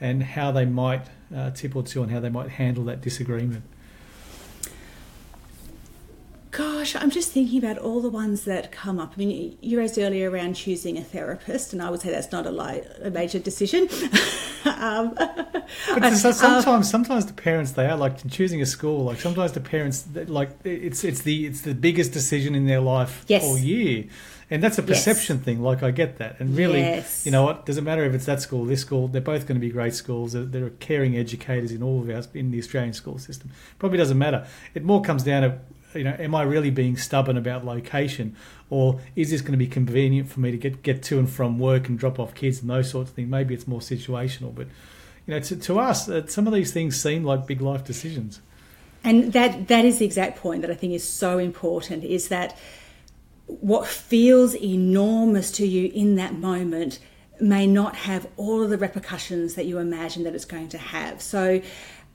and 0.00 0.22
how 0.22 0.52
they 0.52 0.66
might 0.66 1.06
uh, 1.34 1.50
tip 1.50 1.74
or 1.74 1.82
two 1.82 2.02
on 2.02 2.10
how 2.10 2.20
they 2.20 2.28
might 2.28 2.50
handle 2.50 2.84
that 2.84 3.00
disagreement. 3.00 3.64
Gosh, 6.92 7.02
I'm 7.02 7.10
just 7.10 7.32
thinking 7.32 7.58
about 7.58 7.76
all 7.76 8.00
the 8.00 8.08
ones 8.08 8.44
that 8.44 8.72
come 8.72 8.98
up. 8.98 9.12
I 9.14 9.18
mean, 9.18 9.58
you 9.60 9.76
raised 9.76 9.98
earlier 9.98 10.30
around 10.30 10.54
choosing 10.54 10.96
a 10.96 11.02
therapist, 11.02 11.74
and 11.74 11.82
I 11.82 11.90
would 11.90 12.00
say 12.00 12.10
that's 12.10 12.32
not 12.32 12.46
a, 12.46 12.50
li- 12.50 12.82
a 13.02 13.10
major 13.10 13.38
decision. 13.38 13.82
um, 14.64 15.12
but 15.14 16.14
sometimes, 16.16 16.66
um, 16.66 16.82
sometimes 16.82 17.26
the 17.26 17.34
parents 17.34 17.72
they 17.72 17.84
are 17.84 17.96
like 17.96 18.26
choosing 18.30 18.62
a 18.62 18.66
school. 18.66 19.04
Like 19.04 19.20
sometimes 19.20 19.52
the 19.52 19.60
parents 19.60 20.06
like 20.14 20.50
it's 20.64 21.04
it's 21.04 21.22
the 21.22 21.46
it's 21.46 21.60
the 21.60 21.74
biggest 21.74 22.12
decision 22.12 22.54
in 22.54 22.66
their 22.66 22.80
life 22.80 23.22
yes. 23.28 23.44
all 23.44 23.58
year, 23.58 24.06
and 24.48 24.62
that's 24.62 24.78
a 24.78 24.82
perception 24.82 25.36
yes. 25.36 25.44
thing. 25.44 25.60
Like 25.60 25.82
I 25.82 25.90
get 25.90 26.16
that, 26.18 26.40
and 26.40 26.56
really, 26.56 26.80
yes. 26.80 27.26
you 27.26 27.32
know 27.32 27.42
what? 27.42 27.66
Doesn't 27.66 27.84
matter 27.84 28.04
if 28.04 28.14
it's 28.14 28.24
that 28.24 28.40
school, 28.40 28.64
this 28.64 28.80
school. 28.80 29.08
They're 29.08 29.20
both 29.20 29.46
going 29.46 29.60
to 29.60 29.66
be 29.66 29.70
great 29.70 29.94
schools. 29.94 30.32
There 30.32 30.64
are 30.64 30.70
caring 30.70 31.18
educators 31.18 31.70
in 31.70 31.82
all 31.82 32.00
of 32.00 32.08
our 32.08 32.22
in 32.32 32.50
the 32.50 32.58
Australian 32.58 32.94
school 32.94 33.18
system. 33.18 33.50
Probably 33.78 33.98
doesn't 33.98 34.16
matter. 34.16 34.46
It 34.72 34.84
more 34.84 35.02
comes 35.02 35.22
down 35.22 35.42
to 35.42 35.58
you 35.98 36.04
know, 36.04 36.16
am 36.18 36.34
I 36.34 36.42
really 36.42 36.70
being 36.70 36.96
stubborn 36.96 37.36
about 37.36 37.64
location, 37.64 38.36
or 38.70 39.00
is 39.16 39.30
this 39.30 39.40
going 39.40 39.52
to 39.52 39.58
be 39.58 39.66
convenient 39.66 40.30
for 40.30 40.40
me 40.40 40.50
to 40.52 40.56
get 40.56 40.82
get 40.82 41.02
to 41.04 41.18
and 41.18 41.28
from 41.28 41.58
work 41.58 41.88
and 41.88 41.98
drop 41.98 42.18
off 42.18 42.34
kids 42.34 42.60
and 42.60 42.70
those 42.70 42.90
sorts 42.90 43.10
of 43.10 43.16
things? 43.16 43.28
Maybe 43.28 43.54
it's 43.54 43.66
more 43.66 43.80
situational, 43.80 44.54
but 44.54 44.68
you 45.26 45.34
know, 45.34 45.40
to, 45.40 45.56
to 45.56 45.78
us, 45.80 46.08
uh, 46.08 46.26
some 46.26 46.46
of 46.46 46.52
these 46.52 46.72
things 46.72 47.00
seem 47.00 47.24
like 47.24 47.46
big 47.46 47.60
life 47.60 47.84
decisions. 47.84 48.40
And 49.04 49.32
that 49.32 49.68
that 49.68 49.84
is 49.84 49.98
the 49.98 50.04
exact 50.04 50.38
point 50.38 50.62
that 50.62 50.70
I 50.70 50.74
think 50.74 50.92
is 50.94 51.06
so 51.06 51.38
important 51.38 52.04
is 52.04 52.28
that 52.28 52.56
what 53.46 53.86
feels 53.86 54.54
enormous 54.54 55.50
to 55.52 55.66
you 55.66 55.90
in 55.92 56.14
that 56.16 56.34
moment 56.34 56.98
may 57.40 57.66
not 57.66 57.94
have 57.94 58.26
all 58.36 58.62
of 58.62 58.70
the 58.70 58.78
repercussions 58.78 59.54
that 59.54 59.66
you 59.66 59.78
imagine 59.78 60.24
that 60.24 60.34
it's 60.34 60.44
going 60.44 60.68
to 60.70 60.78
have. 60.78 61.22
So 61.22 61.60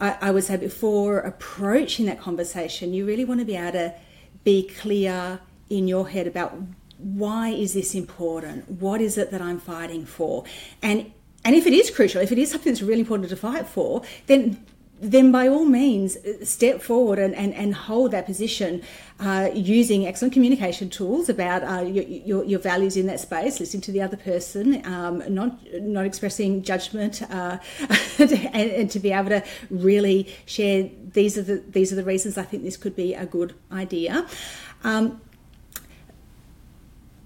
I, 0.04 0.18
I 0.22 0.32
would 0.32 0.44
say 0.44 0.58
before 0.58 1.20
approaching 1.20 2.06
that 2.08 2.20
conversation, 2.20 2.94
you 2.94 3.06
really 3.06 3.24
want 3.24 3.40
to 3.40 3.46
be 3.46 3.56
able 3.56 3.72
to 3.72 3.94
be 4.44 4.68
clear 4.68 5.40
in 5.70 5.88
your 5.88 6.10
head 6.10 6.28
about 6.28 6.58
why 6.98 7.50
is 7.50 7.74
this 7.74 7.96
important? 7.96 8.70
What 8.70 9.00
is 9.00 9.18
it 9.18 9.32
that 9.32 9.42
I'm 9.42 9.60
fighting 9.60 10.06
for? 10.06 10.44
And 10.82 11.14
and 11.46 11.56
if 11.56 11.66
it 11.68 11.74
is 11.74 11.90
crucial, 11.90 12.22
if 12.22 12.32
it 12.32 12.38
is 12.38 12.52
something 12.52 12.72
that's 12.72 12.82
really 12.82 13.02
important 13.02 13.30
to 13.30 13.36
fight 13.36 13.68
for, 13.68 14.02
then 14.28 14.66
then 15.04 15.32
by 15.32 15.48
all 15.48 15.66
means 15.66 16.18
step 16.44 16.82
forward 16.82 17.20
and, 17.20 17.36
and, 17.36 17.54
and 17.54 17.76
hold 17.76 18.12
that 18.12 18.26
position 18.26 18.82
uh, 19.20 19.50
using 19.54 20.08
excellent 20.08 20.34
communication 20.34 20.90
tools 20.90 21.28
about 21.28 21.64
uh, 21.64 21.82
your, 21.86 22.04
your, 22.04 22.44
your, 22.46 22.60
values 22.60 22.96
in 22.96 23.06
that 23.06 23.20
space, 23.20 23.60
listening 23.60 23.82
to 23.82 23.92
the 23.92 24.02
other 24.02 24.18
person, 24.18 24.86
um, 24.86 25.22
not 25.34 25.60
not 25.82 26.06
expressing 26.06 26.64
judgment, 26.64 27.22
uh, 27.30 27.58
and, 28.20 28.32
and, 28.32 28.92
to 28.92 29.00
be 29.00 29.12
able 29.12 29.30
to 29.30 29.44
really 29.70 30.34
share 30.46 30.90
these 31.14 31.38
are 31.38 31.44
the 31.44 31.64
these 31.70 31.92
are 31.92 31.96
the 31.96 32.04
reasons 32.04 32.38
I 32.38 32.44
think 32.44 32.64
this 32.64 32.78
could 32.78 32.96
be 32.96 33.14
a 33.14 33.26
good 33.26 33.54
idea. 33.72 34.26
Um, 34.84 35.22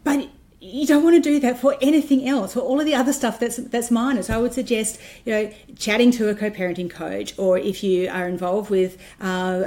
but 0.04 0.30
you 0.68 0.86
don't 0.86 1.04
want 1.04 1.16
to 1.16 1.22
do 1.22 1.40
that 1.40 1.60
for 1.60 1.78
anything 1.82 2.28
else, 2.28 2.54
for 2.54 2.60
all 2.60 2.80
of 2.80 2.86
the 2.86 2.94
other 2.94 3.14
stuff 3.14 3.40
that's 3.40 3.58
that's 3.58 3.90
minor. 3.90 4.22
So 4.22 4.34
I 4.34 4.38
would 4.38 4.54
suggest, 4.54 5.00
you 5.26 5.34
know, 5.34 5.52
chatting 5.78 6.12
to 6.12 6.30
a 6.30 6.36
co-parenting 6.36 6.90
coach, 6.90 7.34
or 7.38 7.58
if 7.58 7.84
you 7.84 8.10
are 8.10 8.28
involved 8.28 8.70
with, 8.70 8.98
uh, 9.22 9.64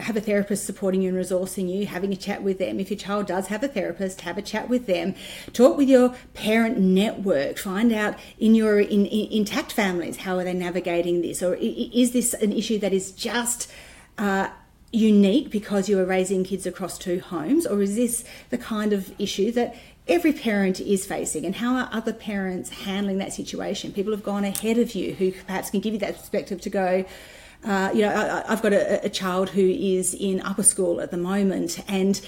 have 0.00 0.16
a 0.16 0.20
therapist 0.20 0.64
supporting 0.64 1.02
you 1.02 1.08
and 1.08 1.18
resourcing 1.18 1.68
you, 1.68 1.86
having 1.86 2.12
a 2.12 2.16
chat 2.16 2.42
with 2.42 2.58
them. 2.58 2.78
If 2.78 2.90
your 2.90 2.98
child 2.98 3.26
does 3.26 3.48
have 3.48 3.62
a 3.64 3.68
therapist, 3.68 4.20
have 4.22 4.38
a 4.38 4.42
chat 4.42 4.68
with 4.68 4.86
them. 4.86 5.14
Talk 5.52 5.76
with 5.76 5.88
your 5.88 6.14
parent 6.34 6.78
network. 6.78 7.58
Find 7.58 7.92
out 7.92 8.16
in 8.38 8.54
your 8.54 8.78
in, 8.78 9.06
in 9.06 9.32
intact 9.32 9.72
families 9.72 10.18
how 10.18 10.38
are 10.38 10.44
they 10.44 10.54
navigating 10.54 11.22
this, 11.22 11.42
or 11.42 11.54
is 11.56 12.12
this 12.12 12.34
an 12.34 12.52
issue 12.52 12.78
that 12.78 12.92
is 12.92 13.10
just 13.12 13.70
uh, 14.18 14.48
unique 14.92 15.50
because 15.50 15.88
you 15.88 15.98
are 15.98 16.04
raising 16.04 16.44
kids 16.44 16.66
across 16.66 16.96
two 16.98 17.20
homes, 17.20 17.66
or 17.66 17.82
is 17.82 17.96
this 17.96 18.24
the 18.50 18.58
kind 18.58 18.92
of 18.92 19.12
issue 19.20 19.50
that 19.52 19.74
every 20.08 20.32
parent 20.32 20.80
is 20.80 21.04
facing 21.04 21.44
and 21.44 21.56
how 21.56 21.74
are 21.74 21.88
other 21.92 22.12
parents 22.12 22.70
handling 22.70 23.18
that 23.18 23.32
situation 23.32 23.92
people 23.92 24.12
have 24.12 24.22
gone 24.22 24.44
ahead 24.44 24.78
of 24.78 24.94
you 24.94 25.14
who 25.14 25.32
perhaps 25.32 25.70
can 25.70 25.80
give 25.80 25.92
you 25.92 25.98
that 25.98 26.16
perspective 26.16 26.60
to 26.60 26.70
go 26.70 27.04
uh, 27.64 27.90
you 27.92 28.02
know 28.02 28.44
I, 28.46 28.50
have 28.50 28.62
got 28.62 28.72
a, 28.72 29.04
a, 29.04 29.08
child 29.08 29.50
who 29.50 29.66
is 29.66 30.14
in 30.14 30.40
upper 30.42 30.62
school 30.62 31.00
at 31.00 31.10
the 31.10 31.16
moment 31.16 31.82
and 31.88 32.20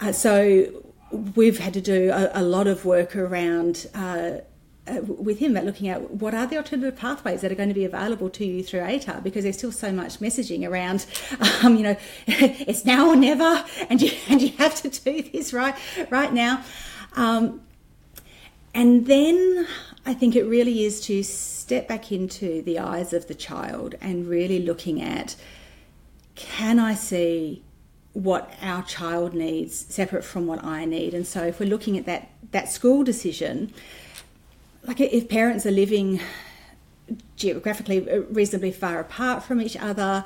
uh, 0.00 0.12
so 0.12 0.66
we've 1.12 1.58
had 1.58 1.74
to 1.74 1.80
do 1.80 2.10
a, 2.10 2.30
a 2.34 2.42
lot 2.42 2.66
of 2.66 2.84
work 2.84 3.14
around 3.14 3.86
uh, 3.94 4.38
uh, 4.84 5.00
with 5.02 5.38
him 5.38 5.56
at 5.56 5.64
looking 5.64 5.88
at 5.88 6.10
what 6.10 6.34
are 6.34 6.46
the 6.46 6.56
alternative 6.56 6.98
pathways 6.98 7.40
that 7.40 7.52
are 7.52 7.54
going 7.54 7.68
to 7.68 7.74
be 7.74 7.84
available 7.84 8.28
to 8.28 8.44
you 8.44 8.64
through 8.64 8.80
ATAR 8.80 9.22
because 9.22 9.44
there's 9.44 9.56
still 9.56 9.70
so 9.70 9.92
much 9.92 10.18
messaging 10.18 10.68
around, 10.68 11.06
um, 11.62 11.76
you 11.76 11.84
know, 11.84 11.96
it's 12.26 12.84
now 12.84 13.08
or 13.08 13.14
never, 13.14 13.64
and 13.88 14.02
you 14.02 14.10
and 14.28 14.42
you 14.42 14.48
have 14.58 14.74
to 14.82 14.88
do 14.88 15.22
this 15.22 15.52
right 15.52 15.76
right 16.10 16.32
now. 16.32 16.64
Um, 17.14 17.60
and 18.74 19.06
then 19.06 19.66
I 20.06 20.14
think 20.14 20.34
it 20.34 20.44
really 20.44 20.84
is 20.84 21.00
to 21.02 21.22
step 21.22 21.88
back 21.88 22.10
into 22.10 22.62
the 22.62 22.78
eyes 22.78 23.12
of 23.12 23.28
the 23.28 23.34
child 23.34 23.94
and 24.00 24.26
really 24.26 24.58
looking 24.58 25.00
at 25.00 25.36
can 26.34 26.78
I 26.78 26.94
see 26.94 27.62
what 28.14 28.52
our 28.62 28.82
child 28.82 29.34
needs 29.34 29.74
separate 29.74 30.24
from 30.24 30.46
what 30.46 30.64
I 30.64 30.84
need? 30.84 31.14
And 31.14 31.26
so 31.26 31.44
if 31.44 31.60
we're 31.60 31.68
looking 31.68 31.98
at 31.98 32.06
that, 32.06 32.30
that 32.50 32.70
school 32.70 33.04
decision, 33.04 33.72
like 34.84 35.00
if 35.00 35.28
parents 35.28 35.66
are 35.66 35.70
living 35.70 36.20
geographically 37.36 38.00
reasonably 38.30 38.72
far 38.72 38.98
apart 38.98 39.42
from 39.42 39.60
each 39.60 39.76
other, 39.76 40.24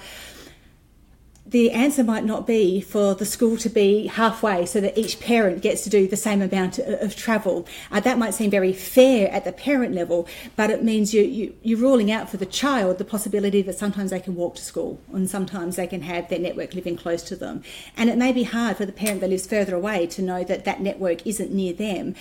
the 1.49 1.71
answer 1.71 2.03
might 2.03 2.25
not 2.25 2.47
be 2.47 2.81
for 2.81 3.15
the 3.15 3.25
school 3.25 3.57
to 3.59 3.69
be 3.69 4.09
halfway 4.09 4.67
so 4.67 4.81
that 4.81 4.99
each 4.99 5.21
parent 5.21 5.63
gets 5.63 5.83
to 5.85 5.91
do 5.91 6.09
the 6.09 6.17
same 6.17 6.43
amount 6.43 6.79
of 6.79 7.15
travel. 7.15 7.67
Uh, 7.93 8.01
that 8.01 8.19
might 8.19 8.35
seem 8.35 8.51
very 8.51 8.73
fair 8.73 9.31
at 9.31 9.45
the 9.45 9.53
parent 9.53 9.95
level, 9.95 10.27
but 10.57 10.71
it 10.71 10.83
means 10.83 11.15
you, 11.15 11.23
you, 11.23 11.55
you're 11.63 11.79
ruling 11.79 12.11
out 12.11 12.29
for 12.29 12.37
the 12.37 12.47
child 12.47 12.99
the 12.99 13.05
possibility 13.05 13.63
that 13.63 13.79
sometimes 13.79 14.11
they 14.11 14.19
can 14.19 14.35
walk 14.35 14.57
to 14.57 14.63
school 14.63 15.01
and 15.13 15.31
sometimes 15.31 15.77
they 15.77 15.87
can 15.87 16.03
have 16.03 16.29
their 16.29 16.41
network 16.41 16.75
living 16.75 16.97
close 16.97 17.23
to 17.23 17.37
them. 17.37 17.63
And 17.97 18.11
it 18.11 18.19
may 18.19 18.33
be 18.33 18.43
hard 18.43 18.77
for 18.77 18.85
the 18.85 18.93
parent 18.93 19.21
that 19.21 19.31
lives 19.31 19.47
further 19.47 19.77
away 19.77 20.09
to 20.09 20.23
know 20.23 20.43
that 20.43 20.65
that 20.65 20.81
network 20.81 21.25
isn't 21.27 21.53
near 21.53 21.73
them 21.73 22.15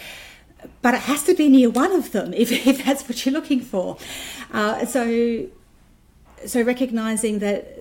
but 0.82 0.96
it 0.96 1.02
has 1.02 1.22
to 1.22 1.36
be 1.36 1.48
near 1.48 1.70
one 1.70 1.92
of 1.92 2.12
them 2.12 2.34
if, 2.38 2.52
if 2.52 2.86
that's 2.86 3.08
what 3.08 3.24
you're 3.26 3.34
looking 3.34 3.62
for. 3.62 3.98
Uh, 4.52 4.84
so, 4.86 5.48
so 6.46 6.62
recognizing 6.64 7.38
that 7.40 7.78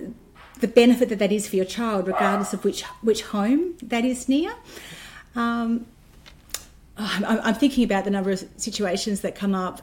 the 0.60 0.68
benefit 0.68 1.08
that 1.08 1.18
that 1.18 1.32
is 1.32 1.48
for 1.48 1.56
your 1.56 1.64
child, 1.64 2.06
regardless 2.06 2.52
of 2.52 2.64
which 2.64 2.82
which 3.02 3.22
home 3.22 3.74
that 3.82 4.04
is 4.04 4.28
near. 4.28 4.54
Um, 5.34 5.86
I'm, 6.96 7.54
thinking 7.54 7.82
about 7.82 8.04
the 8.04 8.10
number 8.10 8.30
of 8.30 8.44
situations 8.56 9.22
that 9.22 9.34
come 9.34 9.52
up 9.52 9.82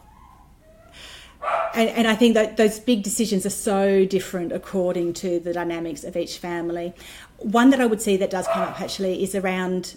and, 1.74 1.90
and 1.90 2.08
I 2.08 2.16
think 2.16 2.34
that 2.34 2.58
those 2.58 2.80
big 2.80 3.04
decisions 3.04 3.46
are 3.46 3.52
so 3.52 4.06
different 4.06 4.52
according 4.52 5.14
to 5.16 5.40
the 5.40 5.54
dynamics 5.54 6.04
of 6.04 6.18
each 6.18 6.38
family. 6.38 6.94
One 7.38 7.70
that 7.70 7.82
I 7.82 7.86
would 7.86 8.02
see 8.02 8.18
that 8.18 8.30
does 8.30 8.48
come 8.48 8.64
up 8.64 8.80
actually 8.82 9.24
is 9.24 9.36
around 9.36 9.96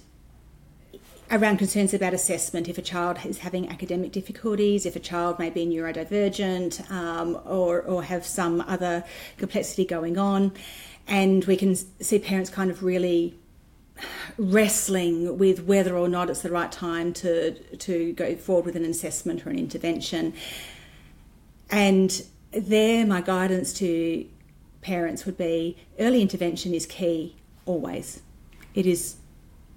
around 1.31 1.59
concerns 1.59 1.95
about 1.95 2.13
assessment 2.13 2.69
if 2.69 2.79
a 2.79 2.83
child 2.83 3.19
is 3.25 3.39
having 3.39 3.69
academic 3.69 4.13
difficulties, 4.13 4.85
if 4.87 4.95
a 4.95 5.01
child 5.01 5.39
may 5.39 5.51
be 5.51 5.67
neurodivergent 5.67 6.91
um, 6.91 7.41
or, 7.45 7.83
or 7.83 8.03
have 8.03 8.27
some 8.27 8.61
other 8.63 9.05
complexity 9.39 9.85
going 9.85 10.19
on. 10.19 10.53
And 11.07 11.45
we 11.45 11.57
can 11.57 11.75
see 11.75 12.19
parents 12.19 12.51
kind 12.51 12.71
of 12.71 12.83
really 12.83 13.37
wrestling 14.37 15.39
with 15.39 15.65
whether 15.65 15.97
or 15.97 16.09
not 16.09 16.29
it's 16.29 16.43
the 16.43 16.51
right 16.51 16.73
time 16.73 17.13
to, 17.13 17.53
to 17.77 18.13
go 18.15 18.35
forward 18.37 18.67
with 18.67 18.77
an 18.77 18.85
assessment 18.85 19.47
or 19.47 19.51
an 19.51 19.59
intervention. 19.59 20.35
And 21.71 22.23
there, 22.53 23.07
my 23.07 23.21
guidance 23.21 23.73
to 23.75 24.27
parents 24.81 25.25
would 25.25 25.39
be 25.39 25.77
early 25.99 26.21
intervention 26.21 26.75
is 26.75 26.87
key 26.87 27.37
always. 27.65 28.21
It 28.75 28.87
is 28.87 29.17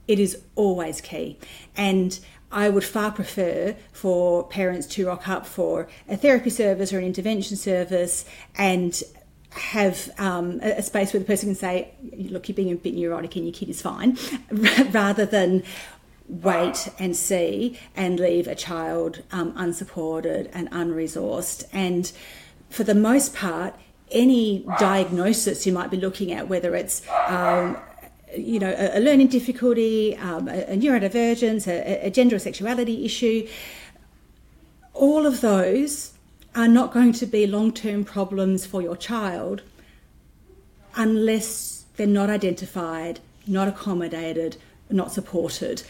it 0.08 0.20
is 0.20 0.42
always 0.56 1.02
key. 1.02 1.38
And 1.76 2.20
I 2.52 2.70
would 2.70 2.84
far 2.84 3.12
prefer 3.12 3.76
for 3.92 4.44
parents 4.48 4.88
to 4.88 5.08
rock 5.08 5.28
up 5.28 5.46
for 5.46 5.88
a 6.08 6.16
therapy 6.16 6.50
service 6.50 6.94
or 6.94 7.00
an 7.00 7.06
intervention 7.06 7.58
service 7.58 8.26
and 8.56 9.02
have 9.52 10.10
um, 10.18 10.60
a, 10.62 10.82
space 10.82 11.14
where 11.14 11.20
the 11.20 11.26
person 11.26 11.50
can 11.50 11.56
say, 11.56 11.94
Look, 12.14 12.48
you're 12.48 12.56
being 12.56 12.72
a 12.72 12.76
bit 12.76 12.94
neurotic 12.94 13.36
and 13.36 13.46
your 13.46 13.54
kid 13.54 13.70
is 13.70 13.82
fine, 13.82 14.18
rather 14.92 15.26
than 15.26 15.64
wait 16.28 16.90
and 17.00 17.16
see 17.16 17.80
and 17.96 18.20
leave 18.20 18.48
a 18.48 18.56
child 18.56 19.24
um, 19.32 19.54
unsupported 19.56 20.50
and 20.54 20.70
unresourced. 20.72 21.66
And 21.74 22.12
for 22.70 22.84
the 22.84 22.96
most 22.96 23.34
part, 23.34 23.76
any 24.12 24.66
diagnosis 24.80 25.66
you 25.66 25.74
might 25.74 25.92
be 25.92 25.98
looking 25.98 26.32
at, 26.32 26.48
whether 26.48 26.76
it's 26.76 27.02
um, 27.28 27.78
you 28.36 28.60
know, 28.60 28.74
a, 28.78 28.98
a 28.98 29.02
learning 29.02 29.28
difficulty, 29.28 30.16
um, 30.18 30.48
a, 30.48 30.64
a, 30.64 30.78
neurodivergence, 30.78 31.68
a, 31.68 32.06
a 32.06 32.10
gender 32.10 32.36
or 32.36 32.40
sexuality 32.40 33.06
issue, 33.06 33.48
all 34.94 35.26
of 35.26 35.42
those 35.42 36.14
are 36.56 36.68
not 36.68 36.92
going 36.92 37.14
to 37.14 37.26
be 37.26 37.46
long 37.46 37.72
term 37.72 38.04
problems 38.04 38.66
for 38.66 38.82
your 38.82 38.98
child 38.98 39.62
unless 40.96 41.86
they're 41.96 42.08
not 42.08 42.30
identified, 42.30 43.20
not 43.46 43.68
accommodated, 43.68 44.58
not 44.90 45.12
supported. 45.12 45.84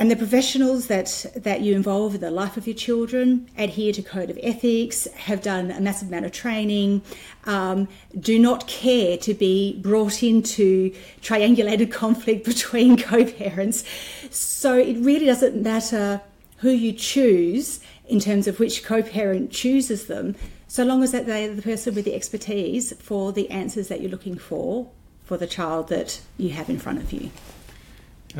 And 0.00 0.12
the 0.12 0.16
professionals 0.16 0.86
that, 0.86 1.26
that 1.34 1.60
you 1.60 1.74
involve 1.74 2.14
in 2.14 2.20
the 2.20 2.30
life 2.30 2.56
of 2.56 2.68
your 2.68 2.76
children 2.76 3.50
adhere 3.58 3.92
to 3.92 4.02
code 4.02 4.30
of 4.30 4.38
ethics, 4.44 5.08
have 5.14 5.42
done 5.42 5.72
a 5.72 5.80
massive 5.80 6.06
amount 6.06 6.24
of 6.24 6.30
training, 6.30 7.02
um, 7.46 7.88
do 8.18 8.38
not 8.38 8.68
care 8.68 9.16
to 9.18 9.34
be 9.34 9.76
brought 9.80 10.22
into 10.22 10.94
triangulated 11.20 11.90
conflict 12.04 12.44
between 12.44 12.96
co-parents. 13.02 13.82
So 14.30 14.78
it 14.78 14.98
really 14.98 15.26
doesn't 15.26 15.60
matter 15.60 16.20
who 16.58 16.70
you 16.70 16.92
choose 16.92 17.80
in 18.06 18.20
terms 18.20 18.46
of 18.46 18.60
which 18.60 18.84
co-parent 18.84 19.50
chooses 19.50 20.06
them, 20.06 20.36
so 20.68 20.84
long 20.84 21.02
as 21.02 21.10
that 21.10 21.26
they 21.26 21.46
are 21.46 21.54
the 21.54 21.62
person 21.62 21.94
with 21.94 22.04
the 22.04 22.14
expertise 22.14 22.92
for 23.00 23.32
the 23.32 23.50
answers 23.50 23.88
that 23.88 24.00
you're 24.00 24.10
looking 24.10 24.38
for 24.38 24.90
for 25.24 25.36
the 25.36 25.46
child 25.46 25.88
that 25.88 26.20
you 26.36 26.50
have 26.50 26.70
in 26.70 26.78
front 26.78 26.98
of 26.98 27.12
you. 27.12 27.30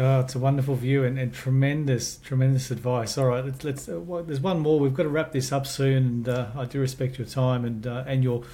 Oh, 0.01 0.21
it's 0.21 0.37
a 0.37 0.39
wonderful 0.39 0.77
view 0.77 1.03
and, 1.03 1.19
and 1.19 1.35
tremendous, 1.35 2.19
tremendous 2.19 2.71
advice. 2.71 3.19
All 3.19 3.27
right, 3.27 3.45
let's. 3.45 3.65
let's 3.65 3.89
uh, 3.89 3.99
well, 3.99 4.23
there's 4.23 4.41
one 4.41 4.61
more. 4.61 4.79
We've 4.79 4.95
got 4.95 5.03
to 5.03 5.09
wrap 5.09 5.33
this 5.33 5.51
up 5.51 5.67
soon, 5.67 5.97
and 5.97 6.29
uh, 6.29 6.47
I 6.57 6.67
do 6.67 6.79
respect 6.79 7.19
your 7.19 7.27
time 7.27 7.65
and 7.65 7.85
uh, 7.85 8.05
and 8.07 8.23
your 8.23 8.45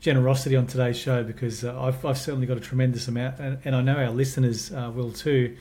generosity 0.00 0.56
on 0.56 0.66
today's 0.66 0.98
show 0.98 1.22
because 1.22 1.62
uh, 1.62 1.80
I've, 1.80 2.04
I've 2.04 2.18
certainly 2.18 2.48
got 2.48 2.56
a 2.56 2.60
tremendous 2.60 3.06
amount, 3.06 3.38
and, 3.38 3.58
and 3.64 3.76
I 3.76 3.80
know 3.80 3.94
our 3.94 4.10
listeners 4.10 4.72
uh, 4.72 4.90
will 4.92 5.12
too. 5.12 5.56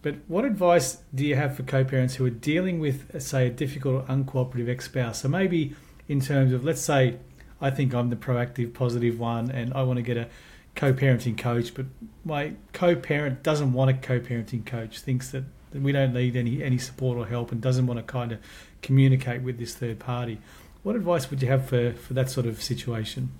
But 0.00 0.16
what 0.28 0.44
advice 0.44 0.98
do 1.12 1.26
you 1.26 1.34
have 1.34 1.56
for 1.56 1.64
co-parents 1.64 2.14
who 2.14 2.24
are 2.26 2.30
dealing 2.30 2.78
with, 2.78 3.12
uh, 3.12 3.18
say, 3.18 3.48
a 3.48 3.50
difficult 3.50 4.04
or 4.04 4.14
uncooperative 4.14 4.68
ex-spouse? 4.68 5.22
So 5.22 5.28
maybe 5.28 5.74
in 6.08 6.20
terms 6.20 6.52
of, 6.52 6.64
let's 6.64 6.80
say, 6.80 7.18
I 7.60 7.70
think 7.70 7.94
I'm 7.94 8.10
the 8.10 8.16
proactive, 8.16 8.74
positive 8.74 9.18
one, 9.18 9.50
and 9.50 9.74
I 9.74 9.82
want 9.82 9.96
to 9.96 10.02
get 10.02 10.16
a 10.16 10.28
co-parenting 10.74 11.36
coach, 11.36 11.74
but 11.74 11.86
my 12.24 12.54
co-parent 12.72 13.42
doesn't 13.42 13.72
want 13.72 13.90
a 13.90 13.94
co-parenting 13.94 14.64
coach, 14.64 15.00
thinks 15.00 15.30
that, 15.30 15.44
that 15.70 15.82
we 15.82 15.92
don't 15.92 16.12
need 16.12 16.36
any 16.36 16.62
any 16.62 16.78
support 16.78 17.18
or 17.18 17.26
help, 17.26 17.52
and 17.52 17.60
doesn't 17.60 17.86
want 17.86 17.98
to 17.98 18.04
kind 18.04 18.32
of 18.32 18.38
communicate 18.82 19.42
with 19.42 19.58
this 19.58 19.74
third 19.74 19.98
party. 19.98 20.38
What 20.82 20.96
advice 20.96 21.30
would 21.30 21.42
you 21.42 21.48
have 21.48 21.68
for, 21.68 21.92
for 21.92 22.14
that 22.14 22.30
sort 22.30 22.46
of 22.46 22.62
situation? 22.62 23.30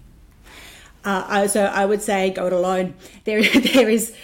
Uh, 1.04 1.48
so 1.48 1.64
I 1.64 1.84
would 1.84 2.00
say 2.00 2.30
go 2.30 2.46
it 2.46 2.52
alone. 2.52 2.94
There, 3.24 3.42
there 3.74 3.88
is 3.88 4.14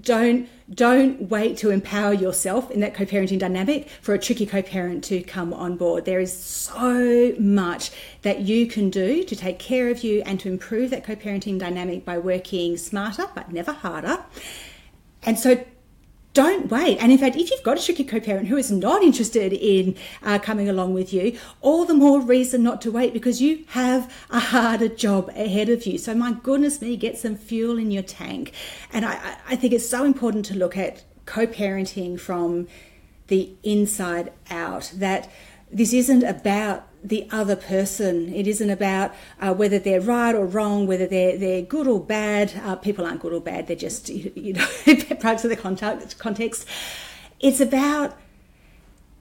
don't 0.00 0.48
don't 0.72 1.28
wait 1.28 1.58
to 1.58 1.70
empower 1.70 2.14
yourself 2.14 2.70
in 2.70 2.80
that 2.80 2.94
co-parenting 2.94 3.38
dynamic 3.38 3.88
for 4.00 4.14
a 4.14 4.18
tricky 4.18 4.46
co-parent 4.46 5.04
to 5.04 5.22
come 5.22 5.52
on 5.52 5.76
board. 5.76 6.06
There 6.06 6.20
is 6.20 6.34
so 6.34 7.34
much 7.38 7.90
that 8.22 8.40
you 8.40 8.66
can 8.66 8.88
do 8.88 9.22
to 9.24 9.36
take 9.36 9.58
care 9.58 9.90
of 9.90 10.02
you 10.02 10.22
and 10.24 10.40
to 10.40 10.48
improve 10.48 10.90
that 10.90 11.04
co-parenting 11.04 11.58
dynamic 11.58 12.04
by 12.04 12.16
working 12.18 12.76
smarter 12.78 13.26
but 13.34 13.52
never 13.52 13.72
harder. 13.72 14.24
And 15.24 15.38
so 15.38 15.62
don't 16.34 16.70
wait. 16.70 16.98
And 16.98 17.12
in 17.12 17.18
fact, 17.18 17.36
if 17.36 17.50
you've 17.50 17.62
got 17.62 17.78
a 17.78 17.84
tricky 17.84 18.04
co-parent 18.04 18.48
who 18.48 18.56
is 18.56 18.70
not 18.70 19.02
interested 19.02 19.52
in 19.52 19.96
uh, 20.22 20.38
coming 20.38 20.68
along 20.68 20.94
with 20.94 21.12
you, 21.12 21.38
all 21.60 21.84
the 21.84 21.94
more 21.94 22.20
reason 22.20 22.62
not 22.62 22.80
to 22.82 22.90
wait 22.90 23.12
because 23.12 23.42
you 23.42 23.64
have 23.68 24.12
a 24.30 24.40
harder 24.40 24.88
job 24.88 25.28
ahead 25.30 25.68
of 25.68 25.86
you. 25.86 25.98
So 25.98 26.14
my 26.14 26.32
goodness 26.32 26.80
me, 26.80 26.96
get 26.96 27.18
some 27.18 27.36
fuel 27.36 27.78
in 27.78 27.90
your 27.90 28.02
tank. 28.02 28.52
And 28.92 29.04
I, 29.04 29.36
I 29.48 29.56
think 29.56 29.72
it's 29.74 29.88
so 29.88 30.04
important 30.04 30.46
to 30.46 30.54
look 30.54 30.76
at 30.76 31.04
co-parenting 31.26 32.18
from 32.18 32.66
the 33.26 33.50
inside 33.62 34.32
out. 34.50 34.90
That 34.94 35.30
this 35.70 35.92
isn't 35.92 36.24
about 36.24 36.86
the 37.02 37.26
other 37.30 37.56
person. 37.56 38.32
It 38.32 38.46
isn't 38.46 38.70
about 38.70 39.12
uh, 39.40 39.54
whether 39.54 39.78
they're 39.78 40.00
right 40.00 40.34
or 40.34 40.46
wrong, 40.46 40.86
whether 40.86 41.06
they're 41.06 41.36
they're 41.36 41.62
good 41.62 41.86
or 41.86 42.00
bad. 42.00 42.52
Uh, 42.62 42.76
people 42.76 43.04
aren't 43.04 43.20
good 43.20 43.32
or 43.32 43.40
bad. 43.40 43.66
They're 43.66 43.76
just 43.76 44.08
you 44.08 44.54
know 44.54 44.66
products 45.20 45.44
of 45.44 45.50
the 45.50 46.14
context. 46.18 46.66
It's 47.40 47.60
about 47.60 48.16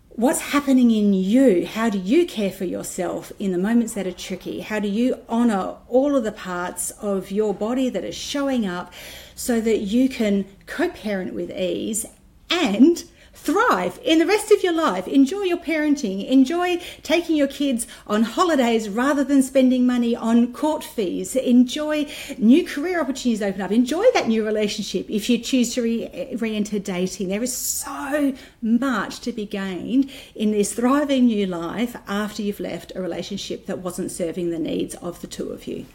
what's 0.10 0.42
happening 0.42 0.92
in 0.92 1.14
you. 1.14 1.66
How 1.66 1.90
do 1.90 1.98
you 1.98 2.26
care 2.26 2.52
for 2.52 2.66
yourself 2.66 3.32
in 3.40 3.52
the 3.52 3.58
moments 3.58 3.94
that 3.94 4.06
are 4.06 4.12
tricky? 4.12 4.62
How 4.62 4.80
do 4.80 4.88
you 4.88 5.20
honour 5.28 5.78
all 5.88 6.16
of 6.16 6.24
the 6.24 6.32
parts 6.32 6.92
of 6.92 7.32
your 7.32 7.54
body 7.54 7.90
that 7.90 8.04
are 8.04 8.12
showing 8.12 8.66
up, 8.66 8.94
so 9.36 9.60
that 9.62 9.80
you 9.80 10.08
can 10.08 10.46
co-parent 10.68 11.34
with 11.34 11.50
ease 11.52 12.06
and 12.50 13.06
thrive 13.44 14.00
in 14.04 14.20
the 14.20 14.26
rest 14.26 14.52
of 14.52 14.62
your 14.62 14.74
life. 14.74 15.08
Enjoy 15.08 15.42
your 15.42 15.58
parenting. 15.58 16.28
Enjoy 16.30 16.78
taking 17.02 17.36
your 17.36 17.48
kids 17.48 17.88
on 18.06 18.22
holidays 18.24 18.88
rather 18.88 19.24
than 19.24 19.42
spending 19.42 19.86
money 19.86 20.16
on 20.16 20.54
court 20.54 20.84
fees. 20.84 21.36
Enjoy 21.36 22.08
new 22.38 22.64
career 22.66 23.02
opportunities 23.02 23.42
open 23.42 23.62
up. 23.62 23.72
Enjoy 23.72 24.06
that 24.14 24.28
new 24.28 24.46
relationship 24.46 25.10
if 25.10 25.28
you 25.30 25.40
choose 25.40 25.74
to 25.74 25.82
re 25.82 26.56
enter 26.56 26.78
dating. 26.78 27.30
There 27.30 27.42
is 27.42 27.56
so 27.56 28.34
much 28.62 29.20
to 29.22 29.32
be 29.32 29.46
gained 29.46 30.12
in 30.36 30.52
this 30.52 30.74
thriving 30.74 31.26
new 31.26 31.48
life 31.48 31.96
after 32.08 32.44
you've 32.44 32.60
left 32.60 32.92
a 32.96 33.02
relationship 33.02 33.66
that 33.66 33.80
wasn't 33.80 34.12
serving 34.12 34.52
the 34.52 34.60
needs 34.60 34.94
of 34.96 35.20
the 35.22 35.28
two 35.28 35.50
of 35.50 35.66
you. 35.66 35.88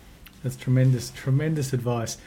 That's 0.43 0.57
tremendous, 0.57 1.11
tremendous 1.11 1.73
advice. 1.73 2.19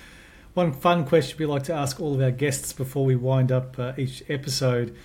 One 0.55 0.71
fun 0.73 1.05
question 1.05 1.37
we 1.37 1.45
like 1.45 1.63
to 1.63 1.73
ask 1.73 1.99
all 1.99 2.15
of 2.15 2.21
our 2.21 2.31
guests 2.31 2.73
before 2.73 3.05
we 3.05 3.15
wind 3.15 3.51
up 3.51 3.77
uh, 3.77 3.93
each 3.97 4.23
episode 4.27 4.95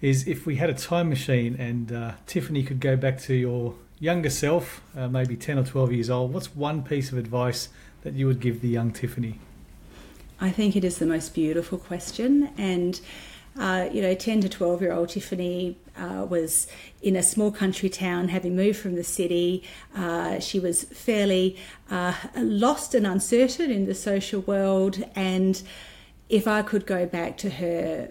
is 0.00 0.28
if 0.28 0.46
we 0.46 0.56
had 0.56 0.70
a 0.70 0.74
time 0.74 1.08
machine 1.08 1.56
and 1.58 1.90
uh, 1.90 2.12
Tiffany 2.26 2.62
could 2.62 2.78
go 2.78 2.96
back 2.96 3.20
to 3.22 3.34
your 3.34 3.74
younger 3.98 4.30
self, 4.30 4.82
uh, 4.96 5.08
maybe 5.08 5.36
10 5.36 5.58
or 5.58 5.64
12 5.64 5.92
years 5.92 6.10
old, 6.10 6.32
what's 6.32 6.54
one 6.54 6.82
piece 6.82 7.10
of 7.10 7.18
advice 7.18 7.70
that 8.02 8.14
you 8.14 8.26
would 8.26 8.40
give 8.40 8.60
the 8.60 8.68
young 8.68 8.92
Tiffany? 8.92 9.40
I 10.40 10.50
think 10.50 10.76
it 10.76 10.84
is 10.84 10.98
the 10.98 11.06
most 11.06 11.34
beautiful 11.34 11.78
question. 11.78 12.50
And, 12.56 13.00
uh, 13.58 13.88
you 13.92 14.02
know, 14.02 14.14
10 14.14 14.40
to 14.42 14.48
12 14.48 14.82
year 14.82 14.92
old 14.92 15.08
Tiffany 15.08 15.78
uh, 15.96 16.26
was 16.28 16.66
in 17.02 17.16
a 17.16 17.22
small 17.22 17.50
country 17.50 17.88
town, 17.88 18.28
having 18.28 18.54
moved 18.54 18.78
from 18.78 18.94
the 18.94 19.04
city. 19.04 19.62
Uh, 19.94 20.38
she 20.40 20.60
was 20.60 20.84
fairly 20.84 21.56
uh, 21.90 22.14
lost 22.36 22.94
and 22.94 23.06
uncertain 23.06 23.70
in 23.70 23.86
the 23.86 23.94
social 23.94 24.40
world. 24.42 25.02
And 25.14 25.62
if 26.28 26.46
I 26.46 26.62
could 26.62 26.86
go 26.86 27.06
back 27.06 27.36
to 27.38 27.50
her 27.50 28.10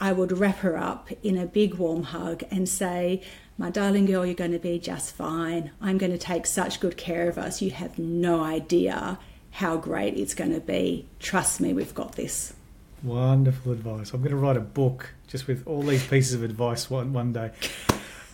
I 0.00 0.12
would 0.12 0.38
wrap 0.38 0.58
her 0.58 0.76
up 0.76 1.08
in 1.22 1.36
a 1.36 1.46
big 1.46 1.74
warm 1.74 2.04
hug 2.04 2.44
and 2.50 2.68
say, 2.68 3.22
My 3.56 3.70
darling 3.70 4.06
girl, 4.06 4.24
you're 4.24 4.34
going 4.34 4.52
to 4.52 4.58
be 4.58 4.78
just 4.78 5.14
fine. 5.14 5.72
I'm 5.80 5.98
going 5.98 6.12
to 6.12 6.18
take 6.18 6.46
such 6.46 6.80
good 6.80 6.96
care 6.96 7.28
of 7.28 7.36
us. 7.36 7.60
You 7.60 7.70
have 7.72 7.98
no 7.98 8.42
idea 8.42 9.18
how 9.50 9.76
great 9.76 10.16
it's 10.16 10.34
going 10.34 10.52
to 10.52 10.60
be. 10.60 11.06
Trust 11.18 11.60
me, 11.60 11.72
we've 11.72 11.94
got 11.94 12.12
this. 12.12 12.54
Wonderful 13.02 13.72
advice. 13.72 14.12
I'm 14.12 14.20
going 14.20 14.30
to 14.30 14.36
write 14.36 14.56
a 14.56 14.60
book 14.60 15.14
just 15.28 15.46
with 15.46 15.66
all 15.66 15.82
these 15.82 16.06
pieces 16.06 16.34
of 16.34 16.42
advice 16.42 16.90
one, 16.90 17.12
one 17.12 17.32
day. 17.32 17.50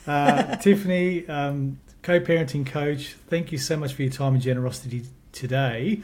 Uh, 0.06 0.54
Tiffany, 0.56 1.26
um, 1.28 1.80
co 2.02 2.20
parenting 2.20 2.66
coach. 2.66 3.14
Thank 3.28 3.52
you 3.52 3.56
so 3.56 3.74
much 3.74 3.94
for 3.94 4.02
your 4.02 4.12
time 4.12 4.34
and 4.34 4.42
generosity 4.42 5.06
today. 5.32 6.02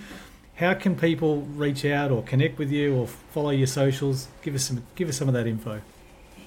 How 0.54 0.72
can 0.72 0.96
people 0.96 1.42
reach 1.42 1.84
out 1.84 2.11
or 2.11 2.22
connect 2.22 2.58
with 2.58 2.72
you 2.72 2.94
or 2.96 3.06
follow 3.06 3.50
your 3.50 3.66
socials? 3.66 4.28
Give 4.40 4.54
us 4.54 4.64
some 4.64 4.82
give 4.94 5.11
us 5.11 5.18
some 5.18 5.28
of 5.28 5.34
that 5.34 5.46
info. 5.46 5.82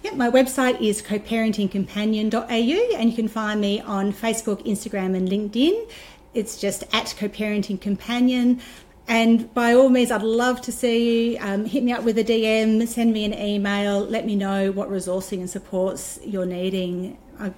Yep, 0.04 0.16
my 0.16 0.30
website 0.30 0.82
is 0.82 1.02
coparentingcompanion.au 1.02 2.98
and 2.98 3.10
you 3.10 3.16
can 3.16 3.28
find 3.28 3.62
me 3.62 3.80
on 3.82 4.12
Facebook, 4.12 4.66
Instagram, 4.66 5.16
and 5.16 5.30
LinkedIn. 5.30 5.90
It's 6.34 6.60
just 6.60 6.84
at 6.92 7.16
co-parenting 7.18 7.80
companion. 7.80 8.60
And 9.08 9.54
by 9.54 9.74
all 9.74 9.90
means, 9.90 10.12
I'd 10.12 10.24
love 10.24 10.62
to 10.62 10.72
see 10.72 11.34
you. 11.34 11.40
Um, 11.42 11.66
hit 11.66 11.84
me 11.84 11.92
up 11.92 12.04
with 12.04 12.18
a 12.18 12.24
DM, 12.24 12.88
send 12.88 13.12
me 13.12 13.26
an 13.26 13.34
email, 13.34 14.00
let 14.00 14.26
me 14.26 14.36
know 14.36 14.72
what 14.72 14.90
resourcing 14.90 15.40
and 15.40 15.50
supports 15.50 16.20
you're 16.24 16.46
needing. 16.46 17.18
I, 17.38 17.54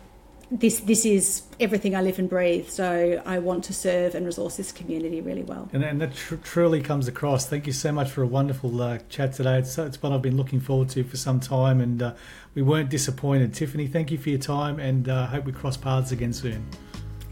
this 0.51 0.79
this 0.81 1.05
is 1.05 1.43
everything 1.59 1.95
I 1.95 2.01
live 2.01 2.19
and 2.19 2.29
breathe. 2.29 2.69
So 2.69 3.21
I 3.25 3.39
want 3.39 3.63
to 3.65 3.73
serve 3.73 4.15
and 4.15 4.25
resource 4.25 4.57
this 4.57 4.71
community 4.71 5.21
really 5.21 5.43
well. 5.43 5.69
And, 5.73 5.83
and 5.83 6.01
that 6.01 6.15
tr- 6.15 6.35
truly 6.35 6.81
comes 6.81 7.07
across. 7.07 7.47
Thank 7.47 7.67
you 7.67 7.73
so 7.73 7.91
much 7.91 8.09
for 8.09 8.23
a 8.23 8.27
wonderful 8.27 8.81
uh, 8.81 8.99
chat 9.09 9.33
today. 9.33 9.59
It's, 9.59 9.77
it's 9.77 10.01
one 10.01 10.13
I've 10.13 10.21
been 10.21 10.37
looking 10.37 10.59
forward 10.59 10.89
to 10.89 11.03
for 11.03 11.17
some 11.17 11.39
time, 11.39 11.79
and 11.81 12.01
uh, 12.01 12.13
we 12.53 12.61
weren't 12.61 12.89
disappointed. 12.89 13.53
Tiffany, 13.53 13.87
thank 13.87 14.11
you 14.11 14.17
for 14.17 14.29
your 14.29 14.39
time, 14.39 14.79
and 14.79 15.09
uh, 15.09 15.27
hope 15.27 15.45
we 15.45 15.51
cross 15.51 15.77
paths 15.77 16.11
again 16.11 16.33
soon. 16.33 16.65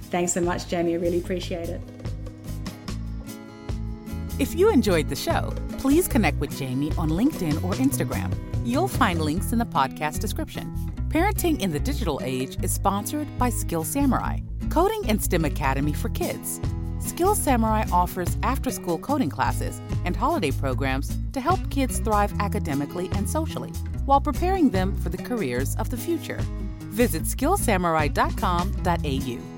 Thanks 0.03 0.33
so 0.33 0.41
much, 0.41 0.67
Jamie. 0.67 0.93
I 0.93 0.97
really 0.97 1.19
appreciate 1.19 1.69
it. 1.69 1.81
If 4.39 4.55
you 4.55 4.71
enjoyed 4.71 5.09
the 5.09 5.15
show, 5.15 5.53
please 5.77 6.07
connect 6.07 6.39
with 6.39 6.57
Jamie 6.57 6.91
on 6.97 7.09
LinkedIn 7.09 7.63
or 7.63 7.73
Instagram. 7.73 8.33
You'll 8.65 8.87
find 8.87 9.21
links 9.21 9.51
in 9.51 9.59
the 9.59 9.65
podcast 9.65 10.17
description. 10.19 10.73
Parenting 11.09 11.61
in 11.61 11.71
the 11.71 11.79
Digital 11.79 12.19
Age 12.23 12.57
is 12.63 12.73
sponsored 12.73 13.27
by 13.37 13.51
Skill 13.51 13.83
Samurai, 13.83 14.39
coding 14.71 15.07
and 15.07 15.21
STEM 15.21 15.45
academy 15.45 15.93
for 15.93 16.09
kids. 16.09 16.59
Skill 16.97 17.35
Samurai 17.35 17.85
offers 17.91 18.35
after 18.41 18.71
school 18.71 18.97
coding 18.97 19.29
classes 19.29 19.79
and 20.03 20.15
holiday 20.15 20.49
programs 20.49 21.15
to 21.33 21.39
help 21.39 21.69
kids 21.69 21.99
thrive 21.99 22.33
academically 22.39 23.11
and 23.13 23.29
socially 23.29 23.69
while 24.05 24.21
preparing 24.21 24.71
them 24.71 24.95
for 24.95 25.09
the 25.09 25.17
careers 25.17 25.75
of 25.75 25.91
the 25.91 25.97
future. 25.97 26.39
Visit 26.89 27.23
skillsamurai.com.au. 27.23 29.52